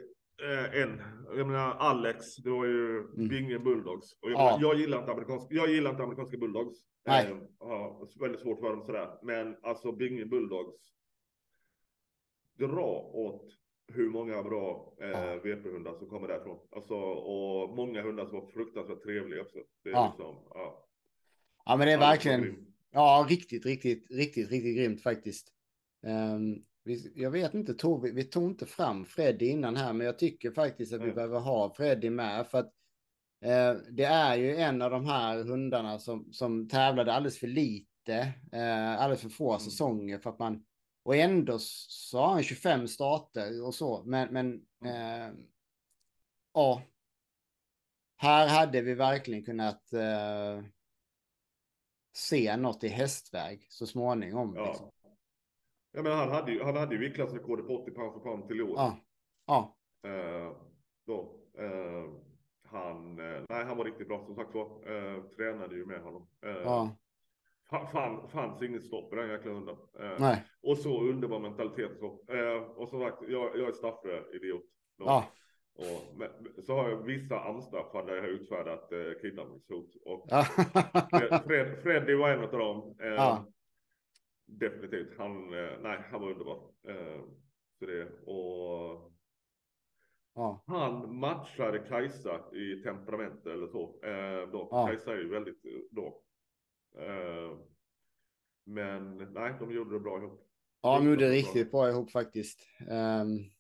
eh, 0.42 0.82
en, 0.82 1.02
jag 1.38 1.48
menar 1.48 1.76
Alex, 1.80 2.36
det 2.36 2.50
var 2.50 2.66
ju 2.66 2.98
mm. 2.98 3.28
Binge 3.28 3.60
Bulldogs. 3.60 4.14
Och 4.22 4.32
jag, 4.32 4.40
ja. 4.40 4.58
jag, 4.62 4.80
gillar 4.80 5.00
inte 5.00 5.12
amerikanska, 5.12 5.56
jag 5.56 5.70
gillar 5.70 5.92
inte 5.92 6.04
amerikanska 6.04 6.38
Bulldogs. 6.38 6.78
Nej. 7.06 7.32
Eh, 7.32 7.38
ja, 7.60 8.08
väldigt 8.20 8.42
svårt 8.42 8.60
för 8.60 8.70
dem 8.70 8.84
sådär. 8.86 9.20
Men 9.24 9.58
alltså 9.62 9.92
Binge 9.92 10.26
Bulldogs, 10.26 10.94
dra 12.58 13.10
åt 13.14 13.62
hur 13.88 14.10
många 14.10 14.44
bra 14.44 14.94
eh, 15.02 15.10
ja. 15.10 15.36
VP-hundar 15.36 15.94
som 15.94 16.08
kommer 16.08 16.28
därifrån. 16.28 16.60
Alltså, 16.72 16.96
och 16.96 17.76
många 17.76 18.02
hundar 18.02 18.26
som 18.26 18.40
var 18.40 18.48
fruktansvärt 18.48 19.04
trevliga 19.04 19.42
också. 19.42 19.58
Det 19.84 19.90
är 19.90 19.94
ja. 19.94 20.08
Liksom, 20.08 20.36
ja. 20.50 20.88
ja, 21.66 21.78
men 21.78 21.88
det 21.88 21.94
är 21.94 22.00
verkligen, 22.00 22.74
ja, 22.92 23.26
riktigt, 23.30 23.66
riktigt, 23.66 24.12
riktigt, 24.12 24.52
riktigt 24.52 24.78
grymt 24.78 25.04
faktiskt. 25.04 25.54
Um, 26.04 26.66
vi, 26.84 27.12
jag 27.16 27.32
vet 27.32 27.54
inte, 27.54 27.74
tog 27.74 28.04
vi, 28.04 28.12
vi 28.12 28.24
tog 28.24 28.44
inte 28.44 28.66
fram 28.66 29.06
Freddy 29.06 29.46
innan 29.46 29.76
här, 29.76 29.94
men 29.94 30.06
jag 30.06 30.20
tycker 30.20 30.52
faktiskt 30.52 30.94
att 30.94 31.00
vi 31.00 31.04
mm. 31.04 31.16
behöver 31.16 31.40
ha 31.40 31.74
Freddy 31.74 32.10
med 32.10 32.48
för 32.48 32.60
att 32.60 32.74
eh, 33.42 33.74
det 33.92 34.04
är 34.04 34.36
ju 34.36 34.56
en 34.56 34.82
av 34.82 34.92
de 34.92 35.06
här 35.06 35.44
hundarna 35.44 36.00
som, 36.00 36.34
som 36.34 36.70
tävlade 36.70 37.14
alldeles 37.14 37.40
för 37.40 37.48
lite, 37.48 38.34
eh, 38.52 39.02
alldeles 39.02 39.22
för 39.22 39.30
få 39.30 39.52
mm. 39.52 39.60
säsonger 39.60 40.20
för 40.20 40.30
att 40.30 40.40
man 40.40 40.64
och 41.04 41.16
ändå 41.16 41.58
så 41.60 42.20
har 42.20 42.28
han 42.28 42.44
25 42.44 42.88
starter 42.88 43.66
och 43.66 43.76
så. 43.76 44.04
Men, 44.04 44.34
men 44.34 44.54
eh, 44.86 45.34
ja. 46.54 46.82
Här 48.16 48.48
hade 48.48 48.82
vi 48.82 48.94
verkligen 48.94 49.44
kunnat 49.44 49.94
eh, 49.94 50.64
se 52.14 52.58
något 52.58 52.84
i 52.84 52.88
hästväg 52.88 53.68
så 53.70 53.88
småningom. 53.88 54.56
Ja. 54.56 54.68
Liksom. 54.68 54.92
Ja, 55.92 56.02
men 56.02 56.12
han 56.12 56.30
hade 56.30 56.52
ju, 56.52 56.64
han 56.64 56.76
hade 56.76 56.96
ju 56.96 57.02
viktklassrekordet 57.02 57.68
på 57.68 57.76
80 57.78 57.92
pound 57.92 58.14
för 58.14 58.20
pound 58.20 58.48
till 58.48 58.60
i 58.60 58.62
år. 58.62 58.74
Ja. 58.76 58.98
ja. 59.48 59.78
Eh, 60.10 60.52
då, 61.06 61.36
eh, 61.58 62.12
han, 62.64 63.20
eh, 63.20 63.42
nej, 63.50 63.66
han 63.66 63.78
var 63.78 63.86
riktigt 63.86 64.08
bra 64.08 64.26
som 64.26 64.36
sagt 64.36 64.54
var. 64.54 64.66
Eh, 64.66 65.24
tränade 65.24 65.76
ju 65.76 65.86
med 65.86 66.02
honom. 66.02 66.28
Eh, 66.46 66.52
ja. 66.52 66.98
Fan, 67.92 68.28
fanns 68.28 68.62
inget 68.62 68.84
stopp 68.84 69.14
i 69.14 69.16
den 69.16 69.30
jäkla 69.30 69.52
hunden. 69.52 69.76
Eh, 70.00 70.38
och 70.62 70.78
så 70.78 71.02
underbar 71.02 71.40
mentalitet. 71.40 71.92
Så. 72.00 72.08
Och 72.76 72.90
som 72.90 73.00
sagt, 73.00 73.18
jag, 73.28 73.58
jag 73.58 73.68
är 73.68 73.72
Staffre-idiot. 73.72 74.64
Ja. 74.98 75.26
Och, 75.76 76.18
men, 76.18 76.30
så 76.64 76.76
har 76.76 76.90
jag 76.90 76.98
vissa 76.98 77.40
anstraff 77.40 77.92
där 77.94 78.16
jag 78.16 78.22
har 78.22 78.30
utfärdat 78.30 78.92
eh, 78.92 79.22
kidnappningshot. 79.22 79.96
Och 80.06 80.30
Fred, 81.46 81.84
Freddy 81.84 82.16
var 82.16 82.30
en 82.30 82.44
av 82.44 82.52
dem. 82.52 82.96
Eh, 83.00 83.08
ja. 83.08 83.46
Definitivt. 84.52 85.18
Han, 85.18 85.54
eh, 85.54 85.80
nej, 85.82 86.04
han 86.12 86.22
var 86.22 86.32
underbar. 86.32 86.72
Eh, 86.88 87.22
så 87.80 87.86
det, 87.86 88.06
och 88.26 89.12
ja. 90.36 90.64
Han 90.68 91.16
matchade 91.16 91.80
Kajsa 91.80 92.56
i 92.56 92.84
temperament 92.84 93.46
eller 93.46 93.68
så. 93.68 94.00
Eh, 94.04 94.52
då. 94.52 94.68
Ja. 94.72 94.88
Kajsa 94.88 95.14
är 95.14 95.18
ju 95.18 95.30
väldigt 95.30 95.62
då 95.92 96.22
men 98.66 99.18
nej, 99.18 99.54
de 99.60 99.72
gjorde 99.72 99.94
det 99.96 100.00
bra 100.00 100.18
ihop. 100.18 100.48
Ja, 100.82 100.98
de 100.98 101.06
gjorde 101.06 101.26
det 101.26 101.32
riktigt 101.32 101.72
bra 101.72 101.90
ihop 101.90 102.12
faktiskt. 102.12 102.60
Um, 102.90 103.52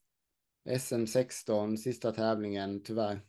ehm, 0.66 0.80
SM 0.80 1.06
16, 1.06 1.78
sista 1.78 2.12
tävlingen 2.12 2.84
tyvärr. 2.84 3.22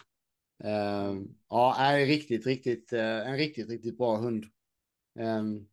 Um, 0.64 1.38
ja, 1.48 1.76
är 1.78 2.06
riktigt, 2.06 2.46
riktigt, 2.46 2.92
uh, 2.92 3.00
en 3.00 3.36
riktigt, 3.36 3.70
riktigt 3.70 3.98
bra 3.98 4.16
hund. 4.16 4.44
Um, 5.18 5.68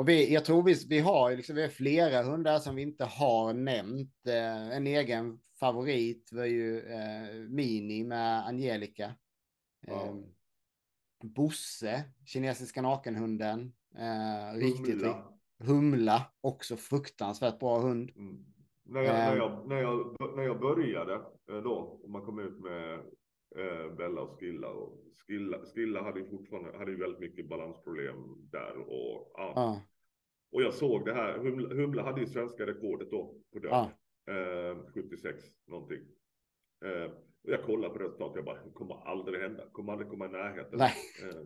och 0.00 0.08
vi, 0.08 0.34
jag 0.34 0.44
tror 0.44 0.62
vi, 0.62 0.74
vi 0.88 0.98
har 0.98 1.36
liksom, 1.36 1.56
vi 1.56 1.62
har 1.62 1.68
flera 1.68 2.22
hundar 2.22 2.58
som 2.58 2.76
vi 2.76 2.82
inte 2.82 3.04
har 3.04 3.52
nämnt. 3.52 4.14
Uh, 4.28 4.76
en 4.76 4.86
egen 4.86 5.40
favorit 5.60 6.32
var 6.32 6.44
ju 6.44 6.80
uh, 6.80 7.48
Mini 7.48 8.04
med 8.04 8.46
Angelica. 8.46 9.14
Ja. 9.86 10.16
Bosse, 11.22 12.04
kinesiska 12.24 12.82
nakenhunden. 12.82 13.72
Eh, 13.96 14.58
riktigt, 14.58 15.06
Humla, 15.58 16.26
också 16.40 16.76
fruktansvärt 16.76 17.58
bra 17.58 17.78
hund. 17.78 18.10
Mm. 18.16 18.44
När, 18.84 19.02
jag, 19.02 19.14
när, 19.14 19.36
jag, 19.36 19.68
när, 19.68 19.76
jag, 19.76 20.16
när 20.36 20.42
jag 20.42 20.60
började 20.60 21.20
då, 21.46 22.00
och 22.02 22.10
man 22.10 22.24
kom 22.24 22.38
ut 22.38 22.58
med 22.60 22.94
eh, 23.56 23.94
Bella 23.96 24.20
och 24.20 24.40
Skilla 24.40 24.68
och 24.68 24.98
Skilla, 25.26 25.58
Skilla 25.74 26.02
hade 26.02 26.20
ju 26.20 26.30
fortfarande 26.30 26.78
hade 26.78 26.90
ju 26.90 26.96
väldigt 26.96 27.20
mycket 27.20 27.48
balansproblem 27.48 28.48
där 28.50 28.76
och 28.78 29.32
ja. 29.34 29.52
Ah. 29.56 29.80
Och 30.52 30.62
jag 30.62 30.74
såg 30.74 31.04
det 31.04 31.14
här, 31.14 31.38
Humla, 31.38 31.74
Humla 31.74 32.02
hade 32.02 32.20
ju 32.20 32.26
svenska 32.26 32.66
rekordet 32.66 33.10
då 33.10 33.34
på 33.52 33.58
död. 33.58 33.72
Ah. 33.72 33.88
Eh, 34.32 34.76
76 34.94 35.44
någonting. 35.66 36.00
Eh, 36.84 37.12
och 37.44 37.50
jag 37.50 37.62
kollade 37.62 37.94
på 37.94 37.98
resultatet, 37.98 38.36
jag 38.36 38.44
bara, 38.44 38.64
det 38.64 38.70
kommer 38.70 39.08
aldrig 39.08 39.40
hända, 39.40 39.64
kommer 39.72 39.92
aldrig 39.92 40.10
komma 40.10 40.26
i 40.26 40.28
närheten. 40.28 40.78
Nej. 40.78 40.92
Eh, 41.22 41.42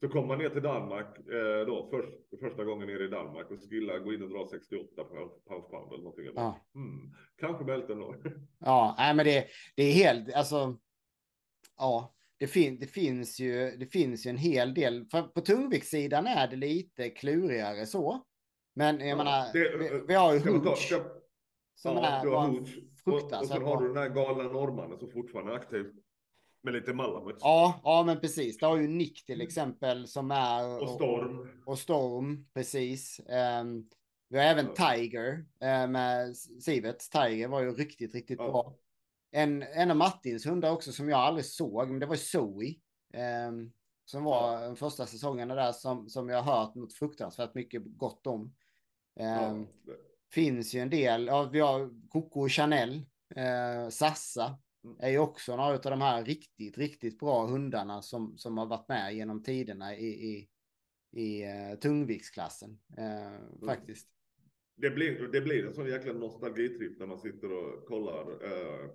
så 0.00 0.08
kommer 0.08 0.28
man 0.28 0.38
ner 0.38 0.50
till 0.50 0.62
Danmark 0.62 1.18
eh, 1.18 1.66
då, 1.66 1.88
först, 1.90 2.40
första 2.40 2.64
gången 2.64 2.86
ner 2.86 3.02
i 3.02 3.08
Danmark 3.08 3.50
och 3.50 3.58
Skilla 3.70 3.98
går 3.98 4.14
in 4.14 4.22
och 4.22 4.30
drar 4.30 4.46
68 4.46 5.04
på 5.04 5.40
pound 5.48 5.92
eller 5.92 6.04
någonting. 6.04 6.24
Ja. 6.34 6.60
Mm, 6.74 7.14
kanske 7.36 7.64
bälten 7.64 7.98
då. 7.98 8.14
Ja, 8.58 8.94
nej 8.98 9.14
men 9.14 9.24
det, 9.24 9.46
det 9.76 9.82
är 9.82 9.92
helt, 9.92 10.34
alltså. 10.34 10.78
Ja, 11.76 12.14
det, 12.38 12.46
fin, 12.46 12.78
det, 12.78 12.86
finns 12.86 13.40
ju, 13.40 13.76
det 13.76 13.86
finns 13.86 14.26
ju 14.26 14.30
en 14.30 14.36
hel 14.36 14.74
del. 14.74 15.06
För 15.10 15.22
på 15.22 15.40
tungviktssidan 15.40 16.26
är 16.26 16.48
det 16.48 16.56
lite 16.56 17.10
klurigare 17.10 17.86
så. 17.86 18.24
Men 18.80 19.00
jag 19.00 19.08
ja, 19.08 19.16
menar, 19.16 19.52
det, 19.52 19.76
vi, 19.78 20.02
vi, 20.08 20.14
har 20.14 20.34
ju 20.34 20.38
Hooch. 20.38 20.92
Som 21.74 21.96
ja, 21.96 22.06
är, 22.06 22.24
du 22.24 22.30
har 22.30 22.48
Hooch. 22.48 22.78
Och, 23.04 23.14
och 23.14 23.46
sen 23.46 23.62
har 23.62 23.80
du 23.80 23.88
den 23.88 23.96
här 23.96 24.08
galna 24.08 24.42
norrmannen 24.42 24.98
som 24.98 25.10
fortfarande 25.10 25.52
är 25.52 25.56
aktiv. 25.56 25.86
Med 26.62 26.74
lite 26.74 26.92
Malamut. 26.92 27.36
Ja, 27.40 27.80
ja, 27.84 28.02
men 28.06 28.20
precis. 28.20 28.58
Det 28.58 28.66
har 28.66 28.76
ju 28.76 28.88
Nick 28.88 29.26
till 29.26 29.40
exempel 29.40 30.08
som 30.08 30.30
är. 30.30 30.82
Och 30.82 30.88
Storm. 30.88 31.38
Och, 31.38 31.72
och 31.72 31.78
Storm, 31.78 32.46
precis. 32.54 33.20
Um, 33.60 33.88
vi 34.28 34.38
har 34.38 34.44
även 34.44 34.74
Tiger 34.74 35.32
uh, 35.38 35.90
med 35.90 36.36
Sivert. 36.36 36.98
Tiger 36.98 37.48
var 37.48 37.60
ju 37.60 37.72
riktigt, 37.72 38.14
riktigt 38.14 38.38
ja. 38.38 38.50
bra. 38.50 38.74
En, 39.30 39.62
en 39.62 39.90
av 39.90 39.96
Martins 39.96 40.46
hundar 40.46 40.72
också 40.72 40.92
som 40.92 41.08
jag 41.08 41.18
aldrig 41.18 41.44
såg, 41.44 41.88
men 41.88 42.00
det 42.00 42.06
var 42.06 42.16
Zoe. 42.16 42.74
Um, 43.48 43.72
som 44.10 44.24
var 44.24 44.52
ja. 44.52 44.60
den 44.60 44.76
första 44.76 45.06
säsongen 45.06 45.48
där 45.48 45.72
som, 45.72 46.08
som 46.08 46.28
jag 46.28 46.42
har 46.42 46.56
hört 46.56 46.74
något 46.74 46.94
fruktansvärt 46.94 47.54
mycket 47.54 47.82
gott 47.84 48.26
om. 48.26 48.54
Ja. 49.22 49.66
Finns 50.32 50.74
ju 50.74 50.80
en 50.80 50.90
del, 50.90 51.26
ja, 51.26 51.50
vi 51.52 51.60
har 51.60 52.08
Coco 52.08 52.48
Chanel, 52.48 52.94
uh, 53.36 53.88
Sassa. 53.90 54.58
Mm. 54.84 54.96
är 55.00 55.10
ju 55.10 55.18
också 55.18 55.56
några 55.56 55.74
av 55.74 55.80
de 55.80 56.00
här 56.00 56.24
riktigt, 56.24 56.78
riktigt 56.78 57.18
bra 57.18 57.46
hundarna 57.46 58.02
som, 58.02 58.38
som 58.38 58.58
har 58.58 58.66
varit 58.66 58.88
med 58.88 59.14
genom 59.14 59.42
tiderna 59.42 59.96
i, 59.96 60.06
i, 60.06 60.48
i 61.12 61.44
uh, 61.44 61.78
tungviktsklassen. 61.78 62.78
Mm. 62.96 63.66
Faktiskt. 63.66 64.08
Det 64.76 64.90
blir, 64.90 65.28
det 65.32 65.40
blir 65.40 65.66
en 65.66 65.74
sån 65.74 65.86
jäkla 65.86 66.12
nostalgitripp 66.12 66.98
när 66.98 67.06
man 67.06 67.18
sitter 67.18 67.52
och 67.52 67.86
kollar 67.86 68.30
uh, 68.30 68.90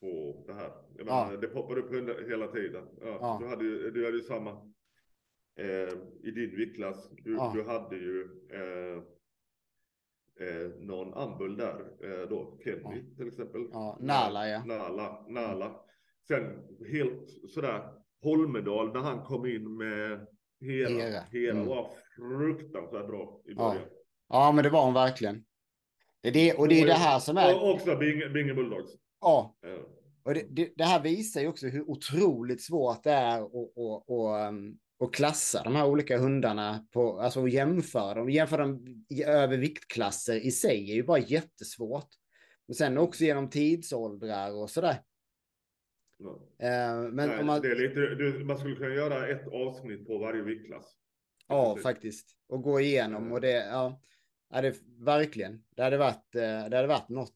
på 0.00 0.44
det 0.46 0.54
här. 0.54 0.72
Menar, 0.96 1.32
ja. 1.32 1.36
Det 1.36 1.48
poppar 1.48 1.78
upp 1.78 1.90
hundar 1.90 2.28
hela 2.28 2.46
tiden. 2.46 2.84
Ja, 3.00 3.18
ja. 3.20 3.38
Du, 3.40 3.48
hade 3.48 3.64
ju, 3.64 3.90
du 3.90 4.04
hade 4.04 4.16
ju 4.16 4.22
samma 4.22 4.52
uh, 5.60 5.94
i 6.22 6.30
din 6.30 6.56
viktklass. 6.56 7.10
Du, 7.10 7.30
du 7.54 7.64
hade 7.64 7.96
ju 7.96 8.28
eh, 10.40 10.70
någon 10.80 11.14
ambull 11.14 11.56
där 11.56 11.80
eh, 11.80 12.28
då, 12.28 12.58
Kenny 12.64 12.80
ja. 12.82 13.16
till 13.16 13.28
exempel. 13.28 13.68
Ja, 13.72 13.98
Nala 14.00 14.48
ja. 14.48 14.64
Nala, 14.64 15.24
Nala. 15.28 15.80
Sen 16.28 16.42
helt 16.92 17.30
sådär 17.48 17.82
Holmedal 18.22 18.92
när 18.92 19.00
han 19.00 19.24
kom 19.24 19.46
in 19.46 19.76
med 19.76 20.26
hela, 20.60 21.04
hela, 21.04 21.20
hela 21.20 21.58
mm. 21.58 21.66
var 21.66 21.90
fruktansvärt 22.16 23.06
bra 23.06 23.40
i 23.44 23.54
början. 23.54 23.76
Ja. 23.76 23.88
ja, 24.28 24.52
men 24.52 24.64
det 24.64 24.70
var 24.70 24.84
hon 24.84 24.94
verkligen. 24.94 25.44
Det 26.22 26.30
det, 26.30 26.54
och 26.54 26.68
det 26.68 26.80
är 26.80 26.86
det 26.86 26.92
här 26.92 27.18
som 27.18 27.36
är. 27.36 27.54
Och 27.54 27.70
också 27.70 27.96
Binge, 27.96 28.28
Binge 28.28 28.54
Bulldogs. 28.54 28.90
Ja. 29.20 29.56
Och 30.24 30.34
det, 30.34 30.46
det, 30.50 30.72
det, 30.76 30.84
här 30.84 31.02
visar 31.02 31.40
ju 31.40 31.48
också 31.48 31.66
hur 31.66 31.90
otroligt 31.90 32.62
svårt 32.62 33.04
det 33.04 33.10
är 33.10 33.40
att, 33.42 33.52
att, 33.52 34.10
att, 34.10 34.48
um, 34.48 34.78
och 35.04 35.14
klassa 35.14 35.62
de 35.62 35.76
här 35.76 35.86
olika 35.86 36.18
hundarna 36.18 36.86
på, 36.92 37.20
alltså 37.20 37.40
och 37.40 37.48
jämföra 37.48 38.14
dem, 38.14 38.30
jämföra 38.30 38.62
dem 38.62 39.04
över 39.26 39.56
viktklasser 39.56 40.46
i 40.46 40.50
sig 40.50 40.90
är 40.90 40.94
ju 40.94 41.02
bara 41.02 41.18
jättesvårt. 41.18 42.08
Men 42.66 42.74
sen 42.74 42.98
också 42.98 43.24
genom 43.24 43.50
tidsåldrar 43.50 44.52
och 44.52 44.70
sådär. 44.70 44.96
Ja. 46.18 46.28
Uh, 46.28 47.12
men 47.12 47.28
Nej, 47.28 47.44
man... 47.44 47.60
Det 47.60 47.70
är 47.70 47.88
lite, 47.88 48.00
du, 48.00 48.44
man 48.44 48.58
skulle 48.58 48.76
kunna 48.76 48.94
göra 48.94 49.28
ett 49.28 49.48
avsnitt 49.52 50.06
på 50.06 50.18
varje 50.18 50.42
viktklass. 50.42 50.96
Ja, 51.48 51.76
faktiskt. 51.82 52.36
Och 52.48 52.62
gå 52.62 52.80
igenom 52.80 53.32
och 53.32 53.40
det, 53.40 53.66
ja, 53.66 54.00
är 54.50 54.62
det 54.62 54.74
verkligen, 54.98 55.64
det 55.76 55.82
hade 55.82 55.96
varit, 55.96 56.34
eh, 56.34 56.40
det 56.40 56.76
hade 56.76 56.86
varit 56.86 57.08
något. 57.08 57.34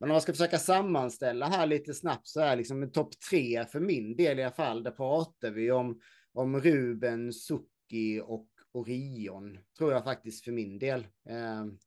Men 0.00 0.10
om 0.10 0.14
man 0.14 0.20
ska 0.20 0.32
försöka 0.32 0.58
sammanställa 0.58 1.46
här 1.46 1.66
lite 1.66 1.94
snabbt 1.94 2.26
så 2.26 2.40
är 2.40 2.56
liksom 2.56 2.92
topp 2.92 3.20
tre 3.30 3.64
för 3.64 3.80
min 3.80 4.16
del 4.16 4.38
i 4.38 4.42
alla 4.42 4.54
fall. 4.54 4.82
Där 4.82 4.90
pratar 4.90 5.50
vi 5.50 5.70
om 5.70 6.00
om 6.34 6.60
Ruben, 6.60 7.32
Suki 7.32 8.20
och 8.24 8.48
Orion, 8.72 9.58
tror 9.78 9.92
jag 9.92 10.04
faktiskt 10.04 10.44
för 10.44 10.52
min 10.52 10.78
del. 10.78 11.06
Ehm, 11.28 11.78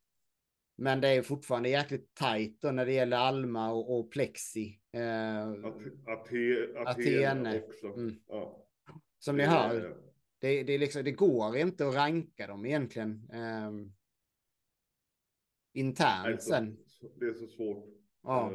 men 0.76 1.02
det 1.02 1.08
är 1.08 1.22
fortfarande 1.22 1.70
jäkligt 1.70 2.14
tajt 2.14 2.64
när 2.64 2.86
det 2.86 2.93
gäller 2.93 3.18
Alma 3.18 3.72
och, 3.72 4.00
och 4.00 4.12
Plexi. 4.12 4.80
Ehm, 4.91 5.66
Ate, 6.06 6.68
Atene 6.86 7.62
också. 7.62 7.88
Mm. 7.88 8.16
Ja. 8.28 8.64
Som 9.20 9.38
ni 9.38 9.43
hör, 9.43 9.98
det, 10.39 10.64
det, 10.64 10.78
liksom, 10.78 11.04
det 11.04 11.12
går 11.12 11.58
inte 11.58 11.88
att 11.88 11.95
ranka 11.95 12.48
dem 12.48 12.66
egentligen. 12.66 13.30
Um, 13.34 13.93
internt 15.74 16.43
sen. 16.43 16.78
Det 17.16 17.26
är 17.26 17.34
så 17.34 17.48
svårt. 17.48 17.86
Ja. 18.24 18.52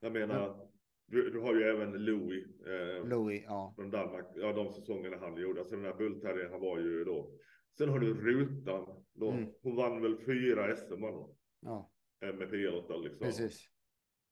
Jag 0.00 0.12
menar, 0.12 0.63
du, 1.06 1.30
du, 1.30 1.40
har 1.40 1.54
ju 1.54 1.62
även 1.62 1.92
Louis. 1.92 2.44
Eh, 2.66 3.08
Louis, 3.08 3.44
ja. 3.46 3.72
Från 3.76 3.90
Danmark. 3.90 4.26
Ja, 4.34 4.52
de 4.52 4.72
säsongerna 4.72 5.16
han 5.16 5.36
gjorde. 5.36 5.60
Alltså 5.60 5.74
den 5.74 5.84
där 5.84 5.94
Bullterriern, 5.94 6.50
han 6.50 6.60
var 6.60 6.78
ju 6.78 7.04
då. 7.04 7.30
Sen 7.78 7.88
har 7.88 7.98
du 7.98 8.14
Rutan. 8.14 9.04
Då. 9.14 9.30
Mm. 9.30 9.48
Hon 9.62 9.76
vann 9.76 10.02
väl 10.02 10.16
fyra 10.26 10.76
SM 10.76 11.04
Ja. 11.60 11.90
Eh, 12.24 12.34
med 12.34 12.48
P8 12.48 13.02
liksom. 13.02 13.26
Precis. 13.26 13.68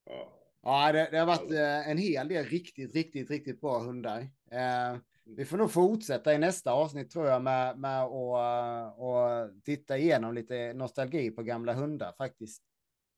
Ja. 0.04 0.38
Ja, 0.62 0.92
det, 0.92 1.08
det 1.10 1.18
har 1.18 1.26
varit 1.26 1.40
alltså. 1.40 1.56
en 1.56 1.98
hel 1.98 2.28
del 2.28 2.44
riktigt, 2.44 2.94
riktigt, 2.94 3.30
riktigt 3.30 3.60
bra 3.60 3.78
hundar. 3.78 4.20
Eh, 4.50 4.88
mm. 4.88 5.00
vi 5.24 5.44
får 5.44 5.56
nog 5.56 5.70
fortsätta 5.70 6.34
i 6.34 6.38
nästa 6.38 6.72
avsnitt 6.72 7.10
tror 7.10 7.26
jag 7.26 7.42
med, 7.42 7.78
med 7.78 8.02
att 8.02 8.98
och 8.98 9.62
titta 9.64 9.98
igenom 9.98 10.34
lite 10.34 10.72
nostalgi 10.72 11.30
på 11.30 11.42
gamla 11.42 11.72
hundar 11.72 12.14
faktiskt. 12.18 12.62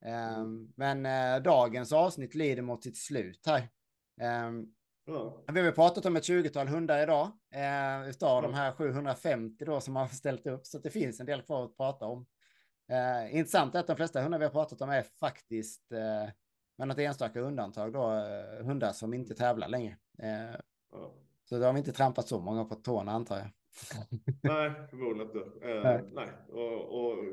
Mm. 0.05 0.35
Ehm, 0.35 0.73
men 0.77 1.07
uh, 1.07 1.43
dagens 1.43 1.93
avsnitt 1.93 2.35
lider 2.35 2.63
mot 2.63 2.83
sitt 2.83 2.97
slut 2.97 3.47
här. 3.47 3.69
Um, 4.47 4.75
ja. 5.05 5.45
Vi 5.53 5.61
har 5.61 5.73
pratat 5.73 6.07
om 6.07 6.17
ett 6.17 6.29
20-tal 6.29 6.69
hundar 6.69 7.03
idag, 7.03 7.27
uh, 7.55 8.09
utav 8.09 8.45
ja. 8.45 8.49
de 8.51 8.55
här 8.55 8.73
750 8.73 9.65
då 9.65 9.81
som 9.81 9.97
har 9.97 10.09
ställt 10.09 10.47
upp, 10.47 10.67
så 10.67 10.79
det 10.79 10.91
finns 10.91 11.21
en 11.21 11.27
del 11.27 11.43
kvar 11.43 11.65
att 11.65 11.77
prata 11.77 12.07
om. 12.07 12.27
Uh, 12.93 13.37
intressant 13.37 13.75
är 13.75 13.81
att 13.81 13.87
de 13.87 13.97
flesta 13.97 14.23
hundar 14.23 14.39
vi 14.39 14.45
har 14.45 14.53
pratat 14.53 14.81
om 14.81 14.91
är 14.91 15.03
faktiskt, 15.03 15.93
uh, 15.93 16.31
med 16.79 16.89
något 16.89 16.99
enstaka 16.99 17.41
undantag 17.41 17.93
då, 17.93 18.11
uh, 18.11 18.67
hundar 18.67 18.93
som 18.93 19.15
inte 19.15 19.35
tävlar 19.35 19.69
längre. 19.69 19.97
Ja. 20.93 21.15
Så 21.45 21.59
då 21.59 21.65
har 21.65 21.73
vi 21.73 21.79
inte 21.79 21.93
trampat 21.93 22.29
så 22.29 22.41
många 22.41 22.65
på 22.65 22.75
tårna 22.75 23.13
antar 23.13 23.39
jag. 23.39 23.49
nej, 24.43 24.73
förmodligen 24.91 25.27
inte. 25.27 25.69
Eh, 25.69 25.83
nej. 25.83 26.03
nej. 26.13 26.29
Och, 26.49 27.05
och 27.05 27.25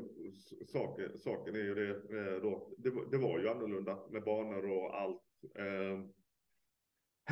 saken, 0.66 1.18
saken 1.18 1.54
är 1.54 1.58
ju 1.58 1.74
det 1.74 1.90
eh, 1.90 2.42
då. 2.42 2.74
Det, 2.78 2.90
det, 3.10 3.18
var 3.18 3.38
ju 3.38 3.48
annorlunda 3.48 3.98
med 4.10 4.24
banor 4.24 4.70
och 4.70 5.00
allt. 5.00 5.22
Eh, 5.54 6.04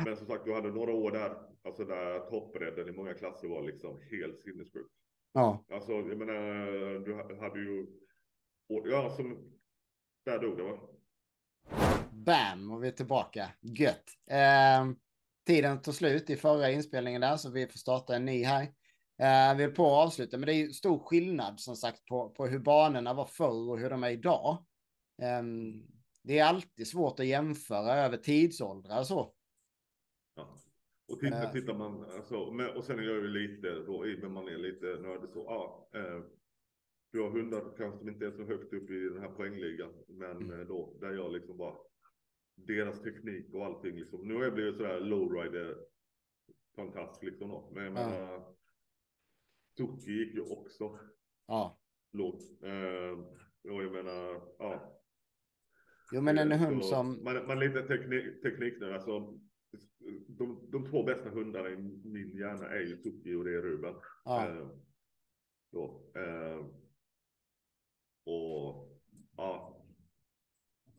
men 0.05 0.17
som 0.17 0.27
sagt, 0.27 0.45
du 0.45 0.53
hade 0.53 0.71
några 0.71 0.93
år 0.93 1.11
där, 1.11 1.37
alltså 1.63 1.85
där 1.85 2.19
toppbredden 2.19 2.89
i 2.89 2.91
många 2.91 3.13
klasser 3.13 3.47
var 3.47 3.61
liksom 3.61 4.01
helt 4.11 4.39
sinnessjuk. 4.39 4.87
Ja. 5.33 5.65
Alltså, 5.71 5.91
jag 5.91 6.17
menar, 6.17 6.65
du 7.05 7.37
hade 7.39 7.59
ju, 7.59 7.87
ja, 8.67 9.09
som, 9.09 9.51
där 10.25 10.39
dog 10.39 10.57
det 10.57 10.63
va? 10.63 10.79
Bam, 12.11 12.71
och 12.71 12.83
vi 12.83 12.87
är 12.87 12.91
tillbaka. 12.91 13.49
Gött. 13.61 14.05
Eh, 14.31 14.91
tiden 15.47 15.81
tog 15.81 15.93
slut 15.93 16.29
i 16.29 16.35
förra 16.35 16.71
inspelningen 16.71 17.21
där, 17.21 17.37
så 17.37 17.49
vi 17.49 17.67
får 17.67 17.79
starta 17.79 18.15
en 18.15 18.25
ny 18.25 18.43
här. 18.43 18.67
Eh, 19.21 19.57
vi 19.57 19.63
är 19.63 19.71
på 19.71 19.85
att 19.85 20.07
avsluta, 20.07 20.37
men 20.37 20.47
det 20.47 20.53
är 20.53 20.69
stor 20.69 20.99
skillnad 20.99 21.59
som 21.59 21.75
sagt 21.75 22.05
på, 22.05 22.29
på 22.29 22.47
hur 22.47 22.59
banorna 22.59 23.13
var 23.13 23.25
förr 23.25 23.69
och 23.69 23.79
hur 23.79 23.89
de 23.89 24.03
är 24.03 24.09
idag. 24.09 24.65
Eh, 25.21 25.43
det 26.23 26.39
är 26.39 26.45
alltid 26.45 26.87
svårt 26.87 27.19
att 27.19 27.25
jämföra 27.25 27.93
över 27.93 28.17
tidsåldrar 28.17 28.99
och 28.99 29.07
så. 29.07 29.33
Ja. 30.35 30.57
Och 31.07 31.19
tittar, 31.19 31.45
uh, 31.45 31.51
tittar 31.51 31.73
man, 31.73 32.03
alltså, 32.03 32.35
och 32.75 32.83
sen 32.83 32.99
är 32.99 33.03
jag 33.03 33.15
ju 33.15 33.27
lite 33.27 33.69
då, 33.69 34.07
i 34.07 34.17
man 34.17 34.47
är 34.47 34.57
lite 34.57 34.85
nördig 34.85 35.29
så, 35.29 35.39
ja, 35.39 35.89
eh, 35.99 36.23
du 37.11 37.21
har 37.21 37.29
hundar 37.29 37.77
kanske 37.77 37.99
som 37.99 38.09
inte 38.09 38.25
är 38.25 38.31
så 38.31 38.43
högt 38.43 38.73
upp 38.73 38.89
i 38.89 39.09
den 39.13 39.21
här 39.21 39.31
poängligan, 39.31 39.93
men 40.07 40.31
mm. 40.31 40.59
Eh, 40.59 40.67
då, 40.67 40.97
där 41.01 41.11
jag 41.11 41.31
liksom 41.31 41.57
bara, 41.57 41.75
deras 42.55 43.01
teknik 43.01 43.53
och 43.53 43.65
allting 43.65 43.95
liksom, 43.95 44.27
nu 44.27 44.35
har 44.35 44.43
jag 44.43 44.53
blivit 44.53 44.77
sådär 44.77 44.99
lowrider 44.99 45.77
fantast 46.75 47.23
liksom 47.23 47.49
då, 47.49 47.71
men 47.73 47.83
jag 47.83 47.93
menar, 47.93 48.53
Tuki 49.77 50.11
gick 50.11 50.33
ju 50.33 50.41
också 50.41 50.99
Ja. 51.51 51.79
Lågt. 52.13 52.41
Eh, 52.63 53.19
och 53.71 53.83
jag 53.83 53.91
menar, 53.91 54.41
ja. 54.59 55.01
Jo, 56.11 56.21
men 56.21 56.37
en 56.37 56.51
hund 56.51 56.85
som... 56.85 57.23
Man, 57.23 57.47
man 57.47 57.59
lite 57.59 57.81
teknik, 57.81 58.41
teknik 58.41 58.73
nu, 58.79 58.93
alltså. 58.93 59.39
De, 60.27 60.69
de 60.71 60.91
två 60.91 61.03
bästa 61.03 61.29
hundarna 61.29 61.69
i 61.69 61.75
min 62.03 62.37
hjärna 62.37 62.67
är 62.67 62.79
ju 62.79 62.97
Tuki 62.97 63.33
och 63.33 63.43
det 63.43 63.51
är 63.51 63.61
Ruben. 63.61 63.95
Ja. 64.25 64.47
Eh, 64.47 64.67
då, 65.71 66.11
eh, 66.15 66.65
och 68.25 68.89
ja. 69.37 69.77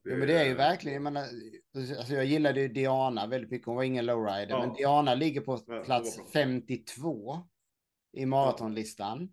Det, 0.05 0.11
ja, 0.11 0.17
men 0.17 0.27
det 0.29 0.39
är 0.39 0.45
ju 0.45 0.55
verkligen, 0.55 0.95
jag 0.95 1.03
menar, 1.03 1.27
alltså 1.99 2.15
jag 2.15 2.25
gillade 2.25 2.61
ju 2.61 2.69
Diana 2.69 3.27
väldigt 3.27 3.51
mycket, 3.51 3.67
hon 3.67 3.77
var 3.77 3.83
ingen 3.83 4.07
lowrider, 4.07 4.51
ja. 4.51 4.67
men 4.67 4.75
Diana 4.75 5.15
ligger 5.15 5.41
på 5.41 5.59
plats 5.85 6.33
52 6.33 7.52
i 8.13 8.27
maratonlistan. 8.27 9.33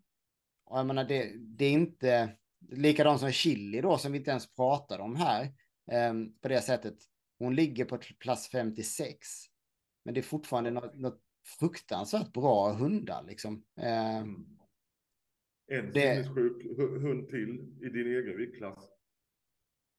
Och 0.65 0.79
jag 0.79 0.85
menar, 0.85 1.03
det, 1.03 1.33
det 1.37 1.65
är 1.65 1.71
inte 1.71 2.37
likadant 2.71 3.19
som 3.19 3.31
Chili 3.31 3.81
då, 3.81 3.97
som 3.97 4.11
vi 4.11 4.17
inte 4.17 4.31
ens 4.31 4.55
pratade 4.55 5.03
om 5.03 5.15
här, 5.15 5.43
eh, 5.91 6.13
på 6.41 6.47
det 6.47 6.61
sättet. 6.61 6.97
Hon 7.39 7.55
ligger 7.55 7.85
på 7.85 7.99
plats 8.19 8.49
56. 8.49 9.27
Men 10.05 10.13
det 10.13 10.19
är 10.19 10.21
fortfarande 10.21 10.71
något, 10.71 10.95
något 10.95 11.21
fruktansvärt 11.59 12.33
bra 12.33 12.73
hundar 12.73 13.23
liksom. 13.27 13.63
Eh. 13.77 14.23
En 15.71 15.93
sinnessjuk 15.93 16.77
hund 16.77 17.29
till 17.29 17.77
i 17.81 17.89
din 17.89 18.07
egen 18.07 18.37
viktklass. 18.37 18.89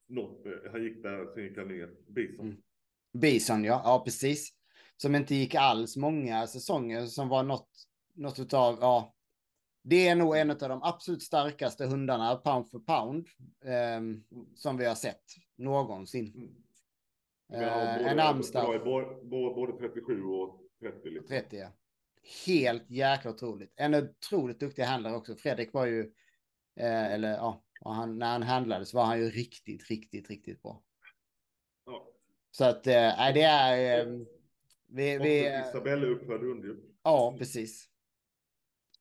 Något, 0.08 0.46
eh, 0.46 0.72
han 0.72 0.82
gick 0.82 1.02
där, 1.02 1.34
sen 1.34 1.44
gick 1.44 1.58
han 1.58 1.68
ner. 1.68 1.90
Bison. 2.08 2.46
Mm. 2.46 2.62
Bison, 3.12 3.64
ja. 3.64 3.82
Ja, 3.84 4.02
precis. 4.04 4.52
Som 4.96 5.14
inte 5.14 5.34
gick 5.34 5.54
alls 5.54 5.96
många 5.96 6.46
säsonger, 6.46 7.06
som 7.06 7.28
var 7.28 7.42
något, 7.42 7.70
något 8.14 8.38
utav, 8.38 8.78
ja. 8.80 9.14
Det 9.82 10.08
är 10.08 10.14
nog 10.14 10.36
en 10.36 10.50
av 10.50 10.56
de 10.56 10.82
absolut 10.82 11.22
starkaste 11.22 11.86
hundarna, 11.86 12.36
pound 12.36 12.70
för 12.70 12.78
pound, 12.78 13.26
eh, 13.64 14.00
som 14.54 14.76
vi 14.76 14.86
har 14.86 14.94
sett 14.94 15.24
någonsin. 15.56 16.32
Mm. 16.34 16.54
Eh, 17.52 17.74
både, 17.74 18.10
en 18.10 18.20
Amstaff. 18.20 18.84
Både, 18.84 19.54
både 19.54 19.72
37 19.72 20.24
och 20.24 20.60
30. 20.80 21.10
Liksom. 21.10 21.28
30, 21.28 21.56
ja. 21.56 21.68
Helt 22.46 22.90
jäkla 22.90 23.30
otroligt. 23.30 23.72
En 23.76 23.94
otroligt 23.94 24.60
duktig 24.60 24.82
handlare 24.82 25.16
också. 25.16 25.36
Fredrik 25.36 25.72
var 25.72 25.86
ju, 25.86 26.00
eh, 26.76 27.12
eller 27.12 27.30
ja, 27.30 27.62
han, 27.80 28.18
när 28.18 28.32
han 28.32 28.42
handlade 28.42 28.86
så 28.86 28.96
var 28.96 29.04
han 29.04 29.18
ju 29.18 29.30
riktigt, 29.30 29.90
riktigt, 29.90 30.30
riktigt 30.30 30.62
bra. 30.62 30.82
Ja. 31.86 32.08
Så 32.50 32.64
att, 32.64 32.86
eh, 32.86 33.32
det 33.34 33.42
är... 33.42 34.00
Eh, 34.00 34.20
vi, 34.92 35.18
vi, 35.18 35.62
Isabelle 35.68 36.06
uppfödd 36.06 36.40
hund 36.40 36.80
Ja, 37.02 37.36
precis. 37.38 37.89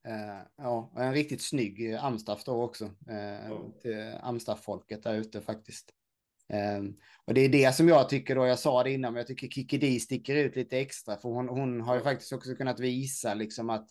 Uh, 0.07 0.41
ja, 0.57 0.91
en 0.95 1.13
riktigt 1.13 1.41
snygg 1.41 1.95
Amstaff 1.95 2.43
då 2.43 2.63
också. 2.63 2.91
Till 3.81 4.13
Amstaff-folket 4.21 5.03
där 5.03 5.15
ute 5.15 5.41
faktiskt. 5.41 5.93
Um, 6.53 6.97
och 7.25 7.33
det 7.33 7.41
är 7.41 7.49
det 7.49 7.75
som 7.75 7.87
jag 7.87 8.09
tycker 8.09 8.35
då, 8.35 8.45
jag 8.45 8.59
sa 8.59 8.83
det 8.83 8.91
innan, 8.91 9.13
men 9.13 9.19
jag 9.19 9.27
tycker 9.27 9.47
Kikki 9.47 9.77
Di 9.77 9.99
sticker 9.99 10.35
ut 10.35 10.55
lite 10.55 10.79
extra, 10.79 11.17
för 11.17 11.29
hon, 11.29 11.49
hon 11.49 11.81
har 11.81 11.95
ju 11.95 12.01
faktiskt 12.01 12.33
också 12.33 12.55
kunnat 12.55 12.79
visa 12.79 13.33
liksom 13.33 13.69
att 13.69 13.87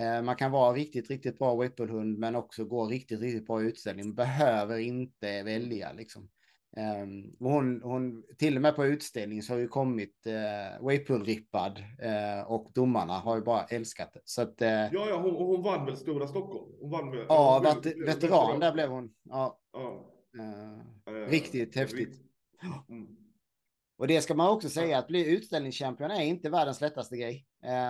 uh, 0.00 0.22
man 0.22 0.36
kan 0.36 0.50
vara 0.50 0.72
riktigt, 0.72 1.10
riktigt 1.10 1.38
bra 1.38 1.56
whipplehund, 1.56 2.18
men 2.18 2.34
också 2.34 2.64
gå 2.64 2.86
riktigt, 2.86 3.20
riktigt 3.20 3.46
bra 3.46 3.62
utställning. 3.62 4.14
Behöver 4.14 4.78
inte 4.78 5.42
välja 5.42 5.92
liksom. 5.92 6.28
Um, 6.76 7.36
hon, 7.38 7.82
hon, 7.82 8.24
till 8.38 8.56
och 8.56 8.62
med 8.62 8.76
på 8.76 8.86
utställning 8.86 9.42
så 9.42 9.52
har 9.52 9.58
ju 9.58 9.68
kommit 9.68 10.26
uh, 10.26 10.84
Waypool-rippad 10.84 11.78
uh, 11.78 12.52
och 12.52 12.70
domarna 12.74 13.12
har 13.12 13.36
ju 13.36 13.42
bara 13.42 13.64
älskat 13.64 14.12
det. 14.12 14.20
Så 14.24 14.42
att, 14.42 14.62
uh, 14.62 14.68
ja, 14.68 14.88
ja 14.92 15.20
hon, 15.20 15.34
hon 15.34 15.62
vann 15.62 15.86
väl 15.86 15.96
Stora 15.96 16.26
Stockholm? 16.26 16.72
Hon 16.80 16.90
vann 16.90 17.10
med, 17.10 17.26
ja, 17.28 17.60
vet, 17.64 17.86
veteran, 17.86 18.04
veteran 18.04 18.60
där 18.60 18.72
blev 18.72 18.88
hon. 18.88 19.14
Ja. 19.22 19.58
ja. 19.72 20.04
Uh, 21.08 21.28
riktigt 21.28 21.76
häftigt. 21.76 22.20
Mm. 22.88 23.16
Och 23.98 24.06
det 24.06 24.20
ska 24.20 24.34
man 24.34 24.50
också 24.50 24.68
säga, 24.68 24.98
att 24.98 25.06
bli 25.06 25.36
utställningschampion 25.36 26.10
är 26.10 26.22
inte 26.22 26.50
världens 26.50 26.80
lättaste 26.80 27.16
grej. 27.16 27.46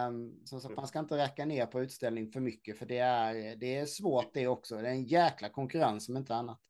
Um, 0.09 0.41
så, 0.45 0.61
så 0.61 0.69
man 0.69 0.87
ska 0.87 0.99
inte 0.99 1.17
räcka 1.17 1.45
ner 1.45 1.67
på 1.67 1.81
utställning 1.81 2.31
för 2.31 2.41
mycket, 2.41 2.79
för 2.79 2.87
det 2.87 2.99
är, 2.99 3.57
det 3.57 3.77
är 3.77 3.87
svårt 3.87 4.35
det 4.35 4.47
också. 4.47 4.77
Det 4.77 4.89
är 4.89 4.93
en 4.93 5.05
jäkla 5.05 5.49
konkurrens 5.49 6.05
som 6.05 6.17
inte 6.17 6.35
annat. 6.35 6.61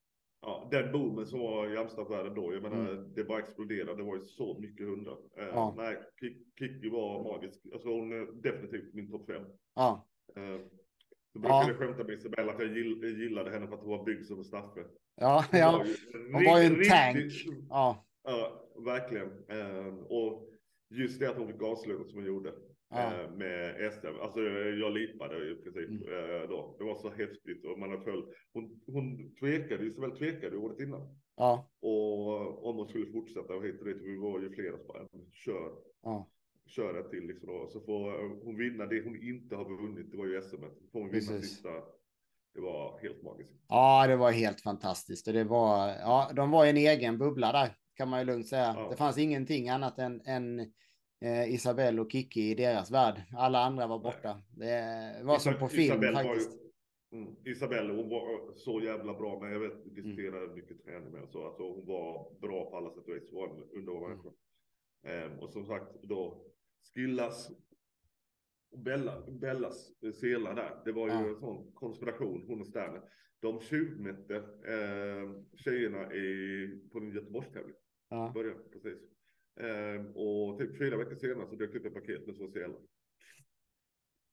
Ja, 0.48 0.68
den 0.70 0.92
boomen 0.92 1.26
som 1.26 1.40
var 1.40 1.74
i 1.74 1.76
Amsterdam 1.76 2.34
då, 2.34 2.54
jag 2.54 2.62
menar, 2.62 2.90
mm. 2.90 3.14
det 3.14 3.24
bara 3.24 3.38
exploderade. 3.38 3.96
Det 3.96 4.02
var 4.02 4.16
ju 4.16 4.22
så 4.22 4.58
mycket 4.60 4.86
hundar. 4.86 5.12
Uh, 5.12 5.48
ja. 5.52 5.74
Nej, 5.76 5.96
Kikki 6.58 6.88
var 6.88 7.24
magisk. 7.24 7.60
Alltså 7.72 7.88
hon 7.88 8.12
är 8.12 8.42
definitivt 8.42 8.94
min 8.94 9.10
topp 9.10 9.26
fem. 9.26 9.42
Ja. 9.74 10.08
Uh, 10.38 10.60
så 11.32 11.38
brukade 11.38 11.66
jag 11.66 11.76
skämta 11.76 12.04
med 12.04 12.14
Isabella 12.14 12.52
att 12.52 12.60
jag 12.60 12.76
gillade 13.18 13.50
henne 13.50 13.66
för 13.66 13.74
att 13.74 13.80
hon 13.80 13.98
var 13.98 14.04
byggd 14.04 14.26
som 14.26 14.38
en 14.38 14.44
Staffe. 14.44 14.84
Ja, 15.16 15.44
hon 15.50 15.60
ja. 15.60 15.78
Var 15.78 15.84
ju, 15.84 15.96
hon 16.32 16.44
var 16.44 16.60
ju 16.60 16.66
en 16.66 16.88
tank. 16.88 17.32
Ja. 17.68 18.06
ja, 18.24 18.68
verkligen. 18.84 19.28
Uh, 19.28 19.94
och 20.08 20.50
just 20.90 21.20
det 21.20 21.30
att 21.30 21.36
hon 21.36 21.46
fick 21.46 21.58
gaslugn 21.58 22.04
som 22.04 22.18
hon 22.18 22.26
gjorde. 22.26 22.52
Ja. 22.90 23.24
Uh, 23.24 23.36
med 23.36 23.92
SM. 23.92 24.20
Alltså 24.20 24.40
jag 24.40 24.92
lipade 24.92 25.50
i 25.50 25.54
princip 25.54 25.88
mm. 25.88 26.02
uh, 26.02 26.48
då. 26.48 26.76
Det 26.78 26.84
var 26.84 26.94
så 26.94 27.10
häftigt 27.10 27.64
och 27.64 27.78
man 27.78 27.90
har 27.90 27.98
följt. 27.98 28.26
Hon, 28.52 28.80
hon 28.86 29.34
tvekade, 29.34 29.84
Isabel 29.84 30.18
tvekade 30.18 30.56
året 30.56 30.80
innan. 30.80 31.18
Ja. 31.36 31.70
Och 31.80 32.68
om 32.68 32.76
hon 32.76 32.88
skulle 32.88 33.12
fortsätta 33.12 33.54
och 33.54 33.64
hit 33.64 33.80
och 33.80 33.86
dit. 33.86 34.02
Vi 34.02 34.16
var 34.16 34.40
ju 34.40 34.50
flera 34.50 34.78
som 34.78 34.86
bara, 34.86 35.08
kör. 35.32 35.72
Ja 36.02 36.30
kör 36.68 37.00
ett 37.00 37.10
till 37.10 37.26
liksom 37.26 37.46
då. 37.46 37.68
Så 37.72 37.80
får 37.80 38.44
hon 38.44 38.56
vinna 38.56 38.86
det 38.86 39.04
hon 39.04 39.22
inte 39.22 39.56
har 39.56 39.64
vunnit. 39.64 40.10
Det 40.10 40.16
var 40.16 40.26
ju 40.26 40.42
SM. 40.42 40.56
Får 40.92 41.00
hon 41.00 41.10
vinna 41.10 41.32
Precis. 41.32 41.50
sista. 41.50 41.68
Det 42.54 42.60
var 42.60 42.98
helt 43.02 43.22
magiskt. 43.22 43.52
Ja, 43.68 44.06
det 44.06 44.16
var 44.16 44.30
helt 44.32 44.60
fantastiskt 44.60 45.28
och 45.28 45.34
det 45.34 45.44
var. 45.44 45.88
Ja, 45.88 46.30
de 46.36 46.50
var 46.50 46.66
i 46.66 46.70
en 46.70 46.76
egen 46.76 47.18
bubbla 47.18 47.52
där 47.52 47.76
kan 47.94 48.08
man 48.08 48.18
ju 48.18 48.24
lugnt 48.24 48.48
säga. 48.48 48.74
Ja. 48.76 48.88
Det 48.90 48.96
fanns 48.96 49.18
ingenting 49.18 49.68
annat 49.68 49.98
än, 49.98 50.20
än 50.24 50.72
eh, 51.20 51.54
Isabelle 51.54 52.00
och 52.00 52.12
Kiki 52.12 52.50
i 52.50 52.54
deras 52.54 52.90
värld. 52.90 53.22
Alla 53.36 53.58
andra 53.58 53.86
var 53.86 53.98
borta. 53.98 54.42
Det 54.50 55.20
var 55.24 55.38
som 55.38 55.58
på 55.58 55.68
film 55.68 55.82
Isabel 55.82 56.14
faktiskt. 56.14 56.52
Ju, 57.12 57.18
mm, 57.18 57.36
Isabelle, 57.44 57.92
hon 57.92 58.08
var 58.08 58.54
så 58.54 58.80
jävla 58.80 59.14
bra, 59.14 59.40
men 59.40 59.52
jag 59.52 59.60
vet, 59.60 59.72
vi 59.84 59.90
diskuterade 59.90 60.44
mm. 60.44 60.54
mycket 60.54 60.84
träning 60.84 61.10
med 61.10 61.28
så. 61.28 61.46
Alltså, 61.46 61.62
hon 61.62 61.86
var 61.86 62.40
bra 62.40 62.70
på 62.70 62.76
alla 62.76 62.90
sätt 62.90 63.08
och 63.08 63.14
vis. 63.14 63.30
Hon 63.32 63.40
var 63.40 63.48
en 63.48 63.78
underbar 63.78 64.08
människa. 64.08 64.28
Mm. 65.02 65.32
Um, 65.32 65.38
och 65.38 65.50
som 65.50 65.66
sagt, 65.66 66.02
då 66.02 66.44
Skillas 66.94 67.50
Bella, 68.76 69.22
Bellas 69.28 69.92
selar 70.20 70.54
där. 70.54 70.82
Det 70.84 70.92
var 70.92 71.08
ju 71.08 71.14
ja. 71.14 71.28
en 71.28 71.40
sån 71.40 71.72
konspiration, 71.72 72.44
hon 72.46 72.60
och 72.60 72.66
Sterner. 72.66 73.02
De 73.40 73.60
tjuvmätte 73.60 74.36
eh, 74.36 75.42
tjejerna 75.56 76.14
i, 76.14 76.68
på 76.92 76.98
en 76.98 77.10
Göteborgstävling. 77.10 77.76
Ja. 78.08 78.30
Början, 78.34 78.58
precis. 78.72 78.98
Eh, 79.60 80.06
och 80.14 80.58
typ 80.58 80.78
fyra 80.78 80.96
veckor 80.96 81.16
senare 81.16 81.46
så 81.48 81.56
dök 81.56 81.72
det 81.72 81.78
upp 81.78 81.86
ett 81.86 81.94
paket 81.94 82.26
med 82.26 82.36
två 82.36 82.48
selar. 82.48 82.76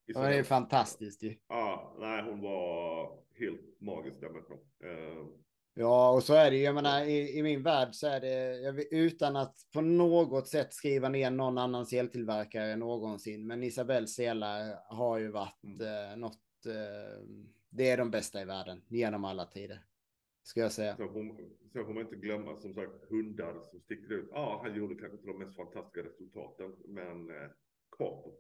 Det 0.08 0.38
är 0.38 0.44
fantastiskt 0.44 1.24
ju. 1.24 1.36
Ja, 1.48 1.96
nej, 2.00 2.24
hon 2.24 2.42
var 2.42 3.12
helt 3.40 3.82
magisk 3.82 4.22
den 4.22 4.32
människan. 4.32 4.58
Eh, 4.84 5.28
Ja, 5.78 6.12
och 6.12 6.24
så 6.24 6.34
är 6.34 6.52
det 6.52 6.58
ju. 6.58 6.64
Jag 6.64 6.76
menar, 6.76 7.04
i, 7.04 7.38
i 7.38 7.44
min 7.44 7.64
värld 7.64 7.90
så 7.92 8.08
är 8.08 8.20
det 8.20 8.88
utan 8.92 9.36
att 9.36 9.56
på 9.74 9.82
något 9.82 10.48
sätt 10.48 10.74
skriva 10.74 11.10
ner 11.10 11.32
någon 11.32 11.58
annan 11.58 11.86
seltillverkare 11.86 12.76
någonsin. 12.76 13.48
Men 13.48 13.64
Isabelle 13.64 14.08
Sela 14.08 14.80
har 14.88 15.18
ju 15.18 15.32
varit 15.32 15.64
mm. 15.64 16.12
eh, 16.12 16.18
något. 16.18 16.66
Eh, 16.66 17.24
det 17.70 17.90
är 17.90 17.98
de 17.98 18.12
bästa 18.12 18.42
i 18.42 18.46
världen 18.46 18.82
genom 18.88 19.26
alla 19.26 19.46
tider. 19.46 19.82
Ska 20.46 20.60
jag 20.60 20.72
säga. 20.72 20.98
Så 20.98 21.08
får, 21.08 21.36
så 21.74 21.86
får 21.86 21.94
man 21.94 22.04
inte 22.04 22.16
glömma 22.16 22.56
som 22.56 22.74
sagt 22.74 23.10
hundar 23.10 23.60
som 23.72 23.80
sticker 23.80 24.14
ut. 24.14 24.30
Ja, 24.32 24.60
han 24.64 24.76
gjorde 24.76 24.96
kanske 24.96 25.18
inte 25.18 25.28
de 25.28 25.40
mest 25.40 25.56
fantastiska 25.56 26.04
resultaten, 26.04 26.76
men 26.86 27.30
eh, 27.30 27.50
Cato. 27.98 28.34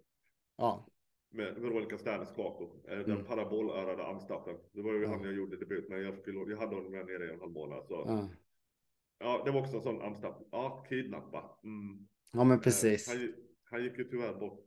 Ja 0.57 0.87
med 1.35 1.55
Veronica 1.55 1.97
Sternes 1.97 2.29
Cato, 2.29 2.83
eh, 2.87 2.97
den 2.97 3.11
mm. 3.11 3.25
parabolörade 3.25 4.05
amstaffen. 4.05 4.55
Det 4.71 4.81
var 4.81 4.93
ju 4.93 5.01
ja. 5.01 5.09
han 5.09 5.23
jag 5.23 5.33
gjorde 5.33 5.57
debut 5.57 5.89
med. 5.89 6.01
Jag, 6.01 6.17
skulle, 6.17 6.51
jag 6.51 6.57
hade 6.57 6.75
honom 6.75 6.91
med 6.91 7.05
nere 7.05 7.25
i 7.25 7.33
en 7.33 7.39
halv 7.39 7.51
månad. 7.51 7.85
Så. 7.87 7.93
Ja. 7.93 8.29
ja, 9.19 9.41
det 9.45 9.51
var 9.51 9.61
också 9.61 9.75
en 9.75 9.81
sån 9.81 10.01
amstaff. 10.01 10.35
Ja, 10.51 10.85
kidnappa. 10.89 11.57
Mm. 11.63 12.07
Ja, 12.33 12.43
men 12.43 12.59
precis. 12.59 13.07
Eh, 13.07 13.19
han, 13.19 13.33
han, 13.63 13.83
gick 13.83 13.97
ju 13.97 14.03
tyvärr 14.03 14.33
bort 14.33 14.65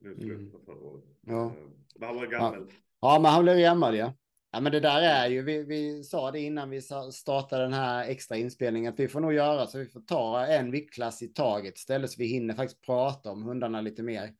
nu 0.00 0.14
slutet 0.14 0.54
mm. 0.54 0.64
förra 0.66 0.80
året. 0.80 1.04
Ja. 1.20 1.46
Eh, 1.46 1.52
men 1.98 2.08
han 2.08 2.16
var 2.16 2.26
gammal. 2.26 2.66
Ja. 2.68 2.74
ja, 3.00 3.20
men 3.22 3.30
han 3.30 3.42
blev 3.42 3.58
gammal, 3.58 3.96
ja. 3.96 4.12
Ja, 4.54 4.60
men 4.60 4.72
det 4.72 4.80
där 4.80 5.02
är 5.02 5.28
ju, 5.28 5.42
vi, 5.42 5.62
vi 5.62 6.04
sa 6.04 6.30
det 6.30 6.40
innan 6.40 6.70
vi 6.70 6.80
startade 7.12 7.62
den 7.62 7.72
här 7.72 8.08
extra 8.08 8.36
inspelningen, 8.36 8.92
att 8.92 9.00
vi 9.00 9.08
får 9.08 9.20
nog 9.20 9.32
göra 9.32 9.66
så 9.66 9.78
vi 9.78 9.86
får 9.86 10.00
ta 10.00 10.46
en 10.46 10.70
viktklass 10.70 11.22
i 11.22 11.28
taget 11.28 11.76
istället 11.76 12.10
så 12.10 12.18
vi 12.18 12.26
hinner 12.26 12.54
faktiskt 12.54 12.86
prata 12.86 13.30
om 13.30 13.42
hundarna 13.42 13.80
lite 13.80 14.02
mer. 14.02 14.30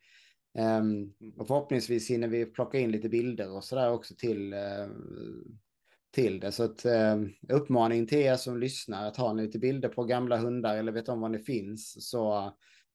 Um, 0.58 1.12
och 1.38 1.46
förhoppningsvis 1.46 2.10
hinner 2.10 2.28
vi 2.28 2.46
plocka 2.46 2.78
in 2.78 2.90
lite 2.90 3.08
bilder 3.08 3.50
och 3.50 3.64
så 3.64 3.76
där 3.76 3.92
också 3.92 4.14
till, 4.14 4.54
uh, 4.54 4.88
till 6.10 6.40
det. 6.40 6.52
Så 6.52 6.62
att 6.62 6.86
uh, 6.86 7.26
uppmaning 7.48 8.06
till 8.06 8.18
er 8.18 8.36
som 8.36 8.58
lyssnar 8.58 9.08
att 9.08 9.16
ha 9.16 9.32
lite 9.32 9.58
bilder 9.58 9.88
på 9.88 10.04
gamla 10.04 10.36
hundar 10.36 10.76
eller 10.76 10.92
vet 10.92 11.08
om 11.08 11.20
var 11.20 11.28
det 11.28 11.38
finns. 11.38 12.08
Så, 12.10 12.52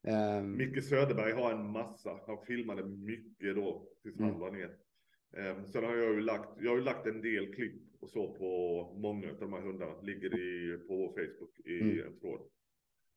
um... 0.07 0.57
Micke 0.57 0.83
Söderberg 0.83 1.33
har 1.33 1.51
en 1.51 1.71
massa. 1.71 2.09
Han 2.27 2.37
filmade 2.47 2.83
mycket 2.85 3.55
då 3.55 3.87
tills 4.03 4.19
han 4.19 4.29
mm. 4.29 4.39
var 4.39 4.51
ner. 4.51 4.88
Eh, 5.37 5.63
sen 5.65 5.83
har 5.83 5.95
jag 5.95 6.13
ju 6.13 6.21
lagt, 6.21 6.49
jag 6.59 6.69
har 6.69 6.77
ju 6.77 6.83
lagt 6.83 7.07
en 7.07 7.21
del 7.21 7.53
klipp 7.53 7.81
och 8.01 8.09
så 8.09 8.33
på 8.33 8.93
många 8.95 9.29
av 9.29 9.39
de 9.39 9.53
här 9.53 9.61
hundarna. 9.61 10.01
Ligger 10.01 10.39
i, 10.39 10.77
på 10.77 11.13
Facebook 11.15 11.59
i 11.65 11.81
mm. 11.81 12.07
en 12.07 12.19
tråd. 12.19 12.41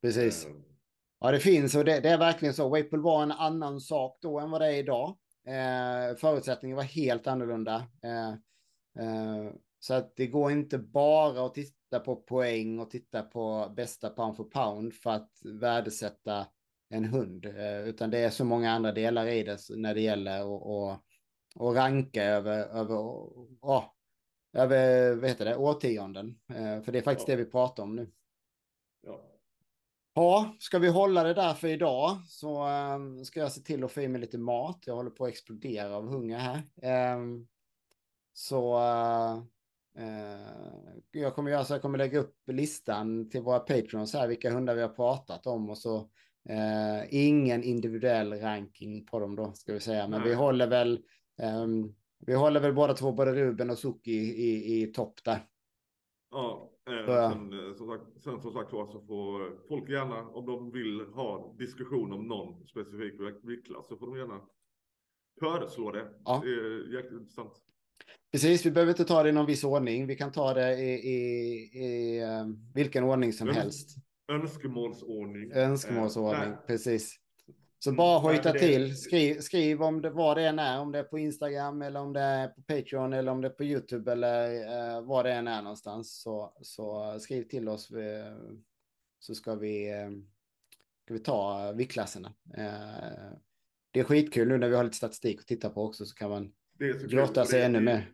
Precis. 0.02 0.46
Eh. 0.46 0.52
Ja, 1.20 1.30
det 1.30 1.40
finns 1.40 1.74
och 1.74 1.84
det, 1.84 2.00
det 2.00 2.08
är 2.08 2.18
verkligen 2.18 2.54
så. 2.54 2.68
Waple 2.68 2.98
var 2.98 3.22
en 3.22 3.32
annan 3.32 3.80
sak 3.80 4.18
då 4.22 4.38
än 4.38 4.50
vad 4.50 4.60
det 4.60 4.66
är 4.66 4.78
idag. 4.78 5.16
Eh, 5.46 6.16
förutsättningen 6.16 6.76
var 6.76 6.84
helt 6.84 7.26
annorlunda. 7.26 7.86
Eh, 8.02 8.28
eh, 9.04 9.52
så 9.78 9.94
att 9.94 10.16
det 10.16 10.26
går 10.26 10.52
inte 10.52 10.78
bara 10.78 11.46
att 11.46 11.54
titta 11.54 12.00
på 12.00 12.16
poäng 12.16 12.78
och 12.78 12.90
titta 12.90 13.22
på 13.22 13.72
bästa 13.76 14.10
pound 14.10 14.36
for 14.36 14.44
pound 14.44 14.94
för 14.94 15.10
att 15.10 15.30
värdesätta 15.44 16.46
en 16.88 17.04
hund, 17.04 17.46
eh, 17.46 17.88
utan 17.88 18.10
det 18.10 18.18
är 18.18 18.30
så 18.30 18.44
många 18.44 18.70
andra 18.70 18.92
delar 18.92 19.26
i 19.26 19.42
det 19.42 19.58
när 19.76 19.94
det 19.94 20.00
gäller 20.00 20.40
att 20.40 20.62
och 20.62 20.92
ranka 21.60 22.24
över, 22.24 22.58
över, 22.58 22.94
oh, 23.60 23.84
över 24.52 25.14
vad 25.14 25.28
heter 25.28 25.44
det, 25.44 25.56
årtionden. 25.56 26.38
Eh, 26.48 26.82
för 26.82 26.92
det 26.92 26.98
är 26.98 27.02
faktiskt 27.02 27.28
ja. 27.28 27.36
det 27.36 27.44
vi 27.44 27.50
pratar 27.50 27.82
om 27.82 27.96
nu. 27.96 28.10
Ja. 29.00 29.32
Ja, 30.14 30.56
ska 30.58 30.78
vi 30.78 30.88
hålla 30.88 31.22
det 31.22 31.34
där 31.34 31.54
för 31.54 31.68
idag 31.68 32.16
så 32.28 32.68
um, 32.68 33.24
ska 33.24 33.40
jag 33.40 33.52
se 33.52 33.60
till 33.60 33.84
att 33.84 33.92
få 33.92 34.00
i 34.00 34.08
mig 34.08 34.20
lite 34.20 34.38
mat. 34.38 34.82
Jag 34.86 34.94
håller 34.94 35.10
på 35.10 35.24
att 35.24 35.30
explodera 35.30 35.96
av 35.96 36.08
hunger 36.08 36.38
här. 36.38 37.16
Um, 37.16 37.48
så 38.32 38.76
uh, 38.76 39.42
uh, 39.98 40.46
jag 41.10 41.34
kommer 41.34 41.50
göra 41.50 41.64
så 41.64 41.74
jag 41.74 41.82
kommer 41.82 41.98
lägga 41.98 42.18
upp 42.18 42.36
listan 42.46 43.30
till 43.30 43.40
våra 43.40 43.58
patrons 43.58 44.14
här, 44.14 44.28
vilka 44.28 44.50
hundar 44.50 44.74
vi 44.74 44.82
har 44.82 44.88
pratat 44.88 45.46
om 45.46 45.70
och 45.70 45.78
så 45.78 45.96
uh, 46.50 47.04
ingen 47.10 47.62
individuell 47.62 48.32
ranking 48.32 49.06
på 49.06 49.18
dem 49.18 49.36
då, 49.36 49.52
ska 49.52 49.72
vi 49.72 49.80
säga. 49.80 50.08
Men 50.08 50.20
Nej. 50.20 50.28
vi 50.28 50.34
håller 50.34 50.66
väl 50.66 51.02
um, 51.42 51.94
vi 52.26 52.34
håller 52.34 52.60
väl 52.60 52.74
båda 52.74 52.94
två, 52.94 53.12
både 53.12 53.34
Ruben 53.34 53.70
och 53.70 53.78
Suki 53.78 54.12
i, 54.12 54.82
i 54.82 54.86
topp 54.86 55.24
där. 55.24 55.46
Ja, 56.30 56.70
eh, 56.90 57.30
sen, 57.30 57.52
eh, 57.52 57.74
som 57.74 57.86
sagt, 57.88 58.22
sen 58.24 58.40
som 58.40 58.52
sagt 58.52 58.70
så 58.70 59.04
får 59.06 59.66
folk 59.68 59.90
gärna, 59.90 60.28
om 60.28 60.46
de 60.46 60.70
vill 60.72 61.00
ha 61.00 61.54
diskussion 61.58 62.12
om 62.12 62.28
någon 62.28 62.66
specifik 62.66 63.14
viktklass, 63.42 63.88
så 63.88 63.96
får 63.96 64.06
de 64.06 64.18
gärna 64.18 64.40
föreslå 65.40 65.90
det. 65.90 66.08
Ja. 66.24 66.40
Det 66.44 66.50
är 66.50 66.94
jäkligt 66.94 67.20
intressant. 67.20 67.52
Precis, 68.32 68.66
vi 68.66 68.70
behöver 68.70 68.92
inte 68.92 69.04
ta 69.04 69.22
det 69.22 69.28
i 69.28 69.32
någon 69.32 69.46
viss 69.46 69.64
ordning. 69.64 70.06
Vi 70.06 70.16
kan 70.16 70.32
ta 70.32 70.54
det 70.54 70.78
i, 70.78 70.92
i, 70.92 71.18
i 71.84 72.22
um, 72.24 72.70
vilken 72.74 73.04
ordning 73.04 73.32
som 73.32 73.48
Öns 73.48 73.56
helst. 73.56 73.96
Önskemålsordning. 74.32 75.52
Önskemålsordning, 75.52 76.50
äh, 76.50 76.66
precis. 76.66 77.18
Så 77.82 77.90
mm. 77.90 77.96
bara 77.96 78.18
hojta 78.18 78.52
till. 78.52 78.96
Skriv, 78.96 79.40
skriv 79.40 79.82
om 79.82 80.02
det, 80.02 80.10
vad 80.10 80.36
det 80.36 80.42
än 80.42 80.58
är, 80.58 80.80
om 80.80 80.92
det 80.92 80.98
är 80.98 81.04
på 81.04 81.18
Instagram 81.18 81.82
eller 81.82 82.00
om 82.00 82.12
det 82.12 82.20
är 82.20 82.48
på 82.48 82.62
Patreon 82.62 83.12
eller 83.12 83.32
om 83.32 83.40
det 83.40 83.48
är 83.48 83.52
på 83.52 83.64
YouTube 83.64 84.12
eller 84.12 84.54
eh, 84.54 85.02
vad 85.02 85.24
det 85.24 85.32
än 85.32 85.48
är 85.48 85.62
någonstans. 85.62 86.22
Så, 86.22 86.56
så 86.60 87.16
skriv 87.20 87.42
till 87.42 87.68
oss 87.68 87.92
så 89.18 89.34
ska 89.34 89.54
vi, 89.54 89.90
eh, 89.90 90.10
ska 91.04 91.14
vi 91.14 91.20
ta 91.20 91.72
viktklasserna. 91.72 92.32
Eh, 92.56 93.38
det 93.90 94.00
är 94.00 94.04
skitkul 94.04 94.48
nu 94.48 94.58
när 94.58 94.68
vi 94.68 94.76
har 94.76 94.84
lite 94.84 94.96
statistik 94.96 95.40
att 95.40 95.46
titta 95.46 95.70
på 95.70 95.84
också 95.84 96.04
så 96.04 96.14
kan 96.14 96.30
man 96.30 96.52
grotta 97.08 97.44
sig 97.44 97.62
ännu 97.62 97.80
mer. 97.80 98.12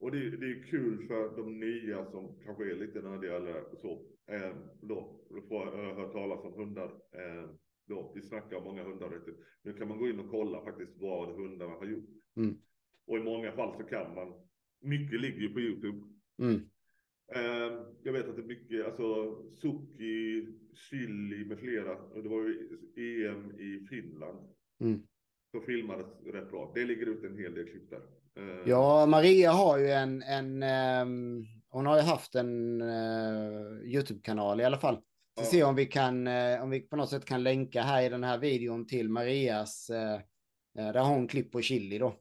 Och 0.00 0.10
det, 0.10 0.36
det, 0.36 0.46
är 0.46 0.66
kul 0.70 1.06
för 1.08 1.36
de 1.36 1.60
nya 1.60 2.04
som 2.10 2.38
kanske 2.44 2.70
är 2.70 2.74
lite 2.74 3.00
nördiga 3.00 3.36
eller 3.36 3.64
så. 3.82 4.02
Eh, 4.26 4.56
då, 4.80 5.20
då 5.30 5.42
får 5.48 5.66
jag 5.66 5.72
höra 5.72 6.08
talas 6.08 6.44
om 6.44 6.54
hundar. 6.54 6.90
Eh, 8.34 8.40
snackar 8.40 8.56
om 8.56 8.64
många 8.64 8.82
hundar. 8.82 9.20
Nu 9.62 9.72
kan 9.72 9.88
man 9.88 9.98
gå 9.98 10.08
in 10.08 10.20
och 10.20 10.30
kolla 10.30 10.64
faktiskt 10.64 10.92
vad 11.00 11.34
hundarna 11.34 11.72
har 11.72 11.86
gjort. 11.86 12.08
Mm. 12.36 12.56
Och 13.06 13.16
i 13.16 13.20
många 13.20 13.52
fall 13.52 13.76
så 13.76 13.84
kan 13.84 14.14
man. 14.14 14.32
Mycket 14.80 15.20
ligger 15.20 15.40
ju 15.40 15.52
på 15.52 15.60
YouTube. 15.60 15.98
Mm. 16.38 16.54
Uh, 17.36 17.82
jag 18.02 18.12
vet 18.12 18.28
att 18.28 18.36
det 18.36 18.42
är 18.42 18.46
mycket, 18.46 18.86
alltså 18.86 19.36
Suki, 19.52 20.46
Chili 20.74 21.44
med 21.44 21.58
flera. 21.58 21.96
Och 21.96 22.22
det 22.22 22.28
var 22.28 22.42
ju 22.42 22.78
EM 22.96 23.60
i 23.60 23.86
Finland. 23.90 24.38
Mm. 24.80 25.02
Som 25.50 25.62
filmades 25.62 26.06
rätt 26.26 26.50
bra. 26.50 26.72
Det 26.74 26.84
ligger 26.84 27.06
ut 27.06 27.24
en 27.24 27.38
hel 27.38 27.54
del 27.54 27.66
klipp 27.66 27.90
där. 27.90 28.02
Uh, 28.38 28.68
ja, 28.68 29.06
Maria 29.06 29.52
har 29.52 29.78
ju 29.78 29.88
en, 29.88 30.22
en 30.22 30.62
um, 31.02 31.46
hon 31.68 31.86
har 31.86 31.96
ju 31.96 32.02
haft 32.02 32.34
en 32.34 32.82
uh, 32.82 33.84
YouTube-kanal 33.84 34.60
i 34.60 34.64
alla 34.64 34.78
fall. 34.78 34.98
Så 35.36 35.42
ja. 35.42 35.44
se 35.44 35.64
om 35.64 35.74
vi 35.74 35.86
kan, 35.86 36.26
eh, 36.26 36.62
om 36.62 36.70
vi 36.70 36.80
på 36.80 36.96
något 36.96 37.10
sätt 37.10 37.24
kan 37.24 37.42
länka 37.42 37.82
här 37.82 38.02
i 38.02 38.08
den 38.08 38.24
här 38.24 38.38
videon 38.38 38.86
till 38.86 39.08
Marias, 39.08 39.90
eh, 39.90 40.14
eh, 40.78 40.92
där 40.92 41.04
hon 41.04 41.28
klipp 41.28 41.52
på 41.52 41.62
chili 41.62 41.98
då. 41.98 42.16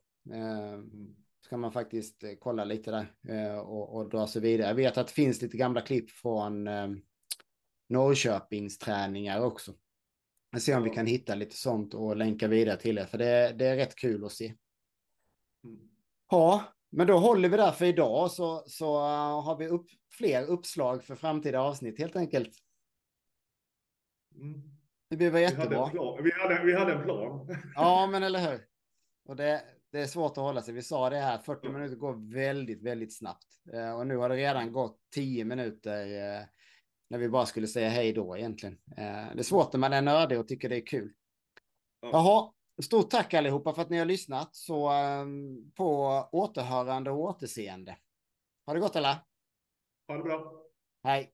Så 1.41 1.49
kan 1.49 1.59
man 1.59 1.71
faktiskt 1.71 2.23
kolla 2.39 2.63
lite 2.65 2.91
där 2.91 3.59
och, 3.59 3.95
och 3.95 4.09
dra 4.09 4.27
sig 4.27 4.41
vidare. 4.41 4.67
Jag 4.67 4.75
vet 4.75 4.97
att 4.97 5.07
det 5.07 5.13
finns 5.13 5.41
lite 5.41 5.57
gamla 5.57 5.81
klipp 5.81 6.11
från 6.11 6.69
Norrköpings 7.89 8.77
träningar 8.77 9.41
också. 9.41 9.73
Jag 10.51 10.61
ser 10.61 10.77
om 10.77 10.83
vi 10.83 10.89
kan 10.89 11.05
hitta 11.05 11.35
lite 11.35 11.55
sånt 11.55 11.93
och 11.93 12.17
länka 12.17 12.47
vidare 12.47 12.77
till 12.77 12.95
det, 12.95 13.07
för 13.07 13.17
det, 13.17 13.55
det 13.57 13.65
är 13.65 13.75
rätt 13.75 13.95
kul 13.95 14.25
att 14.25 14.31
se. 14.31 14.53
Mm. 15.63 15.79
Ja, 16.31 16.63
men 16.89 17.07
då 17.07 17.17
håller 17.17 17.49
vi 17.49 17.57
där 17.57 17.71
för 17.71 17.85
idag 17.85 18.31
så, 18.31 18.63
så 18.67 18.99
har 19.41 19.57
vi 19.57 19.67
upp, 19.67 19.85
fler 20.11 20.45
uppslag 20.45 21.03
för 21.03 21.15
framtida 21.15 21.61
avsnitt 21.61 21.99
helt 21.99 22.15
enkelt. 22.15 22.53
Mm. 24.35 24.61
Det 25.09 25.29
väl 25.29 25.41
jättebra. 25.41 25.89
Vi 25.93 25.99
hade, 25.99 26.21
vi, 26.21 26.31
hade, 26.31 26.63
vi 26.65 26.75
hade 26.75 26.93
en 26.93 27.03
plan. 27.03 27.47
Ja, 27.75 28.07
men 28.11 28.23
eller 28.23 28.51
hur? 28.51 28.65
Och 29.25 29.35
det, 29.35 29.63
det 29.91 30.01
är 30.01 30.05
svårt 30.05 30.31
att 30.31 30.43
hålla 30.43 30.61
sig. 30.61 30.73
Vi 30.73 30.81
sa 30.81 31.09
det 31.09 31.17
här, 31.17 31.37
40 31.37 31.67
mm. 31.67 31.81
minuter 31.81 31.97
går 31.97 32.33
väldigt, 32.33 32.81
väldigt 32.81 33.17
snabbt. 33.17 33.45
Eh, 33.73 33.97
och 33.97 34.07
nu 34.07 34.17
har 34.17 34.29
det 34.29 34.35
redan 34.35 34.71
gått 34.71 34.99
10 35.13 35.45
minuter 35.45 36.01
eh, 36.01 36.45
när 37.09 37.17
vi 37.17 37.29
bara 37.29 37.45
skulle 37.45 37.67
säga 37.67 37.89
hej 37.89 38.13
då 38.13 38.37
egentligen. 38.37 38.77
Eh, 38.97 39.33
det 39.33 39.39
är 39.39 39.43
svårt 39.43 39.73
när 39.73 39.79
man 39.79 39.93
är 39.93 40.01
nördig 40.01 40.39
och 40.39 40.47
tycker 40.47 40.69
det 40.69 40.75
är 40.75 40.85
kul. 40.85 41.13
Ja. 42.01 42.09
Jaha, 42.11 42.51
stort 42.83 43.09
tack 43.09 43.33
allihopa 43.33 43.73
för 43.73 43.81
att 43.81 43.89
ni 43.89 43.97
har 43.97 44.05
lyssnat. 44.05 44.55
Så 44.55 44.89
ehm, 44.89 45.71
på 45.71 46.07
återhörande 46.31 47.11
och 47.11 47.19
återseende. 47.19 47.97
Ha 48.65 48.73
det 48.73 48.79
gott 48.79 48.95
alla. 48.95 49.25
Ha 50.07 50.17
det 50.17 50.23
bra. 50.23 50.53
Hej. 51.03 51.33